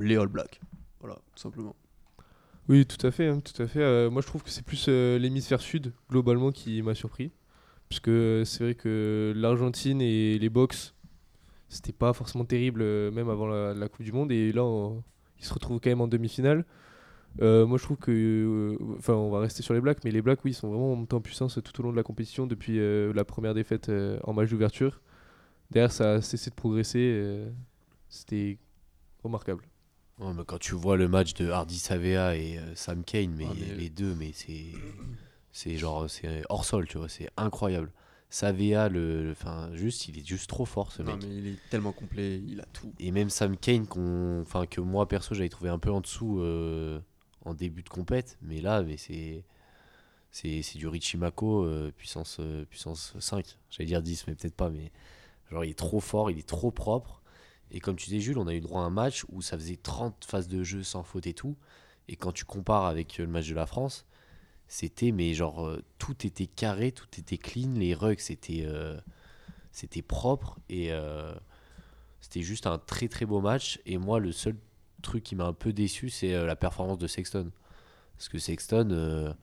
les 0.00 0.16
All 0.16 0.28
Blacks. 0.28 0.60
Voilà, 1.00 1.16
tout 1.34 1.42
simplement. 1.42 1.74
Oui, 2.68 2.86
tout 2.86 3.06
à 3.06 3.10
fait. 3.10 3.28
hein, 3.28 3.40
tout 3.40 3.62
à 3.62 3.66
fait. 3.66 3.82
Euh, 3.82 4.10
moi, 4.10 4.22
je 4.22 4.26
trouve 4.26 4.42
que 4.42 4.48
c'est 4.50 4.64
plus 4.64 4.86
euh, 4.88 5.18
l'hémisphère 5.18 5.60
sud, 5.60 5.92
globalement, 6.10 6.50
qui 6.50 6.80
m'a 6.82 6.94
surpris. 6.94 7.30
Puisque 7.88 8.08
euh, 8.08 8.44
c'est 8.44 8.64
vrai 8.64 8.74
que 8.74 9.34
l'Argentine 9.36 10.00
et 10.00 10.38
les 10.38 10.48
box, 10.48 10.94
c'était 11.68 11.92
pas 11.92 12.12
forcément 12.14 12.44
terrible, 12.46 12.80
euh, 12.82 13.10
même 13.10 13.28
avant 13.28 13.46
la, 13.46 13.88
Coupe 13.88 14.04
du 14.04 14.12
Monde. 14.12 14.32
Et 14.32 14.52
là, 14.52 14.62
ils 15.38 15.44
se 15.44 15.52
retrouvent 15.52 15.80
quand 15.80 15.90
même 15.90 16.00
en 16.00 16.08
demi-finale. 16.08 16.64
Moi, 17.40 17.78
je 17.78 17.82
trouve 17.82 17.98
que. 17.98 18.78
Enfin, 18.98 19.14
on 19.14 19.30
va 19.30 19.40
rester 19.40 19.62
sur 19.62 19.74
les 19.74 19.80
Blacks, 19.80 20.02
mais 20.04 20.10
les 20.10 20.22
Blacks, 20.22 20.44
oui, 20.44 20.52
ils 20.52 20.54
sont 20.54 20.68
vraiment 20.68 20.94
montés 20.96 21.16
en 21.16 21.20
puissance 21.20 21.58
tout 21.62 21.80
au 21.80 21.82
long 21.82 21.92
de 21.92 21.96
la 21.96 22.02
compétition 22.04 22.46
depuis 22.46 22.78
la 23.12 23.24
première 23.24 23.54
défaite 23.54 23.90
en 24.22 24.32
match 24.32 24.50
d'ouverture. 24.50 25.00
Derrière, 25.70 25.92
ça 25.92 26.14
a 26.14 26.20
cessé 26.22 26.50
de 26.50 26.54
progresser. 26.54 27.44
c'était 28.08 28.58
remarquable. 29.22 29.64
Ouais, 30.18 30.32
mais 30.32 30.44
quand 30.46 30.58
tu 30.58 30.74
vois 30.74 30.96
le 30.96 31.08
match 31.08 31.34
de 31.34 31.50
Hardy 31.50 31.78
Savea 31.78 32.36
et 32.36 32.58
euh, 32.58 32.74
Sam 32.76 33.02
Kane, 33.04 33.32
mais, 33.34 33.46
mais- 33.58 33.74
les 33.74 33.90
deux, 33.90 34.14
mais 34.14 34.30
c'est 34.32 34.66
c'est 35.52 35.76
genre 35.76 36.08
c'est 36.10 36.42
hors 36.48 36.64
sol, 36.64 36.86
tu 36.88 36.98
vois, 36.98 37.08
c'est 37.08 37.30
incroyable. 37.36 37.92
Savea, 38.30 38.88
le, 38.88 39.30
enfin 39.32 39.70
juste, 39.74 40.08
il 40.08 40.18
est 40.18 40.26
juste 40.26 40.48
trop 40.48 40.64
fort 40.64 40.90
ce 40.92 41.02
Non, 41.02 41.12
mec. 41.16 41.24
mais 41.24 41.36
il 41.36 41.46
est 41.48 41.58
tellement 41.70 41.92
complet, 41.92 42.40
il 42.46 42.60
a 42.60 42.64
tout. 42.72 42.92
Et 42.98 43.10
même 43.12 43.30
Sam 43.30 43.56
Kane, 43.56 43.86
qu'on, 43.86 44.40
enfin 44.42 44.66
que 44.66 44.80
moi 44.80 45.06
perso 45.06 45.34
j'avais 45.34 45.48
trouvé 45.48 45.70
un 45.70 45.78
peu 45.78 45.90
en 45.90 46.00
dessous 46.00 46.40
euh, 46.40 47.00
en 47.44 47.54
début 47.54 47.82
de 47.82 47.88
compète, 47.88 48.36
mais 48.42 48.60
là, 48.60 48.82
mais 48.82 48.96
c'est 48.96 49.44
c'est 50.32 50.62
du 50.76 50.88
Richie 50.88 51.16
Mako 51.16 51.64
euh, 51.64 51.92
puissance 51.96 52.40
puissance 52.68 53.14
5. 53.20 53.56
J'allais 53.70 53.86
dire 53.86 54.02
10, 54.02 54.26
mais 54.26 54.34
peut-être 54.34 54.56
pas, 54.56 54.70
mais 54.70 54.90
genre 55.50 55.64
il 55.64 55.70
est 55.70 55.78
trop 55.78 56.00
fort, 56.00 56.30
il 56.30 56.38
est 56.38 56.46
trop 56.48 56.72
propre. 56.72 57.22
Et 57.70 57.80
comme 57.80 57.96
tu 57.96 58.10
disais 58.10 58.20
Jules, 58.20 58.38
on 58.38 58.46
a 58.46 58.54
eu 58.54 58.60
droit 58.60 58.82
à 58.82 58.84
un 58.84 58.90
match 58.90 59.24
où 59.30 59.42
ça 59.42 59.58
faisait 59.58 59.76
30 59.76 60.24
phases 60.24 60.48
de 60.48 60.62
jeu 60.62 60.82
sans 60.82 61.02
faute 61.02 61.26
et 61.26 61.34
tout. 61.34 61.56
Et 62.08 62.16
quand 62.16 62.32
tu 62.32 62.44
compares 62.44 62.84
avec 62.84 63.18
euh, 63.18 63.24
le 63.24 63.30
match 63.30 63.48
de 63.48 63.54
la 63.54 63.66
France, 63.66 64.06
c'était 64.68 65.12
mais 65.12 65.34
genre 65.34 65.66
euh, 65.66 65.82
tout 65.98 66.26
était 66.26 66.46
carré, 66.46 66.92
tout 66.92 67.08
était 67.18 67.38
clean, 67.38 67.72
les 67.74 67.94
rugs 67.94 68.18
c'était 68.18 68.64
euh, 68.66 68.98
propre 70.06 70.58
et 70.68 70.90
c'était 72.20 72.42
juste 72.42 72.66
un 72.66 72.78
très 72.78 73.08
très 73.08 73.26
beau 73.26 73.40
match. 73.40 73.80
Et 73.86 73.98
moi, 73.98 74.20
le 74.20 74.32
seul 74.32 74.56
truc 75.02 75.22
qui 75.22 75.34
m'a 75.34 75.44
un 75.44 75.52
peu 75.52 75.72
déçu, 75.72 76.08
c'est 76.10 76.32
la 76.32 76.56
performance 76.56 76.98
de 76.98 77.06
Sexton. 77.06 77.50
Parce 78.16 78.28
que 78.28 78.38
Sexton, 78.38 79.34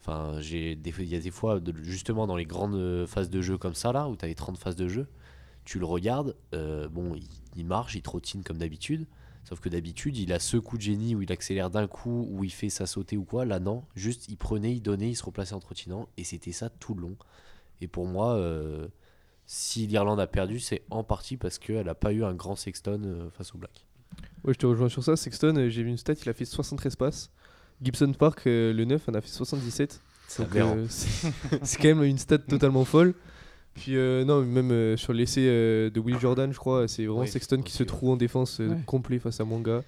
enfin, 0.00 0.40
j'ai 0.40 0.72
il 0.72 1.04
y 1.04 1.14
a 1.14 1.20
des 1.20 1.30
fois, 1.30 1.60
justement 1.82 2.26
dans 2.26 2.36
les 2.36 2.46
grandes 2.46 3.06
phases 3.06 3.30
de 3.30 3.42
jeu 3.42 3.58
comme 3.58 3.74
ça, 3.74 3.92
là, 3.92 4.08
où 4.08 4.16
tu 4.16 4.24
as 4.24 4.28
les 4.28 4.34
30 4.34 4.58
phases 4.58 4.76
de 4.76 4.88
jeu, 4.88 5.06
tu 5.64 5.78
le 5.78 5.84
regardes, 5.84 6.34
bon, 6.90 7.14
il, 7.14 7.28
il 7.56 7.64
marche, 7.66 7.94
il 7.94 8.02
trottine 8.02 8.42
comme 8.42 8.58
d'habitude. 8.58 9.06
Sauf 9.44 9.60
que 9.60 9.68
d'habitude, 9.68 10.16
il 10.16 10.32
a 10.32 10.40
ce 10.40 10.56
coup 10.56 10.76
de 10.76 10.82
génie 10.82 11.14
où 11.14 11.22
il 11.22 11.30
accélère 11.30 11.70
d'un 11.70 11.86
coup, 11.86 12.26
où 12.30 12.42
il 12.42 12.50
fait 12.50 12.68
ça 12.68 12.84
sauter 12.86 13.16
ou 13.16 13.24
quoi. 13.24 13.44
Là, 13.44 13.60
non. 13.60 13.84
Juste, 13.94 14.26
il 14.28 14.36
prenait, 14.36 14.72
il 14.72 14.80
donnait, 14.80 15.10
il 15.10 15.14
se 15.14 15.24
replaçait 15.24 15.54
en 15.54 15.60
trottinant. 15.60 16.08
Et 16.16 16.24
c'était 16.24 16.50
ça 16.52 16.68
tout 16.68 16.94
le 16.94 17.02
long. 17.02 17.16
Et 17.80 17.86
pour 17.86 18.06
moi, 18.06 18.34
euh, 18.34 18.88
si 19.46 19.86
l'Irlande 19.86 20.18
a 20.18 20.26
perdu, 20.26 20.58
c'est 20.58 20.82
en 20.90 21.04
partie 21.04 21.36
parce 21.36 21.58
qu'elle 21.58 21.86
n'a 21.86 21.94
pas 21.94 22.12
eu 22.12 22.24
un 22.24 22.34
grand 22.34 22.56
Sexton 22.56 23.02
euh, 23.04 23.30
face 23.30 23.54
aux 23.54 23.58
Blacks. 23.58 23.86
Ouais, 24.44 24.52
je 24.52 24.58
te 24.58 24.66
rejoins 24.66 24.88
sur 24.88 25.04
ça. 25.04 25.14
Sexton, 25.16 25.54
euh, 25.56 25.68
j'ai 25.68 25.84
vu 25.84 25.90
une 25.90 25.96
stat, 25.96 26.14
il 26.20 26.28
a 26.28 26.32
fait 26.32 26.44
73 26.44 26.96
passes. 26.96 27.30
Gibson 27.80 28.12
Park, 28.14 28.46
euh, 28.48 28.72
le 28.72 28.84
9, 28.84 29.08
en 29.10 29.14
a 29.14 29.20
fait 29.20 29.28
77. 29.28 30.00
C'est 30.26 30.42
Donc, 30.42 30.50
aberrant. 30.50 30.76
euh, 30.76 30.86
c'est 30.88 31.30
c'est 31.62 31.76
quand 31.80 31.88
même 31.88 32.02
une 32.02 32.18
stat 32.18 32.38
totalement 32.38 32.84
folle. 32.84 33.14
Puis 33.76 33.96
euh, 33.96 34.24
non, 34.24 34.42
même 34.42 34.70
euh, 34.70 34.96
sur 34.96 35.12
l'essai 35.12 35.46
euh, 35.46 35.90
de 35.90 36.00
Will 36.00 36.18
Jordan, 36.18 36.52
je 36.52 36.58
crois, 36.58 36.88
c'est 36.88 37.04
vraiment 37.06 37.20
Oui, 37.20 37.28
Sexton 37.28 37.62
qui 37.62 37.72
se 37.72 37.82
trouve 37.84 38.10
en 38.10 38.16
défense 38.16 38.60
euh, 38.60 38.68
Ouais. 38.70 38.76
complet 38.86 39.18
face 39.18 39.38
à 39.40 39.44
Manga. 39.44 39.82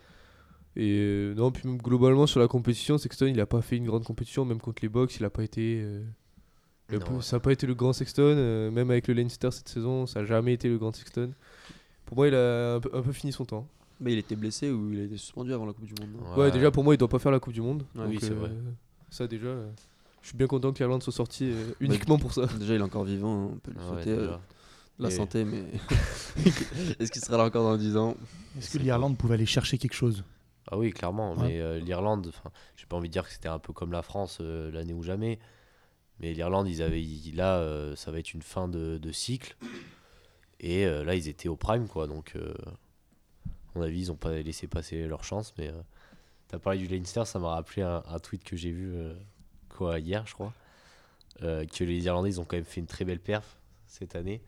Et 0.76 0.97
euh, 1.01 1.34
non, 1.34 1.51
puis 1.51 1.66
même 1.68 1.78
globalement 1.78 2.26
sur 2.26 2.39
la 2.39 2.47
compétition, 2.49 2.99
Sexton, 2.99 3.26
il 3.26 3.41
a 3.41 3.47
pas 3.47 3.62
fait 3.62 3.76
une 3.76 3.86
grande 3.86 4.05
compétition, 4.05 4.45
même 4.45 4.61
contre 4.61 4.82
les 4.82 4.89
Box, 4.89 5.16
il 5.18 5.24
a 5.24 5.30
pas 5.30 5.43
été. 5.43 5.80
euh, 5.82 6.03
Non, 6.93 6.99
ouais. 7.16 7.22
ça 7.22 7.36
n'a 7.36 7.41
pas 7.41 7.51
été 7.53 7.66
le 7.66 7.74
grand 7.74 7.93
Sexton, 7.93 8.22
euh, 8.36 8.70
même 8.70 8.91
avec 8.91 9.09
le 9.09 9.14
Leinster 9.14 9.51
cette 9.51 9.68
saison, 9.68 10.07
ça 10.07 10.20
n'a 10.20 10.26
jamais 10.26 10.53
été 10.53 10.68
le 10.68 10.78
grand 10.78 10.95
Sexton. 10.95 11.32
Pour 12.05 12.16
moi, 12.16 12.28
il 12.28 12.34
a 12.34 12.74
un 12.74 12.80
peu, 12.80 12.91
un 12.93 13.03
peu 13.03 13.12
fini 13.12 13.32
son 13.32 13.45
temps. 13.45 13.66
Mais 14.01 14.12
il 14.12 14.18
était 14.18 14.36
blessé 14.36 14.70
ou 14.70 14.93
il 14.93 15.01
a 15.01 15.03
été 15.05 15.16
suspendu 15.16 15.53
avant 15.53 15.66
la 15.66 15.72
Coupe 15.72 15.86
du 15.86 15.95
Monde. 16.01 16.11
Ouais, 16.39 16.51
déjà 16.53 16.70
pour 16.70 16.84
moi, 16.84 16.95
il 16.95 16.99
doit 16.99 17.09
pas 17.09 17.18
faire 17.18 17.32
la 17.32 17.41
Coupe 17.41 17.53
du 17.55 17.61
Monde. 17.62 17.84
Donc, 17.95 18.07
oui, 18.09 18.18
c'est 18.20 18.30
vrai. 18.34 18.51
Ça 19.11 19.26
déjà, 19.26 19.47
euh, 19.49 19.68
je 20.22 20.28
suis 20.28 20.36
bien 20.36 20.46
content 20.46 20.72
que 20.72 20.78
l'Irlande 20.78 21.02
soit 21.02 21.12
sortie 21.12 21.50
euh, 21.50 21.72
uniquement 21.80 22.18
pour 22.18 22.32
ça. 22.32 22.46
Déjà, 22.58 22.74
il 22.74 22.80
est 22.80 22.84
encore 22.84 23.04
vivant, 23.04 23.44
hein, 23.46 23.50
on 23.54 23.58
peut 23.58 23.70
lui 23.72 23.78
Ouais, 23.78 23.86
souhaiter 23.86 24.10
euh, 24.10 24.36
la 24.98 25.08
Et- 25.08 25.12
santé, 25.12 25.44
mais 25.44 25.64
est-ce 26.98 27.10
qu'il 27.10 27.22
sera 27.22 27.36
là 27.38 27.44
encore 27.44 27.64
dans 27.64 27.76
10 27.76 27.96
ans? 27.96 28.16
Est-ce 28.58 28.70
que 28.70 28.78
l'Irlande 28.78 29.16
pouvait 29.16 29.34
aller 29.34 29.46
chercher 29.46 29.78
quelque 29.78 29.94
chose? 29.94 30.24
Ah 30.70 30.76
oui, 30.76 30.92
clairement. 30.92 31.32
Ouais. 31.34 31.48
Mais 31.48 31.60
euh, 31.60 31.78
l'Irlande, 31.78 32.30
j'ai 32.76 32.86
pas 32.86 32.96
envie 32.96 33.08
de 33.08 33.12
dire 33.12 33.24
que 33.24 33.32
c'était 33.32 33.48
un 33.48 33.58
peu 33.58 33.72
comme 33.72 33.92
la 33.92 34.02
France 34.02 34.38
euh, 34.40 34.70
l'année 34.70 34.92
ou 34.92 35.02
jamais. 35.02 35.38
Mais 36.20 36.34
l'Irlande, 36.34 36.68
ils 36.68 36.82
avaient, 36.82 37.02
ils- 37.02 37.34
là, 37.36 37.58
euh, 37.58 37.94
ça 37.96 38.10
va 38.10 38.18
être 38.18 38.34
une 38.34 38.42
fin 38.42 38.68
de, 38.68 38.98
de 38.98 39.12
cycle. 39.12 39.56
Et 40.60 40.84
euh, 40.84 41.04
là, 41.04 41.14
ils 41.14 41.28
étaient 41.28 41.48
au 41.48 41.56
prime, 41.56 41.86
quoi. 41.88 42.06
Donc, 42.06 42.32
euh, 42.36 42.52
à 43.74 43.78
mon 43.78 43.82
avis, 43.82 44.00
ils 44.00 44.12
ont 44.12 44.16
pas 44.16 44.32
laissé 44.32 44.66
passer 44.66 45.06
leur 45.06 45.22
chance. 45.24 45.54
Mais 45.56 45.68
euh, 45.68 45.80
t'as 46.48 46.58
parlé 46.58 46.80
du 46.80 46.88
Leinster, 46.88 47.24
ça 47.24 47.38
m'a 47.38 47.50
rappelé 47.54 47.82
un, 47.82 48.02
un 48.06 48.18
tweet 48.18 48.42
que 48.44 48.56
j'ai 48.56 48.72
vu 48.72 48.92
euh, 48.94 49.14
quoi 49.79 49.99
hier, 50.01 50.26
je 50.26 50.35
crois. 50.35 50.53
Euh, 51.43 51.64
que 51.64 51.85
les 51.85 52.05
Irlandais, 52.05 52.31
ils 52.31 52.41
ont 52.41 52.45
quand 52.45 52.57
même 52.57 52.64
fait 52.64 52.81
une 52.81 52.87
très 52.87 53.05
belle 53.05 53.20
perf 53.20 53.57
cette 53.87 54.16
année. 54.16 54.43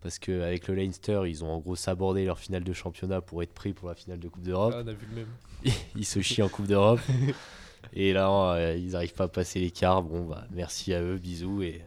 Parce 0.00 0.20
qu'avec 0.20 0.68
le 0.68 0.76
Leinster, 0.76 1.22
ils 1.26 1.42
ont 1.42 1.50
en 1.50 1.58
gros 1.58 1.74
sabordé 1.74 2.24
leur 2.24 2.38
finale 2.38 2.62
de 2.62 2.72
championnat 2.72 3.20
pour 3.20 3.42
être 3.42 3.52
pris 3.52 3.72
pour 3.72 3.88
la 3.88 3.96
finale 3.96 4.20
de 4.20 4.28
Coupe 4.28 4.44
d'Europe 4.44 4.72
Ah, 4.76 4.82
on 4.84 4.86
a 4.86 4.92
vu 4.92 5.06
le 5.10 5.16
même. 5.16 5.72
ils 5.96 6.06
se 6.06 6.20
chient 6.20 6.42
en 6.42 6.48
Coupe 6.48 6.68
d'Europe. 6.68 7.00
et 7.92 8.12
là, 8.12 8.30
euh, 8.30 8.76
ils 8.76 8.92
n'arrivent 8.92 9.14
pas 9.14 9.24
à 9.24 9.28
passer 9.28 9.58
l'écart. 9.58 10.04
Bon, 10.04 10.26
bah, 10.26 10.46
merci 10.52 10.94
à 10.94 11.02
eux, 11.02 11.18
bisous. 11.18 11.62
Et, 11.62 11.82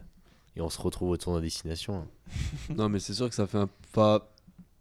et 0.57 0.61
on 0.61 0.69
se 0.69 0.81
retrouve 0.81 1.11
au 1.11 1.17
tournoi 1.17 1.39
destination. 1.39 2.05
Non, 2.69 2.89
mais 2.89 2.99
c'est 2.99 3.13
sûr 3.13 3.29
que 3.29 3.35
ça 3.35 3.47
fait 3.47 3.57
un. 3.57 3.69
Enfin, 3.89 4.21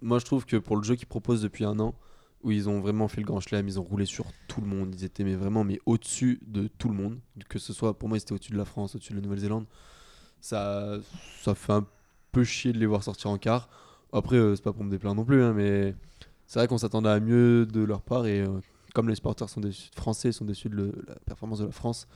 moi, 0.02 0.18
je 0.18 0.24
trouve 0.24 0.44
que 0.44 0.56
pour 0.56 0.76
le 0.76 0.82
jeu 0.82 0.96
qu'ils 0.96 1.06
proposent 1.06 1.42
depuis 1.42 1.64
un 1.64 1.78
an, 1.78 1.94
où 2.42 2.50
ils 2.50 2.68
ont 2.68 2.80
vraiment 2.80 3.08
fait 3.08 3.20
le 3.20 3.26
grand 3.26 3.40
chelem, 3.40 3.68
ils 3.68 3.78
ont 3.78 3.82
roulé 3.82 4.06
sur 4.06 4.24
tout 4.48 4.60
le 4.60 4.66
monde. 4.66 4.94
Ils 4.96 5.04
étaient 5.04 5.24
mais 5.24 5.34
vraiment 5.34 5.64
mais 5.64 5.78
au-dessus 5.86 6.40
de 6.46 6.68
tout 6.68 6.88
le 6.88 6.94
monde. 6.94 7.18
Que 7.48 7.58
ce 7.58 7.72
soit, 7.72 7.98
pour 7.98 8.08
moi, 8.08 8.18
ils 8.18 8.22
étaient 8.22 8.32
au-dessus 8.32 8.52
de 8.52 8.58
la 8.58 8.64
France, 8.64 8.94
au-dessus 8.94 9.12
de 9.12 9.18
la 9.18 9.22
Nouvelle-Zélande. 9.24 9.66
Ça, 10.40 10.98
ça 11.42 11.54
fait 11.54 11.72
un 11.72 11.86
peu 12.32 12.44
chier 12.44 12.72
de 12.72 12.78
les 12.78 12.86
voir 12.86 13.02
sortir 13.02 13.30
en 13.30 13.38
quart. 13.38 13.68
Après, 14.12 14.36
euh, 14.36 14.56
c'est 14.56 14.62
pas 14.62 14.72
pour 14.72 14.84
me 14.84 14.90
déplaire 14.90 15.14
non 15.14 15.24
plus, 15.24 15.42
hein, 15.42 15.52
mais 15.52 15.94
c'est 16.46 16.58
vrai 16.58 16.66
qu'on 16.66 16.78
s'attendait 16.78 17.10
à 17.10 17.20
mieux 17.20 17.66
de 17.66 17.80
leur 17.80 18.02
part. 18.02 18.26
Et 18.26 18.40
euh, 18.40 18.60
comme 18.94 19.08
les 19.08 19.14
supporters 19.14 19.48
sont 19.48 19.60
déçus, 19.60 19.90
français 19.94 20.32
sont 20.32 20.44
déçus 20.44 20.68
de 20.68 20.92
la 21.06 21.14
performance 21.26 21.60
de 21.60 21.66
la 21.66 21.72
France, 21.72 22.08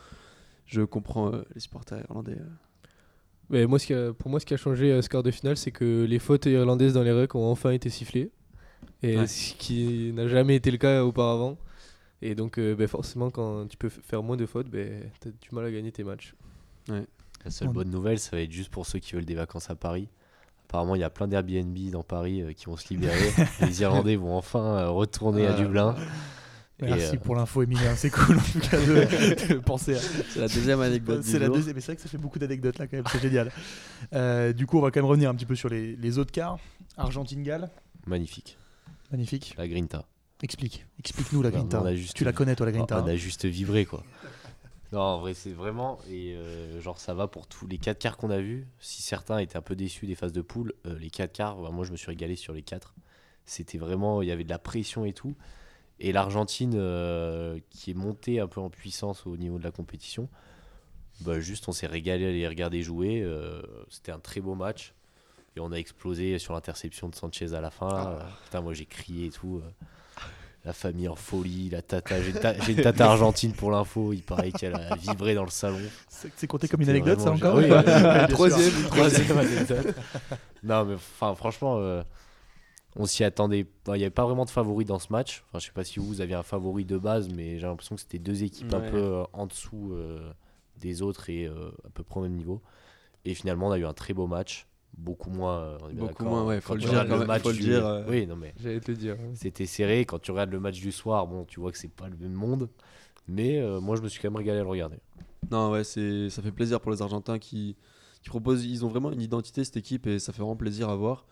je 0.67 0.83
comprends 0.83 1.33
euh, 1.33 1.43
les 1.55 1.61
supporters 1.61 2.01
irlandais. 2.01 2.39
euh. 2.41 2.49
Mais 3.51 3.67
moi, 3.67 3.79
ce 3.79 3.87
qui 3.87 3.95
pour 4.19 4.31
moi, 4.31 4.41
ce 4.41 4.47
qui 4.47 4.55
a 4.55 4.57
changé 4.57 4.93
à 4.93 5.03
ce 5.03 5.09
quart 5.09 5.23
de 5.23 5.31
finale, 5.31 5.57
c'est 5.57 5.71
que 5.71 6.05
les 6.09 6.19
fautes 6.19 6.47
irlandaises 6.47 6.95
dans 6.95 7.03
les 7.03 7.13
rucks 7.13 7.35
ont 7.35 7.51
enfin 7.51 7.71
été 7.71 7.91
sifflées. 7.91 8.33
Et 9.07 9.19
Ouais. 9.19 9.27
ce 9.27 9.55
qui 9.55 10.13
n'a 10.15 10.29
jamais 10.29 10.57
été 10.57 10.71
le 10.71 10.79
cas 10.79 11.03
auparavant. 11.05 11.59
Et 12.23 12.35
donc, 12.35 12.59
euh, 12.59 12.75
ben, 12.75 12.89
forcément, 12.89 13.31
quand 13.31 13.67
tu 13.69 13.77
peux 13.77 13.91
faire 13.91 14.23
moins 14.23 14.37
de 14.37 14.47
fautes, 14.47 14.69
ben, 14.71 15.11
tu 15.21 15.29
as 15.29 15.31
du 15.31 15.49
mal 15.53 15.67
à 15.67 15.71
gagner 15.71 15.93
tes 15.93 16.05
matchs. 16.05 16.35
La 16.89 17.51
seule 17.51 17.69
On- 17.69 17.73
bonne 17.73 17.91
nouvelle, 17.91 18.19
ça 18.19 18.35
va 18.37 18.43
être 18.43 18.53
juste 18.53 18.71
pour 18.71 18.87
ceux 18.87 18.99
qui 18.99 19.15
veulent 19.15 19.25
des 19.27 19.35
vacances 19.35 19.69
à 19.69 19.75
Paris. 19.75 20.09
Apparemment, 20.69 20.95
il 20.95 21.01
y 21.03 21.05
a 21.05 21.11
plein 21.11 21.29
d'Airbnb 21.29 21.77
dans 21.91 22.03
Paris 22.03 22.41
euh, 22.41 22.53
qui 22.53 22.65
vont 22.67 22.77
se 22.77 22.89
libérer. 22.89 23.31
les 23.61 23.83
Irlandais 23.83 24.17
vont 24.17 24.35
enfin 24.37 24.65
euh, 24.79 24.89
retourner 24.91 25.47
à. 25.47 25.53
Dublin. 25.53 25.95
Et, 26.81 26.87
Merci 26.87 27.17
euh, 27.17 27.19
pour 27.21 27.37
l'info, 27.37 27.63
Emilien. 27.63 27.95
C'est 27.95 28.11
cool 28.11 28.37
en 28.39 28.41
tout 28.41 28.59
cas 28.59 28.79
de, 28.81 29.49
de 29.55 29.59
penser 29.59 29.95
à. 29.95 29.99
C'est 29.99 30.41
la 30.41 30.49
deuxième 30.49 30.81
anecdote. 30.81 31.23
C'est 31.23 31.39
la 31.39 31.49
deuxième, 31.49 31.75
mais 31.75 31.81
c'est 31.83 31.89
vrai 31.93 31.97
que 31.97 32.03
ça 32.03 32.09
fait 32.09 32.19
beaucoup 32.19 32.39
d'anecdotes 32.39 32.79
là 32.79 32.87
quand 32.87 32.97
même, 32.97 33.05
c'est 33.13 33.21
génial. 33.21 33.53
Euh, 34.15 34.53
du 34.55 34.67
coup, 34.67 34.79
on 34.79 34.81
va 34.81 34.91
quand 34.91 35.01
même 35.01 35.09
revenir 35.11 35.29
un 35.31 35.35
petit 35.35 35.47
peu 35.47 35.55
sur 35.55 35.69
les, 35.69 35.95
les 35.97 36.19
autres 36.19 36.33
quarts. 36.33 36.59
Argentine-Galles, 36.97 37.71
Magnifique. 38.07 38.57
Magnifique. 39.15 39.55
La 39.57 39.69
Grinta. 39.69 40.07
Explique, 40.43 40.85
explique-nous 40.99 41.43
la 41.43 41.51
Grinta. 41.51 41.95
juste- 41.95 42.15
Tu 42.17 42.25
la 42.25 42.33
connais 42.33 42.57
toi 42.57 42.67
la 42.67 42.73
Grinta 42.73 42.99
On 42.99 43.05
hein 43.07 43.09
a 43.09 43.17
juste 43.17 43.45
vibré 43.47 43.85
quoi. 43.85 44.03
Non, 44.93 45.01
en 45.01 45.19
vrai, 45.19 45.35
c'est 45.35 45.53
vraiment. 45.53 45.99
Et 46.09 46.35
euh, 46.35 46.81
genre, 46.81 47.01
ça 47.01 47.15
va 47.15 47.27
pour 47.27 47.47
tous 47.49 47.67
les 47.67 47.79
4 47.79 47.99
quarts 47.99 48.17
qu'on 48.17 48.31
a 48.31 48.39
vus. 48.39 48.67
Si 48.79 49.03
certains 49.03 49.39
étaient 49.39 49.57
un 49.57 49.63
peu 49.63 49.75
déçus 49.75 50.07
des 50.07 50.15
phases 50.15 50.33
de 50.33 50.41
poule, 50.41 50.73
euh, 50.87 50.97
les 50.99 51.11
4 51.11 51.33
quarts, 51.33 51.57
bah, 51.61 51.71
moi 51.71 51.85
je 51.85 51.91
me 51.91 51.97
suis 51.97 52.07
régalé 52.09 52.37
sur 52.37 52.53
les 52.53 52.63
4. 52.63 52.95
C'était 53.45 53.79
vraiment. 53.79 54.23
Il 54.23 54.29
y 54.29 54.31
avait 54.33 54.45
de 54.45 54.51
la 54.51 54.59
pression 54.61 55.05
et 55.05 55.13
tout. 55.13 55.35
Et 55.99 56.13
l'Argentine, 56.13 56.75
euh, 56.77 57.59
qui 57.71 57.91
est 57.93 57.95
montée 57.95 58.39
un 58.41 58.47
peu 58.47 58.61
en 58.61 58.71
puissance 58.71 59.27
au 59.27 59.37
niveau 59.37 59.59
de 59.59 59.65
la 59.65 59.73
compétition, 59.73 60.29
bah, 61.23 61.41
juste 61.41 61.69
on 61.69 61.73
s'est 61.73 61.87
régalé 61.89 62.27
à 62.27 62.31
les 62.31 62.47
regarder 62.47 62.83
jouer. 62.83 63.27
C'était 63.89 64.13
un 64.13 64.21
très 64.21 64.41
beau 64.41 64.55
match. 64.55 64.95
Et 65.57 65.61
on 65.61 65.71
a 65.73 65.77
explosé 65.77 66.39
sur 66.39 66.53
l'interception 66.55 67.09
de 67.09 67.15
Sanchez 67.15 67.55
à 67.55 67.61
la 67.61 67.71
fin. 67.71 67.89
là. 67.89 68.09
Euh, 68.11 68.25
Putain, 68.45 68.61
moi 68.61 68.73
j'ai 68.75 68.87
crié 68.87 69.27
et 69.27 69.31
tout. 69.31 69.61
euh. 69.65 69.69
La 70.65 70.73
famille 70.73 71.09
en 71.09 71.15
folie, 71.15 71.69
la 71.69 71.83
tata. 71.83 72.23
J'ai 72.23 72.31
une, 72.31 72.41
ta- 72.41 72.59
j'ai 72.61 72.73
une 72.73 72.81
tata 72.83 73.05
argentine 73.11 73.53
pour 73.53 73.71
l'info. 73.71 74.15
Il 74.15 74.23
paraît 74.23 74.51
qu'elle 74.51 74.75
a 74.75 74.97
vibré 74.97 75.35
dans 75.35 75.45
le 75.45 75.51
salon. 75.51 75.79
C'est 76.09 76.47
compté 76.47 76.69
comme 76.69 76.81
une 76.81 76.89
anecdote 76.89 77.21
ça 77.21 77.33
encore. 77.33 77.57
Oui, 77.57 77.69
sûr. 77.69 78.29
Troisième, 78.31 78.85
Troisième 78.87 79.39
anecdote. 79.39 79.95
Non, 80.63 80.87
mais 80.87 80.95
enfin, 80.95 81.35
franchement, 81.35 81.77
euh, 81.81 82.03
on 82.97 83.05
s'y 83.05 83.25
attendait. 83.25 83.67
Il 83.89 83.93
n'y 83.93 84.05
avait 84.05 84.09
pas 84.11 84.25
vraiment 84.25 84.47
de 84.47 84.51
favori 84.51 84.87
dans 84.87 84.99
ce 84.99 85.09
match. 85.13 85.45
Enfin, 85.51 85.59
je 85.59 85.67
sais 85.67 85.73
pas 85.73 85.85
si 85.85 85.99
vous, 85.99 86.07
vous 86.07 86.21
aviez 86.23 86.35
un 86.35 86.43
favori 86.43 86.87
de 86.87 86.97
base, 86.97 87.29
mais 87.29 87.59
j'ai 87.59 87.67
l'impression 87.67 87.95
que 87.97 88.01
c'était 88.01 88.19
deux 88.19 88.43
équipes 88.43 88.73
un 88.73 88.81
peu 88.81 88.97
euh, 88.97 89.25
en 89.35 89.47
dessous 89.47 89.93
euh, 89.93 90.33
des 90.81 91.03
autres 91.03 91.29
et 91.29 91.45
euh, 91.47 91.71
à 91.87 91.91
peu 91.91 92.03
près 92.05 92.21
au 92.21 92.23
même 92.23 92.37
niveau. 92.37 92.63
Et 93.27 93.35
finalement, 93.35 93.69
on 93.69 93.73
a 93.73 93.79
eu 93.79 93.85
un 93.85 93.93
très 93.93 94.15
beau 94.15 94.27
match. 94.27 94.67
Beaucoup 94.97 95.31
moins. 95.31 95.59
euh, 95.61 95.79
on 95.83 95.89
est 95.89 95.93
bien 95.95 96.07
Beaucoup 96.07 96.25
moins, 96.25 96.45
ouais, 96.47 96.57
quand 96.57 96.61
faut 96.69 96.75
le 96.75 96.81
dire 96.81 97.05
même, 97.05 97.27
match 97.27 97.43
faut 97.43 97.51
le 97.51 97.57
du- 97.57 97.63
dire, 97.63 97.85
euh. 97.87 98.05
Oui, 98.09 98.27
non, 98.27 98.37
mais 98.37 98.55
J'allais 98.63 98.81
te 98.81 98.91
le 98.91 98.97
dire. 98.97 99.17
hein. 99.21 99.33
c'était 99.35 99.67
serré. 99.67 100.05
Quand 100.05 100.19
tu 100.21 100.31
regardes 100.31 100.51
le 100.53 100.61
match 100.61 100.81
du 100.81 100.93
soir, 100.93 101.27
bon, 101.27 101.45
tu 101.45 101.61
vois 101.61 101.73
que 101.73 101.79
c'est 101.79 101.91
pas 101.93 102.09
le 102.09 102.17
même 102.17 102.33
monde. 102.33 102.69
Mais 103.27 103.59
euh, 103.61 103.81
moi, 103.81 103.97
je 103.97 104.03
me 104.03 104.09
suis 104.09 104.21
quand 104.21 104.29
même 104.31 104.37
régalé 104.37 104.59
à 104.61 104.63
le 104.63 104.69
regarder. 104.69 104.97
Non, 105.51 105.71
ouais, 105.73 105.85
c'est, 105.85 106.31
ça 106.31 106.43
fait 106.43 106.53
plaisir 106.53 106.81
pour 106.81 106.91
les 106.93 107.03
Argentins 107.03 107.39
qui, 107.39 107.77
qui 108.23 108.29
proposent. 108.29 108.65
Ils 108.65 108.85
ont 108.85 108.89
vraiment 108.89 109.11
une 109.13 109.21
identité, 109.23 109.65
cette 109.65 109.77
équipe, 109.77 110.07
et 110.07 110.19
ça 110.19 110.33
fait 110.33 110.41
vraiment 110.43 110.57
plaisir 110.57 110.89
à 110.89 110.97
voir. 110.97 111.27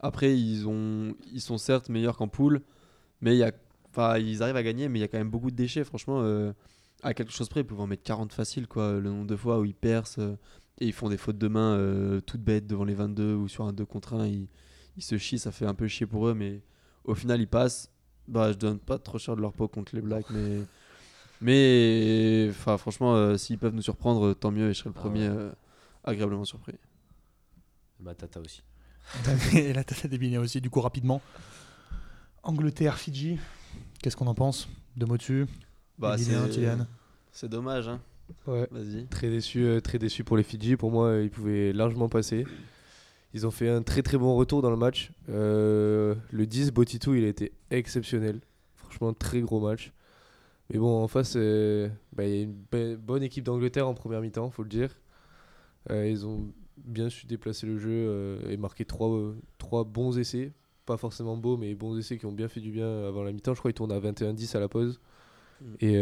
Après, 0.00 0.36
ils, 0.38 0.66
ont, 0.68 1.14
ils 1.32 1.40
sont 1.40 1.58
certes 1.58 1.88
meilleurs 1.88 2.16
qu'en 2.16 2.28
poule, 2.28 2.62
mais 3.20 3.34
il 3.34 3.38
y 3.38 3.42
a, 3.42 3.52
enfin, 3.90 4.18
ils 4.18 4.42
arrivent 4.42 4.56
à 4.56 4.62
gagner, 4.62 4.88
mais 4.88 4.98
il 4.98 5.02
y 5.02 5.04
a 5.04 5.08
quand 5.08 5.18
même 5.18 5.30
beaucoup 5.30 5.50
de 5.50 5.56
déchets. 5.56 5.84
Franchement, 5.84 6.20
euh, 6.22 6.52
à 7.02 7.12
quelque 7.12 7.32
chose 7.32 7.48
près, 7.48 7.60
ils 7.60 7.66
peuvent 7.66 7.80
en 7.80 7.86
mettre 7.86 8.02
40 8.02 8.32
facile, 8.32 8.66
quoi. 8.66 8.92
Le 8.92 9.10
nombre 9.10 9.26
de 9.26 9.36
fois 9.36 9.58
où 9.58 9.64
ils 9.64 9.74
percent 9.74 10.20
et 10.80 10.86
ils 10.86 10.92
font 10.92 11.08
des 11.08 11.16
fautes 11.18 11.38
de 11.38 11.48
main 11.48 11.74
euh, 11.74 12.20
toutes 12.20 12.42
bêtes 12.42 12.66
devant 12.66 12.84
les 12.84 12.94
22 12.94 13.34
ou 13.34 13.48
sur 13.48 13.64
un 13.64 13.72
2 13.72 13.84
contre 13.84 14.14
1. 14.14 14.26
Ils, 14.26 14.48
ils 14.96 15.02
se 15.02 15.18
chient, 15.18 15.38
ça 15.38 15.52
fait 15.52 15.66
un 15.66 15.74
peu 15.74 15.86
chier 15.88 16.06
pour 16.06 16.28
eux, 16.28 16.34
mais 16.34 16.62
au 17.04 17.14
final, 17.14 17.40
ils 17.40 17.48
passent. 17.48 17.90
Bah, 18.28 18.52
je 18.52 18.56
donne 18.58 18.78
pas 18.78 18.98
trop 18.98 19.18
cher 19.18 19.34
de 19.36 19.40
leur 19.40 19.52
peau 19.52 19.66
contre 19.68 19.94
les 19.94 20.02
Blacks, 20.02 20.30
mais. 20.30 20.60
Mais 21.40 22.48
enfin, 22.50 22.76
franchement, 22.76 23.14
euh, 23.14 23.36
s'ils 23.38 23.58
peuvent 23.58 23.74
nous 23.74 23.82
surprendre, 23.82 24.26
euh, 24.28 24.34
tant 24.34 24.50
mieux 24.50 24.68
et 24.70 24.74
je 24.74 24.78
serai 24.78 24.90
le 24.90 24.94
Ah 24.98 25.00
premier 25.00 25.28
ouais. 25.28 25.34
euh, 25.36 25.52
agréablement 26.04 26.44
surpris. 26.44 26.74
Matata 27.98 28.40
aussi. 28.40 28.62
Et 29.54 29.72
la 29.72 29.82
tata 29.82 30.06
des 30.08 30.38
aussi, 30.38 30.60
du 30.60 30.68
coup, 30.70 30.80
rapidement. 30.80 31.22
Angleterre, 32.42 32.98
Fidji, 32.98 33.38
qu'est-ce 34.02 34.16
qu'on 34.16 34.26
en 34.26 34.34
pense? 34.34 34.68
Deux 34.96 35.06
mots 35.06 35.16
dessus 35.16 35.46
Bah, 35.98 36.16
c'est 37.32 37.48
dommage, 37.48 37.88
hein. 37.88 38.00
Ouais. 38.46 38.66
Vas-y. 38.70 39.06
Très 39.06 39.28
déçu, 39.30 39.64
euh, 39.64 39.80
très 39.80 39.98
déçu 39.98 40.24
pour 40.24 40.36
les 40.36 40.42
Fidji. 40.42 40.76
Pour 40.76 40.90
moi, 40.90 41.06
euh, 41.08 41.24
ils 41.24 41.30
pouvaient 41.30 41.72
largement 41.72 42.08
passer. 42.08 42.44
Ils 43.32 43.46
ont 43.46 43.50
fait 43.50 43.68
un 43.68 43.82
très 43.82 44.02
très 44.02 44.18
bon 44.18 44.34
retour 44.34 44.60
dans 44.62 44.70
le 44.70 44.76
match. 44.76 45.12
Euh, 45.28 46.14
le 46.30 46.46
10, 46.46 46.72
Botitou, 46.72 47.14
il 47.14 47.24
a 47.24 47.28
été 47.28 47.52
exceptionnel. 47.70 48.40
Franchement, 48.74 49.12
très 49.12 49.40
gros 49.40 49.60
match. 49.60 49.92
Mais 50.72 50.78
bon, 50.78 51.02
en 51.02 51.08
face, 51.08 51.34
bah, 51.36 52.24
il 52.24 52.30
y 52.34 52.38
a 52.38 52.42
une 52.42 52.54
be- 52.72 52.96
bonne 52.96 53.22
équipe 53.22 53.44
d'Angleterre 53.44 53.88
en 53.88 53.94
première 53.94 54.20
mi-temps, 54.20 54.50
faut 54.50 54.62
le 54.62 54.68
dire. 54.68 54.96
Ils 55.90 56.26
ont 56.26 56.46
bien 56.76 57.08
su 57.08 57.26
déplacer 57.26 57.66
le 57.66 57.78
jeu 57.78 58.38
et 58.48 58.56
marquer 58.56 58.84
trois, 58.84 59.32
trois 59.58 59.84
bons 59.84 60.18
essais. 60.18 60.52
Pas 60.86 60.96
forcément 60.96 61.36
beaux, 61.36 61.56
mais 61.56 61.74
bons 61.74 61.96
essais 61.98 62.18
qui 62.18 62.26
ont 62.26 62.32
bien 62.32 62.48
fait 62.48 62.60
du 62.60 62.70
bien 62.70 63.04
avant 63.06 63.22
la 63.22 63.32
mi-temps. 63.32 63.54
Je 63.54 63.58
crois 63.60 63.70
qu'ils 63.72 63.76
tournent 63.76 63.92
à 63.92 64.00
21-10 64.00 64.56
à 64.56 64.60
la 64.60 64.68
pause. 64.68 65.00
Mm. 65.60 65.64
Et 65.80 65.96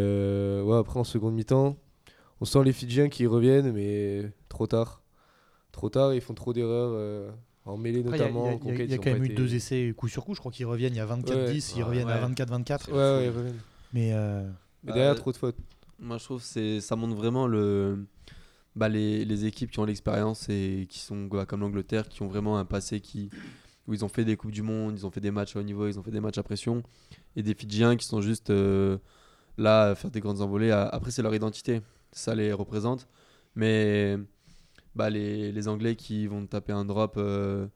ouais, 0.63 0.77
après, 0.77 0.99
en 1.01 1.05
seconde 1.05 1.35
mi-temps, 1.35 1.77
on 2.41 2.45
sent 2.45 2.63
les 2.65 2.73
Fidjiens 2.73 3.09
qui 3.09 3.27
reviennent, 3.27 3.73
mais 3.73 4.31
trop 4.49 4.67
tard. 4.67 5.03
Trop 5.73 5.89
tard, 5.91 6.15
ils 6.15 6.21
font 6.21 6.35
trop 6.35 6.53
d'erreurs 6.53 6.91
euh, 6.95 7.31
en 7.65 7.77
mêlée 7.77 8.01
Après, 8.01 8.17
Il 8.17 8.21
y 8.21 8.23
a- 8.25 8.29
notamment. 8.29 8.61
il 8.65 8.69
y 8.69 8.83
a, 8.83 8.85
y 8.85 8.93
a- 8.93 8.95
a 8.95 8.99
quand 8.99 9.13
même 9.13 9.23
eu 9.23 9.27
été- 9.27 9.35
deux 9.35 9.55
essais 9.55 9.93
coup 9.97 10.09
sur 10.09 10.25
coup. 10.25 10.35
Je 10.35 10.41
crois 10.41 10.51
qu'ils 10.53 10.67
reviennent, 10.67 10.95
il 10.95 10.99
y 10.99 11.01
a 11.01 11.07
24-10, 11.07 11.73
ils 11.77 11.79
Ouais, 11.79 11.85
reviennent 11.89 12.09
à 12.11 12.15
ouais. 12.17 12.21
24-24. 12.35 12.89
Ouais, 12.91 12.97
ouais, 12.97 13.25
ils 13.27 13.31
reviennent. 13.37 13.61
Mais 13.93 14.13
euh, 14.13 14.43
Mais 14.83 14.89
Bah, 14.89 14.93
derrière, 14.95 15.13
euh, 15.13 15.17
trop 15.17 15.33
de 15.33 15.37
fautes. 15.37 15.57
Moi, 15.99 16.19
je 16.19 16.25
trouve 16.25 16.41
que 16.41 16.47
c'est 16.47 16.81
ça 16.81 16.95
montre 16.97 17.15
vraiment 17.17 17.47
le 17.47 18.07
bah, 18.77 18.89
les, 18.89 19.25
les 19.25 19.45
équipes 19.45 19.71
qui 19.73 19.81
ont 19.81 19.85
l'expérience 19.85 20.49
et 20.49 20.87
qui 20.89 21.01
sont 21.01 21.25
bah, 21.25 21.45
comme 21.47 21.61
l'Angleterre, 21.61 22.09
qui 22.09 22.23
ont 22.23 22.29
vraiment 22.29 22.59
un 22.59 22.65
passé 22.65 23.01
qui 23.01 23.29
où 23.89 23.95
ils 23.95 24.05
ont 24.05 24.09
fait 24.09 24.25
des 24.25 24.37
coupes 24.37 24.51
du 24.53 24.63
monde, 24.63 24.95
ils 24.99 25.07
ont 25.07 25.11
fait 25.11 25.21
des 25.21 25.31
matchs 25.31 25.57
à 25.57 25.61
haut 25.61 25.63
niveau, 25.63 25.89
ils 25.89 25.99
ont 25.99 26.03
fait 26.03 26.11
des 26.11 26.21
matchs 26.21 26.37
à 26.39 26.43
pression, 26.43 26.83
et 27.37 27.43
des 27.43 27.55
Fidjiens 27.55 27.97
qui 27.97 28.07
sont 28.07 28.21
juste 28.21 28.51
euh, 28.51 28.99
là 29.57 29.87
à 29.91 29.95
faire 29.95 30.11
des 30.11 30.21
grandes 30.21 30.41
envolées. 30.43 30.71
À- 30.71 30.87
Après, 30.87 31.11
c'est 31.11 31.23
leur 31.23 31.35
identité, 31.35 31.81
ça 32.13 32.35
les 32.35 32.53
représente. 32.53 33.09
Mais 33.55 34.17
bah, 34.95 35.11
les, 35.11 35.53
les 35.53 35.69
Anglais 35.69 35.97
qui 35.97 36.27
vont 36.27 36.47
taper 36.47 36.73
un 36.73 36.85
drop 36.85 37.15
euh, 37.17 37.67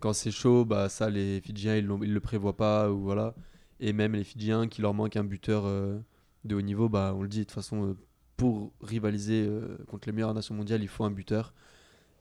quand 0.00 0.12
c'est 0.12 0.30
chaud, 0.30 0.64
bah, 0.64 0.88
ça 0.88 1.10
les 1.10 1.40
Fidjiens 1.40 1.76
ils, 1.76 1.88
ils 2.02 2.12
le 2.12 2.20
prévoient 2.20 2.56
pas 2.56 2.90
ou 2.90 3.00
voilà. 3.00 3.34
Et 3.80 3.92
même 3.92 4.12
les 4.14 4.24
Fidjiens 4.24 4.66
qui 4.68 4.82
leur 4.82 4.94
manque 4.94 5.16
un 5.16 5.24
buteur 5.24 5.64
euh, 5.66 5.98
de 6.44 6.54
haut 6.56 6.60
niveau, 6.62 6.88
bah, 6.88 7.14
on 7.16 7.22
le 7.22 7.28
dit 7.28 7.40
de 7.40 7.44
toute 7.44 7.52
façon, 7.52 7.90
euh, 7.90 7.96
pour 8.36 8.72
rivaliser 8.80 9.48
contre 9.88 10.08
les 10.08 10.12
meilleures 10.12 10.34
nations 10.34 10.54
mondiales, 10.54 10.82
il 10.82 10.88
faut 10.88 11.04
un 11.04 11.10
buteur. 11.10 11.52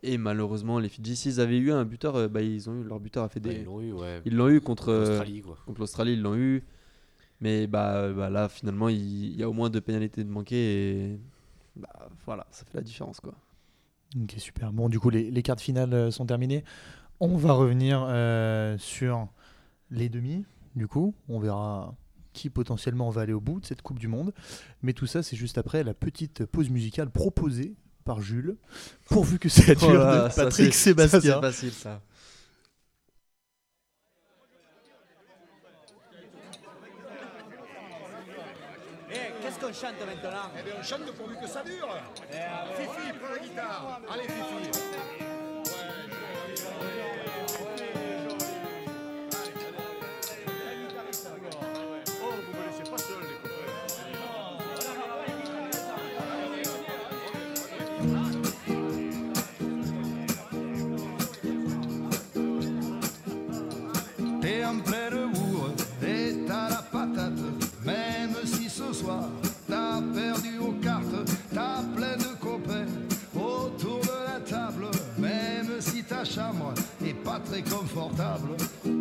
Et 0.03 0.17
malheureusement, 0.17 0.79
les 0.79 0.89
Fidji, 0.89 1.15
s'ils 1.15 1.39
avaient 1.39 1.57
eu 1.57 1.71
un 1.71 1.85
buteur, 1.85 2.27
bah, 2.29 2.41
ils 2.41 2.69
ont 2.69 2.75
eu 2.81 2.83
leur 2.83 2.99
buteur 2.99 3.23
a 3.23 3.29
fait 3.29 3.39
Bah, 3.39 3.49
des. 3.49 3.57
ils 3.59 3.65
l'ont 3.65 3.81
eu, 3.81 3.91
ouais. 3.93 4.21
Ils 4.25 4.35
l'ont 4.35 4.49
eu 4.49 4.59
contre 4.61 4.93
Australie, 4.93 5.41
quoi. 5.41 5.57
contre 5.65 5.79
l'Australie, 5.79 6.13
ils 6.13 6.21
l'ont 6.21 6.35
eu. 6.35 6.63
Mais 7.39 7.67
bah, 7.67 8.11
bah, 8.13 8.29
là, 8.31 8.49
finalement, 8.49 8.89
il, 8.89 8.97
il 9.33 9.35
y 9.39 9.43
a 9.43 9.49
au 9.49 9.53
moins 9.53 9.69
deux 9.69 9.81
pénalités 9.81 10.23
de 10.23 10.29
manquer 10.29 10.55
et 11.11 11.19
bah, 11.77 12.09
voilà, 12.25 12.47
ça 12.51 12.65
fait 12.65 12.77
la 12.77 12.83
différence 12.83 13.19
quoi. 13.19 13.33
Ok, 14.15 14.35
super. 14.37 14.71
Bon, 14.71 14.89
du 14.89 14.99
coup, 14.99 15.09
les, 15.09 15.29
les 15.29 15.43
quarts 15.43 15.57
de 15.57 15.61
finale 15.61 15.93
euh, 15.93 16.11
sont 16.11 16.25
terminés. 16.25 16.63
On 17.19 17.35
va 17.35 17.53
revenir 17.53 18.05
euh, 18.07 18.77
sur 18.77 19.27
les 19.91 20.09
demi. 20.09 20.45
Du 20.75 20.87
coup, 20.87 21.13
on 21.27 21.39
verra 21.39 21.95
qui 22.33 22.49
potentiellement 22.49 23.09
va 23.09 23.21
aller 23.21 23.33
au 23.33 23.41
bout 23.41 23.59
de 23.59 23.65
cette 23.65 23.81
Coupe 23.81 23.99
du 23.99 24.07
Monde. 24.07 24.33
Mais 24.81 24.93
tout 24.93 25.07
ça, 25.07 25.23
c'est 25.23 25.35
juste 25.35 25.57
après 25.57 25.83
la 25.83 25.93
petite 25.93 26.45
pause 26.45 26.69
musicale 26.69 27.09
proposée 27.09 27.75
par 28.05 28.21
Jules, 28.21 28.55
pourvu 29.09 29.39
que 29.39 29.49
ça 29.49 29.75
dure, 29.75 29.89
Oh 29.89 29.93
là, 29.93 30.27
de 30.27 30.33
ça, 30.33 30.43
Patrick 30.45 30.73
ça, 30.73 30.79
Sébastien. 30.79 31.19
C'est 31.21 31.41
facile 31.41 31.71
ça. 31.73 32.01
Qu'est-ce 39.41 39.56
qu'on 39.67 39.73
chante 39.73 39.99
maintenant 40.05 40.49
Eh 40.57 40.63
bien, 40.63 40.73
on 40.79 40.83
chante 40.83 41.11
pourvu 41.13 41.35
que 41.37 41.47
ça 41.47 41.63
dure. 41.63 41.89
Fifi, 42.77 43.13
prends 43.19 43.33
la 43.33 43.39
guitare. 43.39 43.99
Allez, 44.09 44.23
Fifi. 44.23 45.27
Très 77.49 77.61
confortable, 77.61 78.49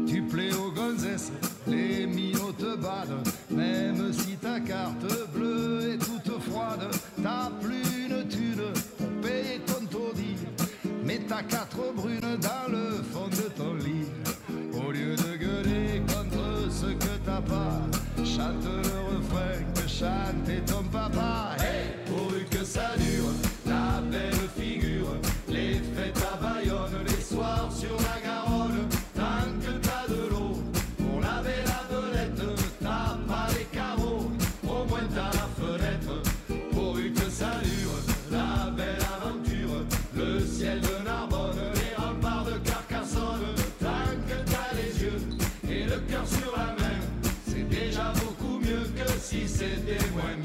tu 0.06 0.22
plais 0.22 0.54
aux 0.54 0.70
gonzesses, 0.70 1.32
les 1.66 2.06
minots 2.06 2.52
te 2.52 2.76
badent. 2.76 3.26
Même 3.50 4.12
si 4.12 4.36
ta 4.36 4.60
carte 4.60 5.06
bleue 5.34 5.94
est 5.94 5.98
toute 5.98 6.40
froide, 6.42 6.88
t'as 7.22 7.50
plus 7.60 7.82
une 8.06 8.28
thune 8.28 8.62
pour 8.98 9.08
payer 9.22 9.60
ton 9.66 9.84
taudis. 9.86 10.36
Mais 11.04 11.20
t'as 11.28 11.42
quatre 11.42 11.92
brunes 11.94 12.20
dans 12.20 12.70
le 12.70 13.02
fond 13.12 13.28
de 13.28 13.48
ton 13.56 13.74
lit. 13.74 14.06
Au 14.74 14.90
lieu 14.90 15.16
de 15.16 15.36
gueuler 15.36 16.02
contre 16.06 16.70
ce 16.70 16.86
que 16.86 17.16
t'as 17.24 17.40
pas, 17.40 17.80
chante 18.24 18.64
le 18.64 19.16
refrain 19.16 19.62
que 19.74 19.88
chantait 19.88 20.64
ton 20.66 20.82
papa. 20.84 21.45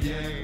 Bien. 0.02 0.41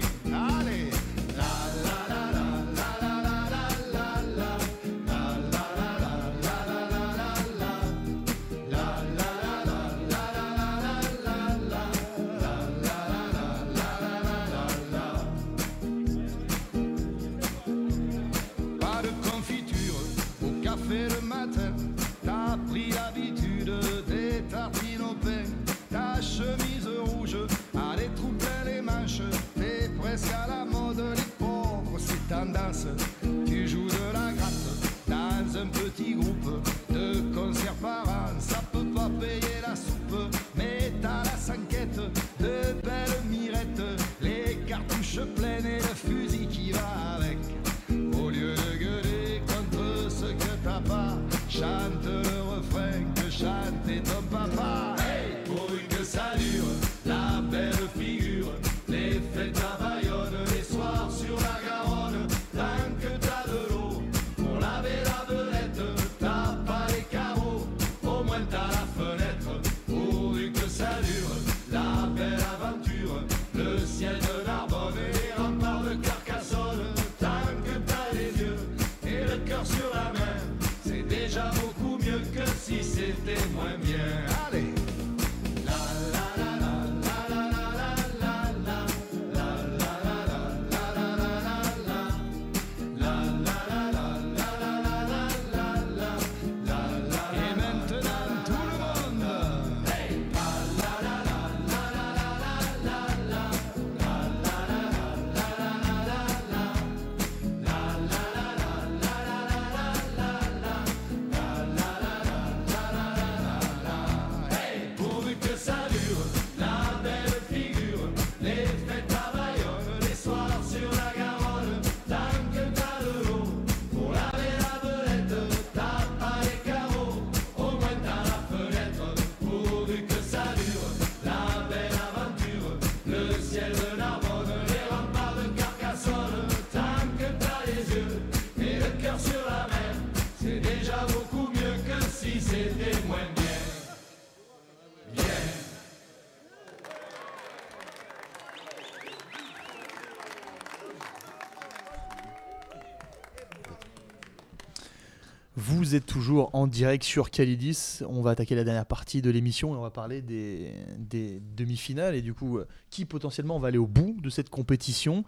Vous 155.87 155.95
êtes 155.95 156.05
toujours 156.05 156.49
en 156.51 156.67
direct 156.67 157.05
sur 157.05 157.31
Calidis. 157.31 157.99
On 158.09 158.21
va 158.21 158.31
attaquer 158.31 158.55
la 158.55 158.65
dernière 158.65 158.85
partie 158.85 159.21
de 159.21 159.29
l'émission 159.29 159.73
et 159.73 159.77
on 159.77 159.81
va 159.81 159.89
parler 159.89 160.21
des, 160.21 160.73
des 160.97 161.39
demi-finales 161.55 162.13
et 162.13 162.21
du 162.21 162.33
coup, 162.33 162.57
euh, 162.57 162.67
qui 162.89 163.05
potentiellement 163.05 163.57
va 163.57 163.69
aller 163.69 163.77
au 163.77 163.87
bout 163.87 164.17
de 164.21 164.29
cette 164.29 164.49
compétition? 164.49 165.23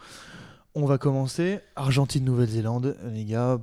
On 0.76 0.86
va 0.86 0.98
commencer. 0.98 1.62
Argentine-Nouvelle-Zélande. 1.78 2.98
Les 3.14 3.24
gars, 3.24 3.58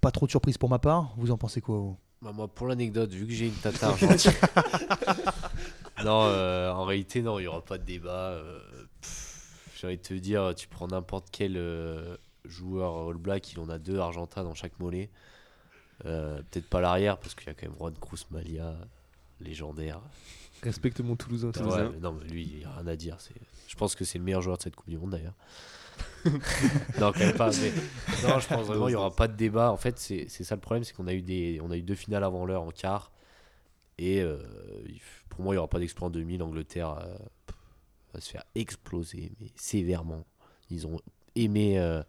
pas 0.00 0.10
trop 0.10 0.26
de 0.26 0.32
surprise 0.32 0.58
pour 0.58 0.68
ma 0.68 0.80
part. 0.80 1.14
Vous 1.18 1.30
en 1.30 1.38
pensez 1.38 1.60
quoi 1.60 1.76
vous? 1.78 1.96
Bah, 2.20 2.32
moi, 2.34 2.48
pour 2.48 2.66
l'anecdote, 2.66 3.12
vu 3.12 3.28
que 3.28 3.32
j'ai 3.32 3.46
une 3.46 3.52
tata 3.52 3.90
argentine. 3.90 4.32
non, 6.04 6.22
euh, 6.24 6.72
en 6.72 6.82
réalité, 6.84 7.22
non, 7.22 7.38
il 7.38 7.42
n'y 7.42 7.46
aura 7.48 7.64
pas 7.64 7.78
de 7.78 7.84
débat. 7.84 8.30
euh, 8.32 8.58
J'ai 9.78 9.86
envie 9.86 9.98
de 9.98 10.02
te 10.02 10.14
dire, 10.14 10.52
tu 10.56 10.66
prends 10.66 10.88
n'importe 10.88 11.28
quel 11.30 11.56
euh, 11.56 12.16
joueur 12.44 13.08
All 13.08 13.18
Black, 13.18 13.52
il 13.52 13.60
en 13.60 13.68
a 13.68 13.78
deux 13.78 14.00
Argentins 14.00 14.42
dans 14.42 14.54
chaque 14.54 14.80
mollet. 14.80 15.10
Euh, 16.06 16.40
Peut-être 16.50 16.68
pas 16.68 16.80
l'arrière, 16.80 17.18
parce 17.18 17.34
qu'il 17.34 17.46
y 17.46 17.50
a 17.50 17.54
quand 17.54 17.66
même 17.68 17.76
Juan 17.78 17.94
Cruz 18.00 18.24
Malia, 18.30 18.74
légendaire. 19.40 20.00
Respecte 20.62 21.00
mon 21.00 21.16
Toulousain. 21.16 21.48
Ouais, 21.48 21.52
Toulousain. 21.52 21.90
mais 21.92 22.00
non, 22.00 22.12
mais 22.12 22.28
lui, 22.28 22.44
il 22.44 22.58
n'y 22.58 22.64
a 22.64 22.72
rien 22.76 22.86
à 22.86 22.96
dire. 22.96 23.16
Je 23.68 23.74
pense 23.76 23.94
que 23.94 24.04
c'est 24.04 24.18
le 24.18 24.24
meilleur 24.24 24.42
joueur 24.42 24.58
de 24.58 24.62
cette 24.62 24.76
Coupe 24.76 24.88
du 24.90 24.98
Monde 24.98 25.10
d'ailleurs. 25.10 25.34
non, 26.24 27.12
quand 27.12 27.18
même 27.18 27.36
pas. 27.36 27.50
mais- 27.50 27.72
Non, 28.28 28.38
je 28.38 28.48
pense 28.48 28.66
vraiment 28.66 28.86
qu'il 28.86 28.94
n'y 28.94 29.00
aura 29.00 29.14
pas 29.14 29.28
de 29.28 29.36
débat. 29.36 29.70
En 29.72 29.76
fait, 29.76 29.98
c'est 29.98 30.26
c'est 30.28 30.44
ça 30.44 30.54
le 30.54 30.60
problème 30.60 30.84
c'est 30.84 30.92
qu'on 30.94 31.06
a, 31.06 31.14
eu 31.14 31.22
des... 31.22 31.60
on 31.62 31.70
a 31.70 31.76
eu 31.76 31.82
deux 31.82 31.94
finales 31.94 32.24
avant 32.24 32.44
l'heure 32.46 32.62
en 32.62 32.70
quart. 32.70 33.10
Et 33.98 34.20
euh, 34.22 34.38
pour 35.28 35.42
moi, 35.42 35.54
il 35.54 35.56
n'y 35.56 35.58
aura 35.58 35.68
pas 35.68 35.78
d'exploit 35.78 36.08
en 36.08 36.10
demi. 36.10 36.36
L'Angleterre 36.38 36.98
euh, 37.02 37.14
va 38.14 38.20
se 38.20 38.30
faire 38.30 38.44
exploser, 38.54 39.32
mais 39.40 39.48
sévèrement. 39.56 40.24
Ils 40.70 40.86
ont 40.86 41.00
aimé 41.34 41.78
euh, 41.78 42.02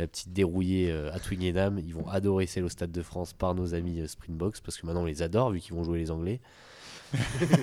la 0.00 0.06
petite 0.08 0.32
dérouillée 0.32 0.90
euh, 0.90 1.12
à 1.12 1.18
Twickenham. 1.20 1.78
Ils 1.78 1.94
vont 1.94 2.08
adorer 2.08 2.46
celle 2.46 2.64
au 2.64 2.68
Stade 2.68 2.92
de 2.92 3.02
France 3.02 3.32
par 3.32 3.54
nos 3.54 3.74
amis 3.74 4.00
euh, 4.00 4.06
Springboks 4.06 4.60
parce 4.60 4.76
que 4.76 4.86
maintenant 4.86 5.02
on 5.02 5.06
les 5.06 5.22
adore 5.22 5.50
vu 5.50 5.60
qu'ils 5.60 5.74
vont 5.74 5.84
jouer 5.84 5.98
les 5.98 6.10
Anglais. 6.10 6.40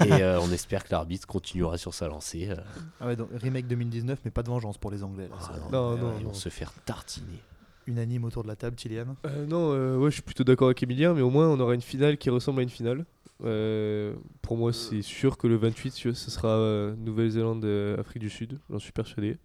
et 0.06 0.12
euh, 0.24 0.42
on 0.42 0.52
espère 0.52 0.84
que 0.84 0.90
l'arbitre 0.92 1.26
continuera 1.26 1.78
sur 1.78 1.94
sa 1.94 2.08
lancée. 2.10 2.50
euh. 2.50 2.56
Ah 3.00 3.08
ouais, 3.08 3.16
donc 3.16 3.30
remake 3.34 3.68
2019, 3.68 4.20
mais 4.26 4.32
pas 4.32 4.44
de 4.44 4.50
vengeance 4.50 4.78
pour 4.78 4.92
les 4.92 5.04
Anglais. 5.04 5.28
là, 5.30 5.36
Ah 5.40 5.44
ça. 5.44 5.54
Non, 5.72 5.92
euh, 5.94 5.98
non, 5.98 6.14
ils 6.20 6.26
vont 6.26 6.34
se 6.34 6.50
faire 6.50 6.74
tartiner. 6.86 7.40
Unanime 7.88 8.26
autour 8.26 8.44
de 8.44 8.50
la 8.50 8.58
table, 8.58 8.78
Chilian. 8.78 9.16
Euh, 9.26 9.46
non, 9.46 9.72
euh, 9.72 9.96
ouais, 9.98 10.10
je 10.10 10.16
suis 10.16 10.22
plutôt 10.22 10.44
d'accord 10.44 10.68
avec 10.68 10.84
Emilien, 10.84 11.14
mais 11.14 11.22
au 11.22 11.30
moins 11.30 11.48
on 11.48 11.58
aura 11.62 11.74
une 11.74 11.82
finale 11.82 12.18
qui 12.18 12.30
ressemble 12.30 12.60
à 12.60 12.64
une 12.64 12.70
finale. 12.70 13.06
Euh, 13.46 14.16
pour 14.42 14.58
moi, 14.58 14.74
c'est 14.74 15.02
sûr 15.02 15.38
que 15.38 15.48
le 15.48 15.56
28, 15.56 15.92
ce 15.92 16.14
sera 16.14 16.50
euh, 16.50 16.94
Nouvelle-Zélande, 16.98 17.64
Afrique 17.98 18.24
du 18.24 18.30
Sud, 18.30 18.60
j'en 18.70 18.80
suis 18.80 18.92
persuadé. 18.92 19.38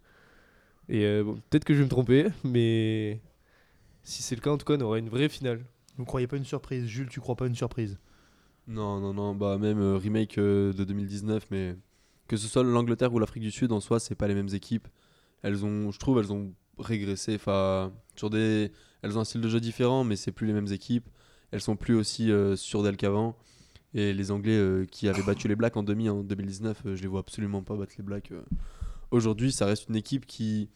Et 0.88 1.04
euh, 1.04 1.24
bon, 1.24 1.34
peut-être 1.48 1.64
que 1.64 1.74
je 1.74 1.78
vais 1.78 1.84
me 1.84 1.90
tromper, 1.90 2.28
mais 2.44 3.20
si 4.02 4.22
c'est 4.22 4.34
le 4.34 4.40
cas, 4.40 4.50
en 4.50 4.58
tout 4.58 4.64
cas, 4.64 4.74
on 4.74 4.80
aura 4.80 4.98
une 4.98 5.08
vraie 5.08 5.28
finale. 5.28 5.64
Vous 5.96 6.04
croyez 6.04 6.26
pas 6.26 6.36
une 6.36 6.44
surprise 6.44 6.86
Jules, 6.86 7.08
tu 7.08 7.20
crois 7.20 7.36
pas 7.36 7.46
une 7.46 7.54
surprise? 7.54 7.98
Non, 8.66 9.00
non, 9.00 9.12
non, 9.12 9.34
bah 9.34 9.58
même 9.58 9.80
euh, 9.80 9.96
remake 9.96 10.38
euh, 10.38 10.72
de 10.72 10.84
2019, 10.84 11.46
mais 11.50 11.76
que 12.28 12.36
ce 12.36 12.46
soit 12.48 12.62
l'Angleterre 12.62 13.12
ou 13.12 13.18
l'Afrique 13.18 13.42
du 13.42 13.50
Sud, 13.50 13.72
en 13.72 13.80
soi, 13.80 14.00
c'est 14.00 14.14
pas 14.14 14.28
les 14.28 14.34
mêmes 14.34 14.52
équipes. 14.54 14.88
Elles 15.42 15.64
ont, 15.64 15.90
je 15.90 15.98
trouve, 15.98 16.18
elles 16.18 16.32
ont 16.32 16.54
régressé. 16.78 17.34
Enfin, 17.34 17.92
sur 18.16 18.30
des, 18.30 18.70
elles 19.02 19.18
ont 19.18 19.20
un 19.20 19.24
style 19.24 19.40
de 19.40 19.48
jeu 19.48 19.60
différent, 19.60 20.04
mais 20.04 20.16
c'est 20.16 20.32
plus 20.32 20.46
les 20.46 20.52
mêmes 20.52 20.72
équipes. 20.72 21.08
Elles 21.50 21.60
sont 21.60 21.76
plus 21.76 21.94
aussi 21.94 22.30
euh, 22.30 22.56
sur 22.56 22.82
d'elles 22.82 22.96
qu'avant. 22.96 23.36
Et 23.94 24.14
les 24.14 24.30
Anglais 24.30 24.56
euh, 24.56 24.86
qui 24.86 25.08
avaient 25.08 25.22
battu 25.22 25.48
les 25.48 25.56
Blacks 25.56 25.76
en 25.76 25.82
demi 25.82 26.08
en 26.08 26.22
2019, 26.22 26.82
euh, 26.86 26.96
je 26.96 27.02
les 27.02 27.08
vois 27.08 27.20
absolument 27.20 27.62
pas 27.62 27.76
battre 27.76 27.92
les 27.98 28.04
Blacks. 28.04 28.32
Aujourd'hui, 29.12 29.52
ça 29.52 29.66
reste 29.66 29.88
une 29.90 29.96
équipe 29.96 30.26
qui, 30.26 30.70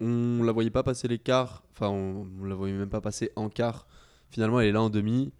on 0.00 0.42
la 0.44 0.52
voyait 0.52 0.70
pas 0.70 0.82
passer 0.84 1.08
les 1.08 1.18
quarts. 1.20 1.64
Enfin, 1.72 1.88
on, 1.88 2.26
on 2.40 2.44
la 2.46 2.54
voyait 2.56 2.74
même 2.74 2.90
pas 2.90 3.02
passer 3.02 3.32
en 3.36 3.50
quart. 3.50 3.86
Finalement, 4.30 4.60
elle 4.60 4.68
est 4.68 4.72
là 4.72 4.82
en 4.82 4.90
demi 4.90 5.32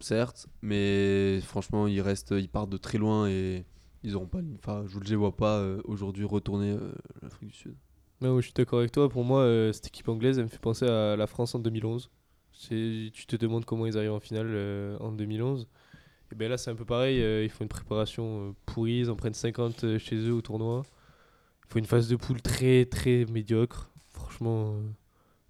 certes, 0.00 0.46
mais 0.62 1.40
franchement, 1.42 1.86
ils 1.88 2.00
restent, 2.00 2.34
ils 2.38 2.48
partent 2.48 2.70
de 2.70 2.76
très 2.76 2.98
loin 2.98 3.28
et 3.28 3.64
ils 4.04 4.16
auront 4.16 4.26
pas. 4.28 4.40
Enfin, 4.58 4.84
je 4.88 4.98
ne 4.98 5.04
les 5.04 5.16
vois 5.16 5.36
pas 5.36 5.58
euh, 5.58 5.80
aujourd'hui 5.84 6.24
retourner 6.24 6.72
euh, 6.72 6.92
l'Afrique 7.22 7.50
du 7.50 7.56
Sud. 7.56 7.74
Non, 8.20 8.36
je 8.40 8.46
suis 8.46 8.54
d'accord 8.54 8.80
avec 8.80 8.92
toi. 8.92 9.08
Pour 9.08 9.24
moi, 9.24 9.42
euh, 9.42 9.72
cette 9.72 9.88
équipe 9.88 10.08
anglaise, 10.08 10.38
elle 10.38 10.44
me 10.44 10.50
fait 10.50 10.58
penser 10.60 10.86
à 10.86 11.16
la 11.16 11.26
France 11.26 11.54
en 11.54 11.58
2011. 11.60 12.10
C'est- 12.52 13.10
Tu 13.12 13.26
te 13.26 13.36
demandes 13.36 13.64
comment 13.64 13.86
ils 13.86 13.96
arrivent 13.98 14.12
en 14.12 14.20
finale 14.20 14.48
euh, 14.50 14.96
en 15.00 15.12
2011. 15.12 15.68
Et 16.32 16.34
bien 16.36 16.48
là, 16.48 16.58
c'est 16.58 16.70
un 16.70 16.74
peu 16.76 16.84
pareil. 16.84 17.18
ils 17.44 17.50
font 17.50 17.64
une 17.64 17.68
préparation 17.68 18.54
pourrie. 18.66 19.00
Ils 19.00 19.10
en 19.10 19.16
prennent 19.16 19.34
50 19.34 19.84
euh, 19.84 19.98
chez 19.98 20.16
eux 20.16 20.34
au 20.34 20.42
tournoi. 20.42 20.84
Il 21.68 21.72
faut 21.72 21.78
une 21.78 21.84
phase 21.86 22.08
de 22.08 22.16
poule 22.16 22.40
très, 22.40 22.86
très 22.86 23.26
médiocre. 23.26 23.90
Franchement, 24.08 24.72
euh, 24.74 24.80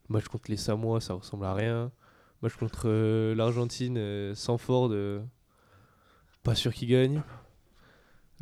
le 0.08 0.12
match 0.12 0.26
contre 0.26 0.50
les 0.50 0.56
Samoa, 0.56 1.00
ça 1.00 1.14
ressemble 1.14 1.44
à 1.44 1.54
rien. 1.54 1.92
Le 2.42 2.48
match 2.48 2.56
contre 2.56 2.82
euh, 2.86 3.34
l'Argentine, 3.34 3.96
euh, 3.98 4.34
sans 4.34 4.58
Ford, 4.58 4.90
pas 6.42 6.54
sûr 6.54 6.72
qu'ils 6.74 6.88
gagnent. 6.88 7.22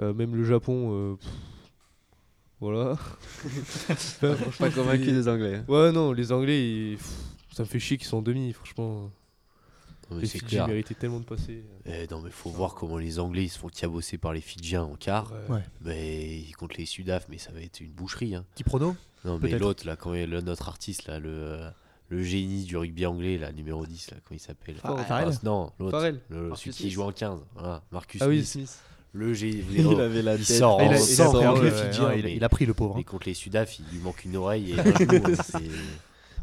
Euh, 0.00 0.12
même 0.14 0.34
le 0.36 0.44
Japon, 0.44 1.16
pff, 1.20 1.30
voilà. 2.60 2.92
Enfin, 3.90 4.34
franchement, 4.36 4.66
Pas 4.68 4.72
convaincu 4.72 5.12
des 5.12 5.28
Anglais. 5.28 5.56
hein. 5.56 5.64
Ouais, 5.68 5.92
non, 5.92 6.12
les 6.12 6.32
Anglais, 6.32 6.90
ils- 6.92 6.96
pff, 6.96 7.14
ça 7.52 7.62
me 7.62 7.68
fait 7.68 7.78
chier 7.78 7.96
qu'ils 7.98 8.06
sont 8.06 8.18
en 8.18 8.22
demi, 8.22 8.52
franchement. 8.52 9.10
Les 10.10 10.26
c'est 10.26 10.38
Fidji 10.38 10.56
méritaient 10.66 10.94
tellement 10.94 11.18
de 11.20 11.24
passer. 11.24 11.64
Eh, 11.84 12.06
non, 12.10 12.20
mais 12.20 12.30
faut 12.30 12.50
voir 12.50 12.74
comment 12.74 12.96
les 12.98 13.18
Anglais 13.18 13.44
ils 13.44 13.48
se 13.48 13.58
font 13.58 13.68
cabosser 13.68 14.18
par 14.18 14.32
les 14.32 14.40
Fidjiens 14.40 14.84
en 14.84 14.94
quart. 14.94 15.32
Ouais. 15.48 15.60
Mais 15.84 16.44
contre 16.58 16.76
les 16.78 16.86
Sudaf, 16.86 17.26
mais 17.28 17.38
ça 17.38 17.50
va 17.52 17.60
être 17.60 17.80
une 17.80 17.90
boucherie. 17.90 18.34
Hein. 18.36 18.44
Petit 18.54 18.62
prono 18.64 18.94
Non, 19.24 19.38
mais 19.42 19.58
l'autre, 19.58 19.84
là, 19.86 19.96
quand 19.96 20.14
il- 20.14 20.30
le- 20.30 20.40
notre 20.42 20.68
artiste, 20.68 21.06
là, 21.08 21.18
le, 21.18 21.28
euh, 21.30 21.70
le 22.08 22.22
génie 22.22 22.62
du 22.64 22.76
rugby 22.76 23.04
anglais, 23.04 23.36
là, 23.36 23.50
numéro 23.50 23.84
10, 23.84 24.12
là, 24.12 24.18
comment 24.24 24.36
il 24.36 24.40
s'appelle? 24.40 24.76
Fa- 24.76 24.96
Farrell 25.04 25.30
Ah, 25.32 25.38
Non, 25.42 25.72
l'autre. 25.80 25.90
Farrell. 25.90 26.20
le- 26.28 26.48
Marcus 26.50 26.72
Celui 26.76 26.88
qui 26.88 26.90
joue 26.94 27.02
en 27.02 27.10
15. 27.10 27.40
Voilà, 27.54 27.82
Marcus 27.90 28.22
Ah 28.22 28.28
oui, 28.28 28.44
Smith. 28.44 28.68
Smith. 28.68 28.80
Le 29.12 29.32
génie. 29.32 29.64
Il 29.76 30.00
avait 30.00 30.20
la 30.22 30.34
il 30.36 30.44
tête. 30.44 30.58
sort 30.58 30.78
Ah, 30.78 30.84
il, 30.84 30.88
a, 30.88 30.96
il 30.96 30.96
a 30.96 30.98
sang 30.98 31.32
pris, 31.32 31.40
il, 31.40 31.46
a, 31.46 32.28
il 32.28 32.44
a 32.44 32.48
le 32.66 32.74
pauvre. 32.74 32.92
hein. 32.94 32.98
Mais 32.98 33.04
contre 33.04 33.26
les 33.26 33.34
Sudaf, 33.34 33.78
il 33.78 33.84
lui 33.90 33.98
manque 34.00 34.24
une 34.26 34.36
oreille 34.36 34.72
et 34.72 34.78
un 34.80 34.84
euh, 34.86 35.36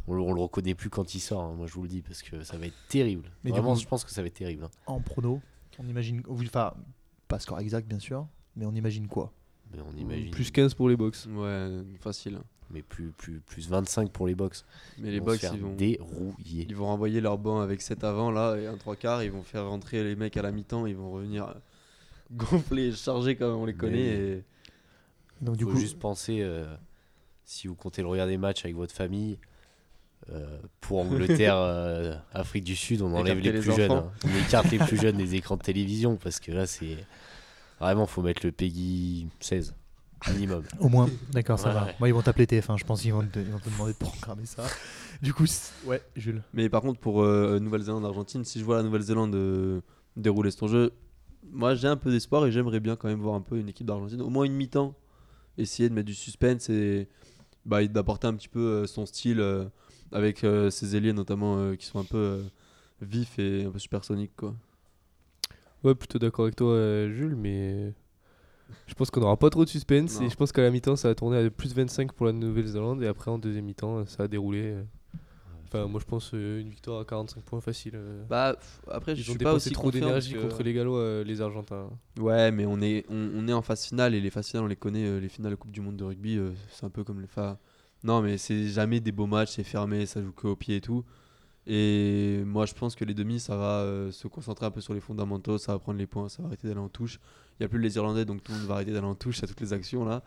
on, 0.08 0.14
le- 0.16 0.22
on 0.22 0.34
le 0.34 0.42
reconnaît 0.42 0.76
plus 0.76 0.90
quand 0.90 1.14
il 1.16 1.20
sort. 1.20 1.42
hein, 1.44 1.54
moi, 1.56 1.68
je 1.68 1.74
vous 1.74 1.84
le 1.84 1.90
dis 1.90 2.02
parce 2.02 2.22
que 2.22 2.44
ça 2.44 2.58
va 2.58 2.66
être 2.68 2.76
terrible. 2.90 3.30
Mais 3.44 3.52
Vraiment, 3.52 3.74
coup- 3.74 3.80
je 3.82 3.88
pense 3.88 4.04
que 4.04 4.12
ça 4.12 4.22
va 4.22 4.28
être 4.28 4.34
terrible. 4.34 4.64
hein. 4.66 4.70
En 4.86 5.00
prono, 5.00 5.42
on 5.80 5.88
imagine. 5.88 6.22
Enfin, 6.30 6.74
pas 7.28 7.40
score 7.40 7.60
exact 7.60 7.88
bien 7.88 8.00
sûr, 8.00 8.28
mais 8.56 8.66
on 8.66 8.74
imagine 8.74 9.08
quoi? 9.08 9.32
Mais 9.74 9.80
on 9.82 9.98
imagine. 9.98 10.32
Plus 10.32 10.52
15 10.52 10.74
pour 10.76 10.88
les 10.90 10.96
box. 10.98 11.26
Ouais, 11.28 11.70
facile. 12.00 12.40
Mais 12.70 12.82
plus, 12.82 13.12
plus, 13.12 13.40
plus 13.40 13.70
25 13.70 14.12
pour 14.12 14.26
les 14.28 14.34
box. 14.36 14.66
Mais 14.98 15.12
les 15.12 15.20
Box, 15.20 15.46
ils 15.54 15.60
vont, 15.60 15.76
dérouiller. 15.76 16.66
ils 16.68 16.76
vont 16.76 16.86
renvoyer 16.88 17.22
leur 17.22 17.38
banc 17.38 17.60
avec 17.60 17.82
7 17.82 18.04
avant 18.04 18.32
là 18.32 18.56
et 18.56 18.66
un 18.68 18.78
3 18.78 18.96
quarts. 18.96 19.24
Ils 19.24 19.32
vont 19.32 19.44
faire 19.44 19.68
rentrer 19.68 20.04
les 20.04 20.16
mecs 20.16 20.36
à 20.38 20.42
la 20.42 20.52
mi-temps. 20.52 20.86
Ils 20.88 20.96
vont 20.96 21.12
revenir 21.12 21.54
gonflés 22.32 22.88
et 22.88 22.92
chargés 22.94 23.36
comme 23.36 23.56
on 23.56 23.66
les 23.66 23.76
connaît. 23.76 24.00
Et... 24.16 24.44
Donc 25.42 25.58
du 25.58 25.66
faut 25.66 25.72
coup, 25.72 25.78
juste 25.78 26.00
penser, 26.00 26.40
euh, 26.42 26.76
si 27.44 27.68
vous 27.68 27.76
comptez 27.76 28.02
le 28.02 28.08
regarder 28.08 28.38
match 28.38 28.64
avec 28.64 28.76
votre 28.76 28.94
famille, 28.94 29.38
Euh, 30.32 30.58
pour 30.80 31.00
Angleterre, 31.02 31.56
euh, 31.58 32.16
Afrique 32.34 32.64
du 32.64 32.76
Sud, 32.76 33.02
on 33.02 33.14
enlève 33.14 33.40
Écarter 33.40 33.52
les 33.52 33.52
les 33.52 33.60
plus 33.60 33.76
jeunes. 33.76 33.92
hein. 33.92 34.12
On 34.26 34.36
écarte 34.48 34.72
les 34.72 34.78
plus 34.80 34.98
jeunes 35.02 35.18
des 35.18 35.36
écrans 35.36 35.58
de 35.58 35.62
télévision 35.64 36.16
parce 36.16 36.40
que 36.40 36.52
là, 36.52 36.66
c'est 36.66 36.98
vraiment, 37.80 38.06
faut 38.06 38.22
mettre 38.22 38.46
le 38.46 38.52
PEGI 38.52 39.28
16 39.42 39.74
minimum. 40.32 40.64
Au 40.80 40.88
moins, 40.88 41.10
d'accord, 41.34 41.60
ça 41.60 41.68
Ouais, 41.70 41.74
va. 41.74 41.86
ouais. 41.86 41.96
Moi, 42.00 42.08
ils 42.08 42.14
vont 42.14 42.22
t'appeler 42.22 42.46
TF1, 42.46 42.78
je 42.78 42.86
pense 42.86 43.02
qu'ils 43.02 43.12
vont, 43.12 43.24
te- 43.26 43.40
ils 43.40 43.52
vont 43.52 43.60
te 43.60 43.70
demander 43.70 43.92
de 43.92 43.98
programmer 43.98 44.46
ça. 44.46 44.64
Du 45.22 45.34
coup, 45.34 45.46
ouais, 45.86 46.02
Jules. 46.16 46.42
Mais 46.54 46.70
par 46.70 46.82
contre, 46.82 47.00
pour 47.02 47.22
euh, 47.24 47.60
Nouvelle-Zélande-Argentine, 47.60 48.46
si 48.46 48.60
je 48.60 48.64
vois 48.64 48.78
la 48.78 48.84
Nouvelle-Zélande 48.84 49.36
euh, 49.36 49.82
dérouler 50.16 50.52
son 50.52 50.68
jeu, 50.68 50.94
moi 51.52 51.76
j'ai 51.76 51.90
un 51.90 51.98
peu 51.98 52.10
d'espoir 52.10 52.46
et 52.46 52.52
j'aimerais 52.54 52.80
bien 52.80 52.96
quand 52.96 53.10
même 53.10 53.20
voir 53.20 53.36
un 53.36 53.42
peu 53.42 53.58
une 53.58 53.68
équipe 53.68 53.86
d'Argentine, 53.86 54.22
au 54.22 54.30
moins 54.30 54.46
une 54.46 54.54
mi-temps, 54.54 54.96
essayer 55.58 55.90
de 55.90 55.94
mettre 55.94 56.08
du 56.08 56.14
suspense 56.16 56.70
et 56.70 57.10
bah, 57.66 57.86
d'apporter 57.86 58.28
un 58.28 58.34
petit 58.34 58.48
peu 58.48 58.60
euh, 58.62 58.88
son 58.88 59.06
style 59.06 59.42
euh, 59.42 59.66
avec 60.14 60.44
euh, 60.44 60.70
ses 60.70 60.96
ailiers 60.96 61.14
notamment 61.14 61.58
euh, 61.58 61.76
qui 61.76 61.86
sont 61.86 62.00
un 62.00 62.04
peu 62.06 62.18
euh, 62.18 62.42
vifs 63.02 63.38
et 63.40 63.66
un 63.66 63.72
peu 63.72 63.80
supersoniques. 63.80 64.36
Quoi. 64.36 64.54
Ouais, 65.84 65.96
plutôt 65.96 66.20
d'accord 66.20 66.46
avec 66.46 66.56
toi, 66.56 66.70
euh, 66.72 67.12
Jules, 67.14 67.36
mais 67.36 67.94
je 68.88 68.94
pense 68.94 69.12
qu'on 69.12 69.20
n'aura 69.20 69.38
pas 69.38 69.50
trop 69.50 69.66
de 69.66 69.70
suspense 69.70 70.20
Non. 70.20 70.26
et 70.26 70.30
je 70.30 70.36
pense 70.36 70.52
qu'à 70.52 70.62
la 70.62 70.72
mi-temps, 70.72 70.96
ça 70.96 71.10
va 71.10 71.16
tourner 71.16 71.38
à 71.46 71.50
plus 71.50 71.74
25 71.76 72.14
pour 72.14 72.26
la 72.26 72.32
Nouvelle-Zélande 72.32 73.04
et 73.04 73.08
après 73.08 73.30
en 73.32 73.38
deuxième 73.38 73.66
mi-temps, 73.66 74.06
ça 74.06 74.24
va 74.24 74.28
dérouler. 74.28 74.72
euh. 74.76 74.84
Enfin, 75.66 75.88
moi 75.88 76.00
je 76.00 76.06
pense 76.06 76.30
euh, 76.36 76.62
une 76.62 76.70
victoire 76.70 77.02
à 77.02 77.06
45 77.06 77.44
points 77.44 77.60
facile. 77.60 77.94
euh. 77.96 78.24
Bah, 78.30 78.56
après, 78.92 79.16
je 79.16 79.22
Ils 79.22 79.24
suis 79.24 79.38
pas 79.40 79.54
aussi 79.54 79.72
trop 79.72 79.90
d'énergie 79.92 80.34
que- 80.34 80.40
contre 80.40 80.62
les 80.64 80.72
Gallois, 80.72 81.00
euh, 81.00 81.24
les 81.24 81.42
Argentins. 81.42 81.90
Ouais, 82.20 82.52
mais 82.52 82.66
on 82.68 82.80
est, 82.80 83.04
on, 83.10 83.32
on 83.36 83.48
est 83.48 83.54
en 83.54 83.64
phase 83.64 83.84
finale 83.86 84.14
et 84.14 84.22
les 84.22 84.30
phases 84.30 84.48
finales, 84.50 84.66
on 84.66 84.68
les 84.70 84.76
connaît. 84.76 85.04
euh, 85.06 85.20
les 85.20 85.30
finales 85.30 85.52
de 85.52 85.56
Coupe 85.56 85.72
du 85.72 85.82
Monde 85.82 85.98
de 85.98 86.04
rugby, 86.04 86.38
euh, 86.38 86.52
c'est 86.70 86.86
un 86.86 86.90
peu 86.92 87.04
comme 87.04 87.20
les 87.22 87.28
phases. 87.28 87.58
Non, 88.04 88.22
mais 88.22 88.38
c'est 88.38 88.68
jamais 88.68 89.00
des 89.00 89.12
beaux 89.12 89.28
matchs, 89.28 89.52
c'est 89.56 89.64
fermé, 89.64 90.06
ça 90.06 90.22
joue 90.22 90.34
que 90.34 90.48
au 90.48 90.56
pied 90.56 90.78
et 90.78 90.82
tout. 90.82 91.06
Et 91.66 92.44
moi, 92.46 92.66
je 92.66 92.74
pense 92.74 92.96
que 92.96 93.06
les 93.06 93.14
demi, 93.14 93.40
ça 93.40 93.56
va 93.56 93.80
euh, 93.80 94.12
se 94.12 94.28
concentrer 94.28 94.66
un 94.66 94.72
peu 94.72 94.82
sur 94.82 94.94
les 94.94 95.00
fondamentaux, 95.00 95.58
ça 95.58 95.72
va 95.72 95.80
prendre 95.80 95.98
les 95.98 96.08
points, 96.08 96.28
ça 96.28 96.42
va 96.42 96.50
arrêter 96.50 96.68
d'aller 96.68 96.82
en 96.82 96.90
touche. 96.90 97.20
Il 97.52 97.62
n'y 97.62 97.66
a 97.66 97.70
plus 97.70 97.80
les 97.80 97.96
Irlandais, 97.96 98.26
donc 98.26 98.44
tout 98.44 98.52
le 98.52 98.58
monde 98.58 98.68
va 98.68 98.76
arrêter 98.76 98.92
d'aller 98.92 99.08
en 99.08 99.16
touche 99.16 99.42
à 99.44 99.48
toutes 99.48 99.62
les 99.62 99.72
actions 99.72 100.04
là. 100.04 100.24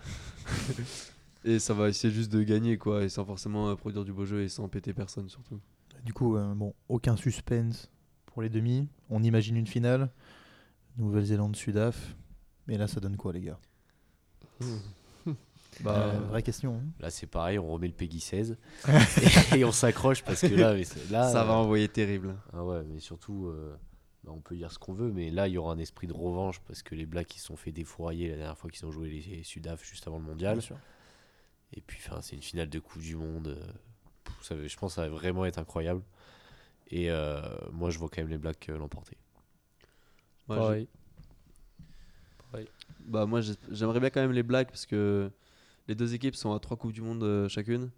et 1.45 1.59
ça 1.59 1.74
va 1.74 1.91
essayer 1.91 2.12
juste 2.12 2.33
de 2.33 2.43
gagner, 2.43 2.79
quoi, 2.79 3.05
et 3.05 3.11
sans 3.11 3.27
forcément 3.27 3.68
euh, 3.68 3.74
produire 3.74 4.05
du 4.05 4.12
beau 4.12 4.24
jeu 4.24 4.41
et 4.41 4.49
sans 4.49 4.66
péter 4.68 4.95
personne 4.95 5.29
surtout. 5.29 5.61
Du 6.05 6.14
coup, 6.14 6.37
euh, 6.37 6.55
bon, 6.55 6.72
aucun 6.89 7.16
suspense 7.16 7.91
pour 8.24 8.41
les 8.41 8.49
demi. 8.49 8.89
On 9.11 9.22
imagine 9.22 9.57
une 9.57 9.66
finale. 9.66 10.11
Nouvelle-Zélande-Sudaf. 10.97 12.16
Mais 12.66 12.79
là, 12.79 12.87
ça 12.87 13.01
donne 13.01 13.16
quoi, 13.16 13.33
les 13.33 13.43
gars? 13.43 13.59
Bah, 15.81 16.12
Euh, 16.14 16.18
Vraie 16.31 16.43
question. 16.43 16.77
hein. 16.77 16.85
Là, 17.01 17.11
c'est 17.11 17.27
pareil, 17.27 17.59
on 17.59 17.68
remet 17.68 17.89
le 17.89 17.93
PEGI 17.93 18.20
16 18.20 18.57
et, 19.57 19.64
on 19.64 19.72
s'accroche 19.72 20.22
parce 20.24 20.41
que 20.41 20.55
là, 20.55 20.74
mais 20.74 20.85
c'est- 20.85 21.11
là 21.11 21.31
ça 21.31 21.45
va 21.45 21.53
euh, 21.53 21.57
envoyer 21.57 21.89
terrible. 21.89 22.37
Ah 22.53 22.64
ouais, 22.64 22.83
mais 22.85 22.99
surtout, 23.01 23.47
euh, 23.49 23.77
bah, 24.24 24.33
on 24.35 24.41
peut 24.41 24.57
dire 24.57 24.72
ce 24.72 24.79
qu'on 24.79 24.93
veut, 24.95 25.12
mais 25.12 25.31
là, 25.31 25.49
il 25.49 25.55
y 25.55 25.59
aura 25.59 25.72
un 25.72 25.79
esprit 25.79 26.07
de 26.07 26.14
revanche 26.14 26.61
parce 26.61 26.83
que 26.83 26.95
les 26.95 27.07
Blacks, 27.07 27.35
ils 27.37 27.41
se 27.41 27.47
sont 27.47 27.57
fait 27.57 27.72
défourailler 27.72 28.31
la 28.31 28.37
dernière 28.37 28.59
fois 28.59 28.70
qu'ils 28.70 28.87
ont 28.87 28.91
joué 28.91 29.11
les 29.11 29.43
Sudaf 29.43 29.85
juste 29.85 30.07
avant 30.07 30.18
le 30.18 30.24
mondial. 30.24 30.55
Bien 30.55 30.61
sûr. 30.62 30.77
Et 31.74 31.81
puis, 31.81 32.01
c'est 32.22 32.37
une 32.37 32.43
finale 32.43 32.68
de 32.70 32.79
Coupe 32.79 33.03
du 33.03 33.16
Monde. 33.16 33.59
pff, 34.24 34.35
ça 34.43 34.55
je 34.66 34.77
pense 34.77 34.93
que 34.93 34.95
ça 34.97 35.03
va 35.03 35.09
vraiment 35.14 35.45
être 35.45 35.59
incroyable. 35.59 36.03
Et 36.89 37.11
euh, 37.11 37.41
moi, 37.72 37.91
je 37.91 37.99
vois 37.99 38.09
quand 38.09 38.22
même 38.22 38.31
les 38.31 38.39
Blacks 38.39 38.68
euh, 38.68 38.79
l'emporter. 38.79 39.16
Moi, 40.49 40.57
j'ai- 40.77 40.89
Pareil. 40.89 40.89
Bah 43.01 43.27
moi 43.27 43.41
j'ai- 43.41 43.55
j'aimerais 43.70 44.01
bien 44.01 44.11
quand 44.11 44.20
même 44.20 44.33
les 44.33 44.43
Blacks 44.43 44.68
parce 44.68 44.87
que 44.87 45.31
les 45.89 45.95
deux 45.95 46.14
équipes 46.14 46.37
sont 46.37 46.53
à 46.53 46.59
trois 46.61 46.76
coupes 46.76 46.93
du 46.93 47.03
monde 47.03 47.22
euh, 47.22 47.49
chacune 47.49 47.91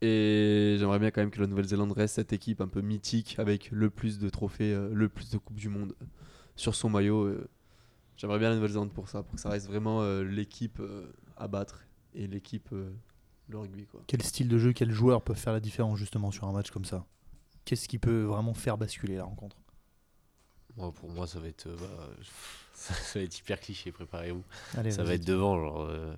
et 0.00 0.76
j'aimerais 0.78 0.98
bien 0.98 1.10
quand 1.10 1.20
même 1.22 1.30
que 1.30 1.40
la 1.40 1.46
Nouvelle-Zélande 1.46 1.92
reste 1.92 2.16
cette 2.16 2.32
équipe 2.32 2.60
un 2.60 2.68
peu 2.68 2.80
mythique 2.80 3.36
avec 3.38 3.70
le 3.70 3.88
plus 3.90 4.18
de 4.18 4.28
trophées, 4.28 4.72
euh, 4.74 4.90
le 4.92 5.08
plus 5.08 5.30
de 5.30 5.38
coupes 5.38 5.56
du 5.56 5.68
monde 5.68 5.94
sur 6.56 6.74
son 6.74 6.90
maillot. 6.90 7.22
euh. 7.22 7.48
J'aimerais 8.16 8.38
bien 8.38 8.50
la 8.50 8.56
Nouvelle-Zélande 8.56 8.92
pour 8.92 9.08
ça, 9.08 9.22
pour 9.22 9.34
que 9.34 9.40
ça 9.40 9.48
reste 9.48 9.66
vraiment 9.66 10.02
euh, 10.02 10.22
l'équipe 10.22 10.78
euh, 10.80 11.10
à 11.36 11.48
battre 11.48 11.84
et 12.14 12.26
l'équipe 12.26 12.68
euh, 12.72 12.90
le 13.48 13.58
rugby 13.58 13.86
quoi. 13.86 14.02
Quel 14.06 14.22
style 14.22 14.48
de 14.48 14.58
jeu, 14.58 14.72
quel 14.72 14.90
joueur 14.90 15.22
peut 15.22 15.34
faire 15.34 15.52
la 15.52 15.60
différence 15.60 15.98
justement 15.98 16.30
sur 16.30 16.46
un 16.46 16.52
match 16.52 16.70
comme 16.70 16.84
ça? 16.84 17.06
Qu'est-ce 17.64 17.88
qui 17.88 17.98
peut 17.98 18.22
vraiment 18.24 18.54
faire 18.54 18.76
basculer 18.76 19.16
la 19.16 19.24
rencontre? 19.24 19.56
Moi, 20.76 20.92
pour 20.92 21.08
moi, 21.08 21.26
ça 21.26 21.38
va 21.40 21.48
être, 21.48 21.66
euh, 21.66 21.76
bah, 21.76 22.08
ça, 22.74 22.94
va 23.18 23.24
être 23.24 23.38
hyper 23.38 23.60
cliché, 23.60 23.90
préparez-vous. 23.92 24.42
Ça 24.90 25.04
va 25.04 25.14
être 25.14 25.24
devant, 25.24 25.58
genre, 25.58 25.82
euh, 25.82 26.14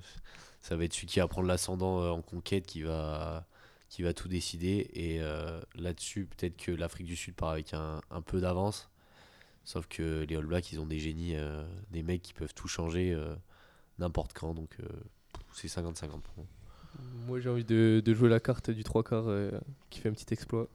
ça 0.67 0.77
va 0.77 0.85
être 0.85 0.95
celui 0.95 1.07
qui 1.07 1.21
va 1.21 1.29
prendre 1.29 1.47
l'ascendant 1.47 2.01
euh, 2.03 2.09
en 2.11 2.23
conquête 2.23 2.67
qui 2.67 2.83
va, 2.83 3.47
qui 3.89 4.03
va 4.03 4.13
tout 4.13 4.27
décider. 4.29 4.91
Et 4.95 5.21
euh, 5.21 5.61
là-dessus, 5.77 6.27
peut-être 6.27 6.57
que 6.57 6.73
l'Afrique 6.73 7.07
du 7.07 7.15
Sud 7.17 7.35
part 7.35 7.51
avec 7.51 7.73
un, 7.75 8.01
un 8.11 8.21
peu 8.21 8.41
d'avance. 8.41 8.89
Sauf 9.65 9.87
que 9.89 10.25
les 10.29 10.37
All 10.37 10.47
Blacks, 10.47 10.73
ils 10.73 10.81
ont 10.81 10.87
des 10.87 10.99
génies, 10.99 11.37
euh, 11.37 11.65
des 11.91 12.03
mecs 12.03 12.23
qui 12.23 12.33
peuvent 12.33 12.55
tout 12.55 12.69
changer 12.69 13.13
euh, 13.13 13.35
n'importe 13.99 14.33
quand. 14.33 14.55
Donc 14.55 14.71
euh, 14.81 14.87
c'est 15.53 15.69
50-50 15.69 16.09
pour 16.21 16.35
moi. 16.37 16.47
Moi 17.27 17.41
j'ai 17.41 17.49
envie 17.51 17.65
de, 17.65 18.03
de 18.05 18.15
jouer 18.15 18.29
la 18.29 18.41
carte 18.41 18.71
du 18.71 18.83
3 18.83 19.03
quarts 19.05 19.29
euh, 19.29 19.51
qui 19.91 20.01
fait 20.01 20.09
un 20.09 20.13
petit 20.13 20.33
exploit. 20.33 20.67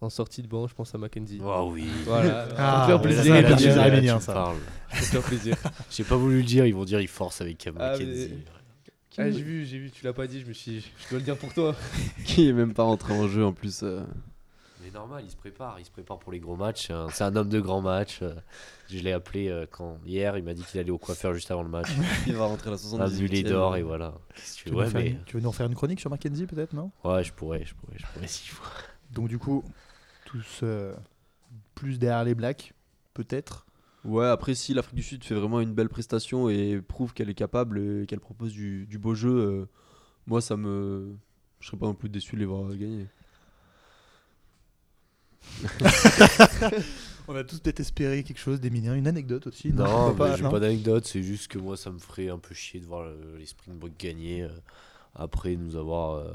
En 0.00 0.10
sortie 0.10 0.42
de 0.42 0.46
banc, 0.48 0.68
je 0.68 0.74
pense 0.74 0.94
à 0.94 0.98
Mackenzie. 0.98 1.40
Ah 1.44 1.64
oui. 1.64 1.84
Voilà, 2.04 2.46
Ah, 2.56 2.86
ça 2.88 2.98
me 2.98 3.04
mais 3.04 3.12
fait 3.12 3.42
là, 3.42 3.48
plaisir. 3.56 3.74
ça 4.22 5.20
plaisir. 5.22 5.56
J'ai 5.90 6.04
pas 6.04 6.16
voulu 6.16 6.38
le 6.38 6.44
dire, 6.44 6.64
ils 6.66 6.74
vont 6.74 6.84
dire 6.84 7.00
il 7.00 7.08
force 7.08 7.40
avec 7.40 7.58
Cam 7.58 7.74
Ah, 7.80 7.90
Mackenzie. 7.92 8.34
Ah, 9.18 9.30
j'ai 9.30 9.42
vu, 9.42 9.64
j'ai 9.66 9.78
vu, 9.78 9.90
tu 9.90 10.04
l'as 10.04 10.12
pas 10.12 10.26
dit, 10.26 10.40
je 10.40 10.46
me 10.46 10.52
suis 10.52 10.70
dit, 10.72 10.92
je 11.04 11.08
dois 11.10 11.18
le 11.18 11.24
dire 11.24 11.36
pour 11.36 11.52
toi. 11.52 11.74
qui 12.24 12.48
est 12.48 12.52
même 12.52 12.72
pas 12.72 12.84
rentré 12.84 13.12
en 13.12 13.26
jeu 13.28 13.44
en 13.44 13.52
plus. 13.52 13.82
euh. 13.82 14.04
Mais 14.84 14.90
normal, 14.92 15.24
il 15.24 15.30
se 15.30 15.36
prépare, 15.36 15.80
il 15.80 15.84
se 15.84 15.90
prépare 15.90 16.18
pour 16.20 16.30
les 16.30 16.38
gros 16.38 16.54
matchs. 16.54 16.86
C'est 16.86 16.92
un, 16.92 17.08
c'est 17.10 17.24
un 17.24 17.34
homme 17.34 17.48
de 17.48 17.58
grands 17.60 17.80
matchs. 17.80 18.20
euh, 18.22 18.34
Je 18.88 18.98
l'ai 19.00 19.12
appelé 19.12 19.48
euh, 19.48 19.66
quand 19.68 19.98
hier, 20.06 20.38
il 20.38 20.44
m'a 20.44 20.54
dit 20.54 20.62
qu'il 20.62 20.78
allait 20.78 20.90
au 20.92 20.98
coiffeur 20.98 21.34
juste 21.34 21.50
avant 21.50 21.64
le 21.64 21.68
match. 21.68 21.88
Il 22.28 22.34
va 22.34 22.44
rentrer 22.46 22.68
à 22.68 22.70
la 22.70 22.74
a 22.76 22.78
78 22.78 23.18
vu 23.18 23.26
les 23.26 23.42
d'or 23.42 23.76
et 23.76 23.82
voilà. 23.82 24.14
Qu'est-ce 24.34 24.52
que 24.52 24.56
tu 24.58 24.64
Tu 24.64 24.70
veux 24.70 24.76
veux, 24.76 24.78
Ouais, 24.78 24.84
nous 24.84 24.90
faire 24.92 25.00
mais 25.00 25.08
une- 25.10 25.24
tu 25.24 25.36
veux 25.36 25.42
nous 25.42 25.50
refaire 25.50 25.66
une 25.66 25.74
chronique 25.74 25.98
sur 26.00 26.10
Mackenzie 26.10 26.46
peut-être, 26.46 26.72
non? 26.74 26.92
Ouais, 27.02 27.24
je 27.24 27.32
pourrais, 27.32 27.64
je 27.64 27.74
pourrais, 27.74 27.98
je 27.98 28.06
pourrais 28.06 28.28
s'il 28.28 28.50
faut. 28.50 28.62
Donc 29.10 29.26
du 29.28 29.38
coup, 29.38 29.64
tous 30.24 30.60
euh, 30.62 30.94
plus 31.74 31.98
derrière 31.98 32.22
les 32.22 32.36
Blacks, 32.36 32.72
peut-être. 33.14 33.66
Ouais, 34.04 34.26
après, 34.26 34.54
si 34.54 34.74
l'Afrique 34.74 34.94
du 34.94 35.02
Sud 35.02 35.24
fait 35.24 35.34
vraiment 35.34 35.60
une 35.60 35.74
belle 35.74 35.88
prestation 35.88 36.48
et 36.48 36.80
prouve 36.80 37.12
qu'elle 37.14 37.28
est 37.30 37.34
capable 37.34 37.78
et 38.02 38.06
qu'elle 38.06 38.20
propose 38.20 38.52
du, 38.52 38.86
du 38.86 38.98
beau 38.98 39.14
jeu, 39.14 39.30
euh, 39.30 39.66
moi, 40.26 40.40
ça 40.40 40.56
me. 40.56 41.14
Je 41.60 41.66
serais 41.66 41.76
pas 41.76 41.86
non 41.86 41.94
plus 41.94 42.08
déçu 42.08 42.36
de 42.36 42.40
les 42.40 42.46
voir 42.46 42.68
gagner. 42.70 43.06
On 47.28 47.34
a 47.34 47.44
tous 47.44 47.60
peut-être 47.60 47.80
espéré 47.80 48.22
quelque 48.22 48.38
chose 48.38 48.60
d'éminent, 48.60 48.94
une 48.94 49.06
anecdote 49.06 49.46
aussi. 49.48 49.72
Non, 49.72 49.84
pourquoi 50.08 50.30
mais 50.30 50.36
j'ai 50.36 50.42
non 50.44 50.50
pas 50.50 50.60
d'anecdote, 50.60 51.04
c'est 51.06 51.22
juste 51.22 51.48
que 51.48 51.58
moi 51.58 51.76
ça 51.76 51.90
me 51.90 51.98
ferait 51.98 52.30
un 52.30 52.38
peu 52.38 52.54
chier 52.54 52.80
de 52.80 52.86
voir 52.86 53.02
le- 53.04 53.36
les 53.38 53.44
Springboks 53.46 53.98
gagner 53.98 54.44
euh, 54.44 54.48
après 55.14 55.56
nous 55.56 55.76
avoir 55.76 56.14
euh, 56.16 56.32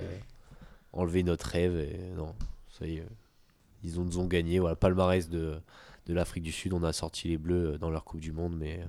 enlevé 0.92 1.24
notre 1.24 1.48
rêve. 1.48 1.76
Et 1.78 1.98
non, 2.16 2.36
ça 2.78 2.86
y 2.86 2.98
est, 2.98 3.08
ils 3.84 4.00
ont, 4.00 4.06
nous 4.06 4.20
ont 4.20 4.28
gagné. 4.28 4.60
Voilà, 4.60 4.76
palmarès 4.76 5.30
de, 5.30 5.56
de 6.06 6.14
l'Afrique 6.14 6.44
du 6.44 6.52
Sud, 6.52 6.74
on 6.74 6.84
a 6.84 6.94
sorti 6.94 7.30
les 7.30 7.38
Bleus 7.38 7.74
euh, 7.74 7.78
dans 7.78 7.90
leur 7.90 8.04
Coupe 8.04 8.20
du 8.20 8.32
Monde, 8.32 8.56
mais 8.58 8.80
euh, 8.80 8.86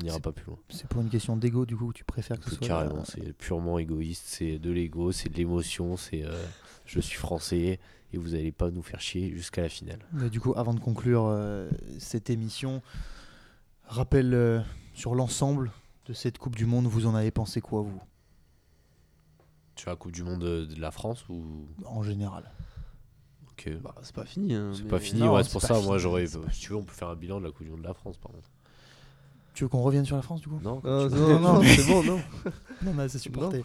on 0.00 0.04
n'ira 0.04 0.20
pas 0.20 0.32
plus 0.32 0.46
loin. 0.46 0.58
C'est 0.68 0.88
pour 0.88 1.00
une 1.00 1.08
question 1.08 1.36
d'ego, 1.36 1.66
du 1.66 1.76
coup, 1.76 1.92
tu 1.92 2.04
préfères 2.04 2.38
que 2.38 2.50
ce 2.50 2.56
soit. 2.56 2.66
Carrément, 2.66 3.04
c'est 3.04 3.32
purement 3.32 3.78
égoïste, 3.78 4.24
c'est 4.26 4.58
de 4.58 4.70
l'ego, 4.70 5.12
c'est 5.12 5.28
de 5.28 5.36
l'émotion, 5.36 5.96
c'est 5.96 6.24
euh, 6.24 6.42
je 6.84 7.00
suis 7.00 7.18
français 7.18 7.78
et 8.12 8.18
vous 8.18 8.34
allez 8.34 8.52
pas 8.52 8.70
nous 8.70 8.82
faire 8.82 9.00
chier 9.00 9.30
jusqu'à 9.34 9.62
la 9.62 9.68
finale. 9.68 10.00
Mais 10.12 10.30
du 10.30 10.40
coup, 10.40 10.52
avant 10.56 10.74
de 10.74 10.80
conclure 10.80 11.26
euh, 11.26 11.70
cette 11.98 12.28
émission, 12.28 12.82
rappel 13.84 14.64
sur 14.94 15.14
l'ensemble 15.14 15.70
de 16.06 16.12
cette 16.12 16.38
Coupe 16.38 16.56
du 16.56 16.66
Monde, 16.66 16.86
vous 16.86 17.06
en 17.06 17.14
avez 17.14 17.30
pensé 17.30 17.60
quoi, 17.60 17.82
vous, 17.82 18.00
Tu 19.76 19.88
as 19.88 19.92
la 19.92 19.96
Coupe 19.96 20.12
du 20.12 20.24
Monde 20.24 20.40
de, 20.40 20.64
de 20.64 20.80
la 20.80 20.90
France 20.90 21.28
ou? 21.28 21.68
En 21.86 22.02
général 22.02 22.50
Ok, 23.66 23.72
Bah, 23.82 23.94
c'est 24.02 24.14
pas 24.14 24.24
fini. 24.24 24.54
hein, 24.54 24.70
C'est 24.74 24.84
mais- 24.84 24.88
pas 24.90 24.98
fini, 24.98 25.20
Non, 25.20 25.34
ouais, 25.34 25.44
c'est 25.44 25.52
pour 25.52 25.60
ça. 25.62 25.74
fini, 25.74 25.86
Moi, 25.86 25.98
j'aurais. 25.98 26.24
pas 26.24 26.50
Si 26.52 26.60
tu 26.60 26.70
veux, 26.70 26.76
on 26.76 26.82
peut 26.82 26.92
faire 26.94 27.08
un 27.08 27.16
bilan 27.16 27.40
de 27.40 27.46
la 27.46 27.52
Coupe 27.52 27.64
du 27.64 27.70
Monde 27.70 27.82
de 27.82 27.86
la 27.86 27.94
France, 27.94 28.16
par 28.16 28.32
contre. 28.32 28.48
Tu 29.54 29.64
veux 29.64 29.68
qu'on 29.68 29.82
revienne 29.82 30.04
sur 30.06 30.16
la 30.16 30.22
France, 30.22 30.40
du 30.40 30.48
coup? 30.48 30.58
Non 30.62 30.80
Non, 30.84 31.08
tu- 31.08 31.14
non, 31.16 31.40
non, 31.40 31.62
c'est 31.64 31.86
bon, 31.86 32.02
non. 32.04 32.20
Non, 32.82 32.94
mais 32.94 33.08
c'est 33.08 33.18
supporté. 33.18 33.62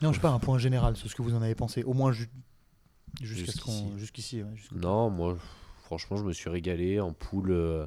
Non, 0.00 0.10
je 0.10 0.16
sais 0.16 0.20
pas, 0.22 0.30
un 0.30 0.38
point 0.40 0.58
général 0.58 0.96
sur 0.96 1.08
ce 1.08 1.14
que 1.14 1.22
vous 1.22 1.34
en 1.34 1.42
avez 1.42 1.54
pensé, 1.54 1.84
au 1.84 1.92
moins 1.92 2.10
ju- 2.12 2.28
jusqu'à 3.20 3.52
ce 3.52 3.60
qu'on- 3.60 3.96
Jusqu'ici. 3.98 4.42
ouais, 4.42 4.48
Non, 4.74 5.10
moi, 5.10 5.36
franchement, 5.84 6.16
je 6.16 6.24
me 6.24 6.32
suis 6.32 6.48
régalé. 6.50 6.98
En 6.98 7.12
poule, 7.12 7.50
euh, 7.52 7.86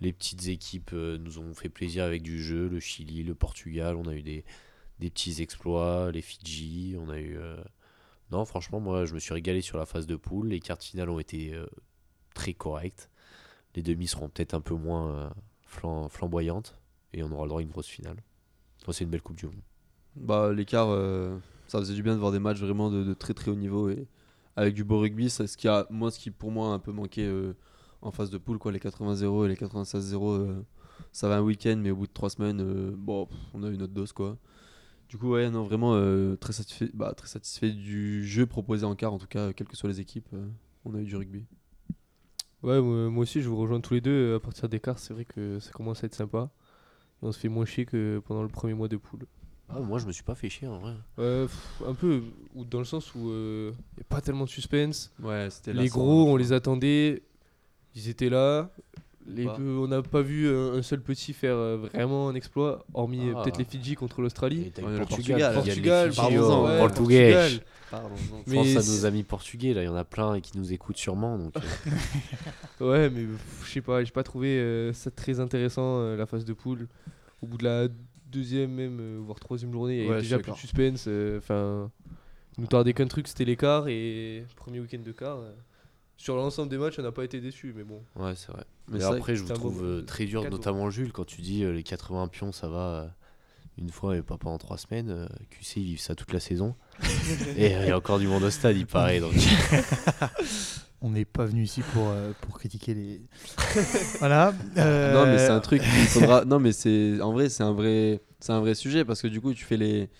les 0.00 0.12
petites 0.12 0.48
équipes 0.48 0.90
euh, 0.92 1.16
nous 1.18 1.38
ont 1.38 1.54
fait 1.54 1.68
plaisir 1.70 2.04
avec 2.04 2.22
du 2.22 2.42
jeu. 2.42 2.68
Le 2.68 2.80
Chili, 2.80 3.22
le 3.22 3.34
Portugal, 3.34 3.96
on 3.96 4.06
a 4.08 4.14
eu 4.14 4.22
des, 4.22 4.44
des 4.98 5.08
petits 5.10 5.40
exploits. 5.40 6.10
Les 6.12 6.20
Fidji, 6.22 6.96
on 7.00 7.08
a 7.08 7.18
eu. 7.18 7.38
Non, 8.30 8.44
franchement, 8.44 8.80
moi, 8.80 9.04
je 9.06 9.14
me 9.14 9.18
suis 9.18 9.32
régalé 9.32 9.60
sur 9.62 9.78
la 9.78 9.86
phase 9.86 10.06
de 10.06 10.16
poule. 10.16 10.48
Les 10.48 10.60
cartes 10.60 10.84
finales 10.84 11.08
ont 11.08 11.18
été 11.18 11.54
euh, 11.54 11.66
très 12.34 12.52
correctes. 12.52 13.10
Les 13.74 13.82
demi 13.82 14.06
seront 14.06 14.28
peut-être 14.28 14.54
un 14.54 14.60
peu 14.60 14.74
moins 14.74 15.10
euh, 15.10 15.30
flam- 15.66 16.08
flamboyantes. 16.10 16.78
Et 17.14 17.22
on 17.22 17.30
aura 17.32 17.44
le 17.44 17.48
droit 17.48 17.60
à 17.60 17.62
une 17.62 17.70
grosse 17.70 17.86
finale. 17.86 18.16
C'est 18.90 19.04
une 19.04 19.10
belle 19.10 19.22
Coupe 19.22 19.36
du 19.36 19.46
Monde. 19.46 19.60
Bah, 20.16 20.52
l'écart, 20.52 20.88
euh, 20.90 21.38
ça 21.66 21.78
faisait 21.78 21.94
du 21.94 22.02
bien 22.02 22.14
de 22.14 22.18
voir 22.20 22.32
des 22.32 22.38
matchs 22.38 22.58
vraiment 22.60 22.90
de, 22.90 23.14
très 23.14 23.34
très 23.34 23.50
haut 23.50 23.54
niveau 23.56 23.88
et 23.90 24.06
avec 24.56 24.74
du 24.74 24.84
beau 24.84 24.98
rugby. 25.00 25.30
C'est 25.30 25.46
ce 25.46 25.56
qui 25.56 25.68
a, 25.68 25.86
moi, 25.90 26.10
ce 26.10 26.18
qui 26.18 26.30
pour 26.30 26.50
moi 26.50 26.68
a 26.68 26.74
un 26.74 26.78
peu 26.78 26.92
manqué 26.92 27.30
en 28.02 28.10
phase 28.10 28.30
de 28.30 28.38
poule, 28.38 28.58
quoi. 28.58 28.72
Les 28.72 28.78
80-0 28.78 29.44
et 29.46 29.48
les 29.48 29.54
96-0, 29.56 30.32
euh, 30.32 30.62
ça 31.12 31.28
va 31.28 31.36
un 31.36 31.42
week-end, 31.42 31.76
mais 31.78 31.90
au 31.90 31.96
bout 31.96 32.06
de 32.06 32.12
trois 32.12 32.30
semaines, 32.30 32.62
bon, 32.96 33.26
on 33.54 33.62
a 33.62 33.68
eu 33.68 33.76
notre 33.76 33.92
dose, 33.94 34.12
quoi. 34.12 34.36
Du 35.08 35.16
coup, 35.16 35.30
ouais, 35.32 35.48
non, 35.50 35.64
vraiment 35.64 35.94
euh, 35.94 36.36
très, 36.36 36.52
satisfait, 36.52 36.90
bah, 36.92 37.14
très 37.14 37.28
satisfait 37.28 37.70
du 37.70 38.26
jeu 38.26 38.44
proposé 38.46 38.84
en 38.84 38.94
quart, 38.94 39.12
en 39.14 39.18
tout 39.18 39.26
cas, 39.26 39.52
quelles 39.54 39.66
que 39.68 39.76
soient 39.76 39.88
les 39.88 40.00
équipes, 40.00 40.28
euh, 40.34 40.46
on 40.84 40.94
a 40.94 40.98
eu 40.98 41.04
du 41.04 41.16
rugby. 41.16 41.46
Ouais, 42.62 42.80
moi, 42.80 43.22
aussi, 43.22 43.40
je 43.40 43.48
vous 43.48 43.56
rejoins 43.56 43.80
tous 43.80 43.94
les 43.94 44.00
deux. 44.00 44.10
euh, 44.10 44.36
À 44.36 44.40
partir 44.40 44.68
des 44.68 44.80
quarts, 44.80 44.98
c'est 44.98 45.14
vrai 45.14 45.24
que 45.24 45.58
ça 45.60 45.70
commence 45.70 46.02
à 46.02 46.06
être 46.06 46.14
sympa. 46.14 46.50
Et 47.22 47.26
on 47.26 47.32
se 47.32 47.38
fait 47.38 47.48
moins 47.48 47.64
chier 47.64 47.86
que 47.86 48.20
pendant 48.26 48.42
le 48.42 48.48
premier 48.48 48.74
mois 48.74 48.88
de 48.88 48.96
poule. 48.98 49.26
Ah, 49.70 49.80
moi, 49.80 49.98
je 49.98 50.06
me 50.06 50.12
suis 50.12 50.22
pas 50.24 50.34
fait 50.34 50.48
chier 50.50 50.66
en 50.68 50.78
vrai. 50.78 50.94
Pff, 51.16 51.82
un 51.86 51.94
peu, 51.94 52.22
ou 52.54 52.64
dans 52.64 52.78
le 52.78 52.84
sens 52.84 53.14
où 53.14 53.18
il 53.30 53.72
n'y 53.96 54.00
a 54.02 54.04
pas 54.08 54.20
tellement 54.20 54.44
de 54.44 54.50
suspense. 54.50 55.12
Ouais, 55.22 55.48
c'était 55.50 55.72
Les 55.72 55.88
gros, 55.88 56.28
hein, 56.28 56.32
on 56.32 56.36
les 56.36 56.52
attendait, 56.52 57.22
ils 57.94 58.08
étaient 58.08 58.30
là. 58.30 58.70
Les 59.26 59.44
peu- 59.44 59.78
on 59.78 59.88
n'a 59.88 60.00
pas 60.00 60.22
vu 60.22 60.48
un, 60.48 60.80
seul 60.82 61.00
petit 61.02 61.34
faire 61.34 61.54
euh, 61.54 61.76
vraiment 61.92 62.28
un 62.30 62.34
exploit, 62.34 62.84
hormis 62.94 63.28
euh, 63.28 63.34
Ah. 63.36 63.42
peut-être 63.42 63.58
les 63.58 63.64
Fidji 63.64 63.94
contre 63.94 64.22
l'Australie. 64.22 64.72
Le 64.78 64.96
Portugal, 64.98 65.54
Portugal. 65.54 66.10
Portugal. 66.78 67.50
Je 67.90 67.96
Mais 68.46 68.54
pense 68.74 68.76
à 68.88 68.90
nos 68.90 69.04
amis 69.06 69.22
portugais, 69.24 69.74
là, 69.74 69.82
il 69.82 69.86
y 69.86 69.88
en 69.88 69.96
a 69.96 70.04
plein 70.04 70.34
et 70.34 70.40
qui 70.40 70.56
nous 70.56 70.72
écoutent 70.72 70.96
sûrement. 70.96 71.36
Donc, 71.38 71.54
euh, 71.56 71.60
Ouais, 72.90 73.10
mais 73.10 73.26
je 73.64 73.70
sais 73.70 73.80
pas, 73.80 74.02
j'ai 74.04 74.10
pas 74.12 74.22
trouvé 74.22 74.58
euh, 74.58 74.92
ça 74.92 75.10
très 75.10 75.40
intéressant 75.40 76.00
euh, 76.00 76.16
la 76.16 76.26
phase 76.26 76.44
de 76.44 76.52
poule. 76.52 76.86
Au 77.42 77.46
bout 77.46 77.56
de 77.58 77.64
la 77.64 77.88
deuxième, 78.30 78.72
même, 78.72 78.98
euh, 79.00 79.18
voire 79.20 79.40
troisième 79.40 79.72
journée, 79.72 79.98
il 80.02 80.06
y 80.06 80.10
avait 80.10 80.20
déjà 80.20 80.38
plus 80.38 80.52
de 80.52 80.56
suspense. 80.56 81.08
Enfin, 81.38 81.90
nous 82.56 82.66
tardait 82.66 82.92
qu'un 82.94 83.06
truc, 83.06 83.28
c'était 83.28 83.44
l'écart. 83.44 83.88
Et 83.88 84.44
premier 84.56 84.80
week-end 84.80 85.00
de 85.04 85.12
quart. 85.12 85.38
euh, 85.38 85.52
sur 86.16 86.34
l'ensemble 86.34 86.68
des 86.68 86.78
matchs, 86.78 86.98
on 86.98 87.02
n'a 87.02 87.12
pas 87.12 87.24
été 87.24 87.40
déçus, 87.40 87.72
mais 87.76 87.84
bon. 87.84 88.02
ouais, 88.16 88.32
c'est 88.34 88.50
vrai. 88.52 88.64
Mais 88.90 89.04
après, 89.04 89.36
je 89.36 89.42
vous 89.42 89.52
trouve 89.52 89.78
beau 89.80 89.84
euh, 89.84 90.02
très 90.02 90.24
dur, 90.26 90.42
cadeau. 90.42 90.56
notamment 90.56 90.90
Jules, 90.90 91.12
quand 91.12 91.24
tu 91.26 91.40
dis 91.40 91.64
euh, 91.64 91.72
les 91.72 91.82
80 91.82 92.28
pions, 92.28 92.52
ça 92.52 92.68
va 92.68 92.78
euh, 92.78 93.06
une 93.78 93.90
fois 93.90 94.16
et 94.16 94.22
pas 94.22 94.38
pendant 94.38 94.58
trois 94.58 94.78
semaines. 94.78 95.10
euh, 95.10 95.26
QC, 95.50 95.76
ils 95.80 95.84
vivent 95.84 96.00
ça 96.00 96.14
toute 96.14 96.32
la 96.32 96.40
saison. 96.40 96.74
et 97.56 97.74
euh, 97.76 97.82
il 97.84 97.88
y 97.88 97.90
a 97.90 97.96
encore 97.96 98.18
du 98.18 98.26
monde 98.26 98.42
au 98.42 98.50
stade, 98.50 98.76
il 98.76 98.86
paraît. 98.86 99.20
Donc, 99.20 99.32
On 101.00 101.10
n'est 101.10 101.24
pas 101.24 101.44
venu 101.44 101.62
ici 101.62 101.82
pour, 101.92 102.08
euh, 102.08 102.32
pour 102.40 102.58
critiquer 102.58 102.92
les. 102.92 103.22
voilà. 104.18 104.52
euh, 104.78 105.14
Non, 105.14 105.26
mais 105.26 105.38
c'est 105.38 105.50
un 105.50 105.60
truc 105.60 105.80
qu'il 105.80 105.90
faudra. 106.08 106.44
Non, 106.44 106.58
mais 106.58 106.72
c'est 106.72 107.20
en 107.20 107.32
vrai, 107.32 107.48
c'est 107.48 107.62
un 107.62 107.72
vrai, 107.72 108.20
c'est 108.40 108.50
un 108.52 108.58
vrai 108.58 108.74
sujet 108.74 109.04
parce 109.04 109.22
que 109.22 109.28
du 109.28 109.40
coup, 109.40 109.54
tu 109.54 109.64
fais 109.64 109.76
les. 109.76 110.10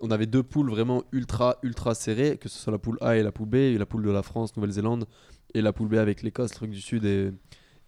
On 0.00 0.10
avait 0.10 0.26
deux 0.26 0.42
poules 0.42 0.70
vraiment 0.70 1.02
ultra, 1.12 1.56
ultra 1.62 1.94
serrées, 1.94 2.36
que 2.36 2.48
ce 2.50 2.58
soit 2.58 2.70
la 2.72 2.78
poule 2.78 2.98
A 3.00 3.16
et 3.16 3.22
la 3.22 3.32
poule 3.32 3.48
B, 3.48 3.54
et 3.54 3.78
la 3.78 3.86
poule 3.86 4.04
de 4.04 4.10
la 4.10 4.22
France, 4.22 4.54
Nouvelle-Zélande, 4.56 5.06
et 5.54 5.62
la 5.62 5.72
poule 5.72 5.88
B 5.88 5.94
avec 5.94 6.22
l'Écosse, 6.22 6.50
truc 6.52 6.70
du 6.70 6.80
Sud 6.80 7.04
et, 7.06 7.32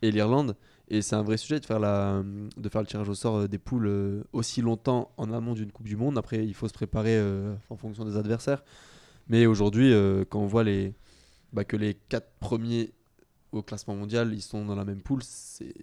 et 0.03 0.11
l'Irlande. 0.11 0.57
Et 0.89 1.03
c'est 1.03 1.15
un 1.15 1.23
vrai 1.23 1.37
sujet 1.37 1.61
de 1.61 1.67
faire, 1.67 1.79
la, 1.79 2.23
de 2.57 2.69
faire 2.69 2.81
le 2.81 2.87
tirage 2.87 3.09
au 3.09 3.15
sort 3.15 3.37
euh, 3.37 3.49
des 3.49 3.59
poules 3.59 3.87
euh, 3.87 4.25
aussi 4.33 4.61
longtemps 4.61 5.13
en 5.17 5.33
amont 5.33 5.55
d'une 5.55 5.71
Coupe 5.71 5.87
du 5.87 5.97
Monde. 5.97 6.19
Après, 6.19 6.45
il 6.45 6.55
faut 6.55 6.67
se 6.67 6.73
préparer 6.73 7.17
euh, 7.17 7.55
en 7.69 7.77
fonction 7.77 8.05
des 8.05 8.17
adversaires. 8.17 8.65
Mais 9.29 9.47
aujourd'hui, 9.47 9.93
euh, 9.93 10.25
quand 10.29 10.41
on 10.41 10.47
voit 10.47 10.65
les, 10.65 10.95
bah, 11.53 11.65
que 11.65 11.77
les 11.77 11.95
quatre 11.95 12.33
premiers 12.41 12.93
au 13.53 13.63
classement 13.63 13.95
mondial, 13.95 14.33
ils 14.35 14.43
sont 14.43 14.65
dans 14.65 14.75
la 14.75 14.85
même 14.85 15.01
poule, 15.03 15.23
c'est 15.23 15.75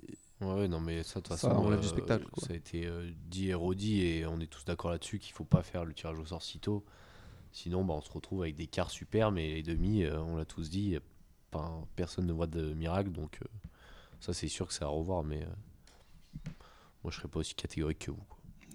ouais, 0.42 0.68
non, 0.68 0.80
mais 0.80 1.04
ça, 1.04 1.20
de 1.20 1.26
toute 1.26 1.38
Ça 1.38 1.50
façon, 1.50 1.62
enlève 1.62 1.80
du 1.80 1.86
euh, 1.86 1.90
spectacle, 1.90 2.26
quoi. 2.32 2.46
ça 2.46 2.54
a 2.54 2.56
été 2.56 2.86
euh, 2.86 3.10
dit 3.30 3.50
et 3.50 3.54
redit, 3.54 4.06
et 4.06 4.26
on 4.26 4.40
est 4.40 4.48
tous 4.48 4.66
d'accord 4.66 4.92
là-dessus 4.92 5.20
qu'il 5.20 5.34
faut 5.34 5.44
pas 5.46 5.64
faire 5.64 5.86
le 5.86 5.94
tirage 5.94 6.20
au 6.20 6.26
sort 6.26 6.42
si 6.42 6.60
tôt. 6.60 6.84
Sinon, 7.52 7.84
bah, 7.86 7.94
on 7.98 8.02
se 8.02 8.12
retrouve 8.12 8.42
avec 8.44 8.56
des 8.56 8.68
quarts 8.68 8.92
super, 8.92 9.32
mais 9.32 9.56
les 9.56 9.64
demi, 9.64 10.04
euh, 10.04 10.20
on 10.22 10.36
l'a 10.36 10.46
tous 10.46 10.70
dit, 10.70 10.98
personne 11.96 12.26
ne 12.28 12.34
voit 12.34 12.48
de 12.48 12.74
miracle, 12.74 13.12
donc 13.12 13.40
euh, 13.42 13.48
ça, 14.20 14.34
c'est 14.34 14.48
sûr 14.48 14.68
que 14.68 14.74
c'est 14.74 14.84
à 14.84 14.88
revoir, 14.88 15.24
mais 15.24 15.42
euh, 15.44 16.50
moi, 17.04 17.12
je 17.12 17.18
serais 17.18 17.28
pas 17.28 17.40
aussi 17.40 17.56
catégorique 17.56 18.00
que 18.00 18.12
vous. 18.12 18.24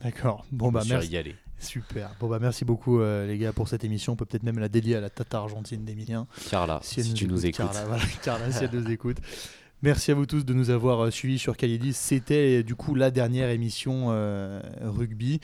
D'accord. 0.03 0.45
Bon, 0.51 0.69
Je 0.69 0.73
bah 0.75 0.83
merci. 0.89 1.09
régalé. 1.09 1.37
Super. 1.59 2.17
Bon, 2.19 2.29
bah 2.29 2.39
merci 2.41 2.65
beaucoup, 2.65 3.01
euh, 3.01 3.27
les 3.27 3.39
gars, 3.39 3.53
pour 3.53 3.69
cette 3.69 3.85
émission. 3.85 4.15
On 4.15 4.17
peut 4.17 4.25
peut-être 4.25 4.43
même 4.43 4.59
la 4.59 4.69
dédier 4.69 4.97
à 4.97 5.01
la 5.01 5.11
Tata 5.11 5.39
Argentine 5.39 5.85
d'Emilien. 5.85 6.27
Carla, 6.51 6.81
si, 6.83 7.01
elle 7.01 7.15
tu 7.15 7.29
nous 7.29 7.47
écoutes. 7.47 7.67
Carla, 7.67 7.85
voilà, 7.85 8.03
Carla, 8.23 8.51
si 8.51 8.65
elle 8.65 8.71
nous 8.73 8.91
écoute. 8.91 9.19
Merci 9.83 10.11
à 10.13 10.15
vous 10.15 10.27
tous 10.27 10.45
de 10.45 10.55
nous 10.55 10.71
avoir 10.71 11.01
euh, 11.01 11.11
suivis 11.11 11.39
sur 11.39 11.57
Calidis. 11.57 11.93
C'était 11.93 12.63
du 12.63 12.75
coup 12.75 12.95
la 12.95 13.11
dernière 13.11 13.51
émission 13.51 14.07
euh, 14.11 14.61
rugby. 14.81 15.41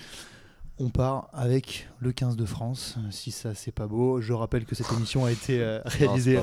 On 0.80 0.90
part 0.90 1.28
avec 1.32 1.88
le 1.98 2.12
15 2.12 2.36
de 2.36 2.44
France. 2.44 2.96
Si 3.10 3.32
ça, 3.32 3.54
c'est 3.54 3.72
pas 3.72 3.88
beau. 3.88 4.20
Je 4.20 4.32
rappelle 4.32 4.64
que 4.64 4.76
cette 4.76 4.92
émission 4.92 5.24
a 5.24 5.32
été 5.32 5.60
euh, 5.60 5.80
réalisée 5.84 6.38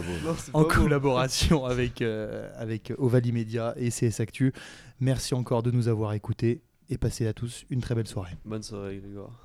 en 0.54 0.66
collaboration 0.66 1.66
avec, 1.66 2.02
euh, 2.02 2.50
avec 2.58 2.92
Ovalie 2.98 3.32
Media 3.32 3.74
et 3.78 3.90
CS 3.90 4.20
Actu. 4.20 4.52
Merci 5.00 5.36
encore 5.36 5.64
de 5.64 5.72
nous 5.72 5.88
avoir 5.88 6.14
écoutés 6.14 6.62
et 6.90 6.98
passez 6.98 7.28
à 7.28 7.34
tous 7.34 7.66
une 7.70 7.80
très 7.80 7.96
belle 7.96 8.08
soirée. 8.08 8.36
Bonne 8.44 8.64
soirée, 8.64 8.98
Grégoire. 8.98 9.42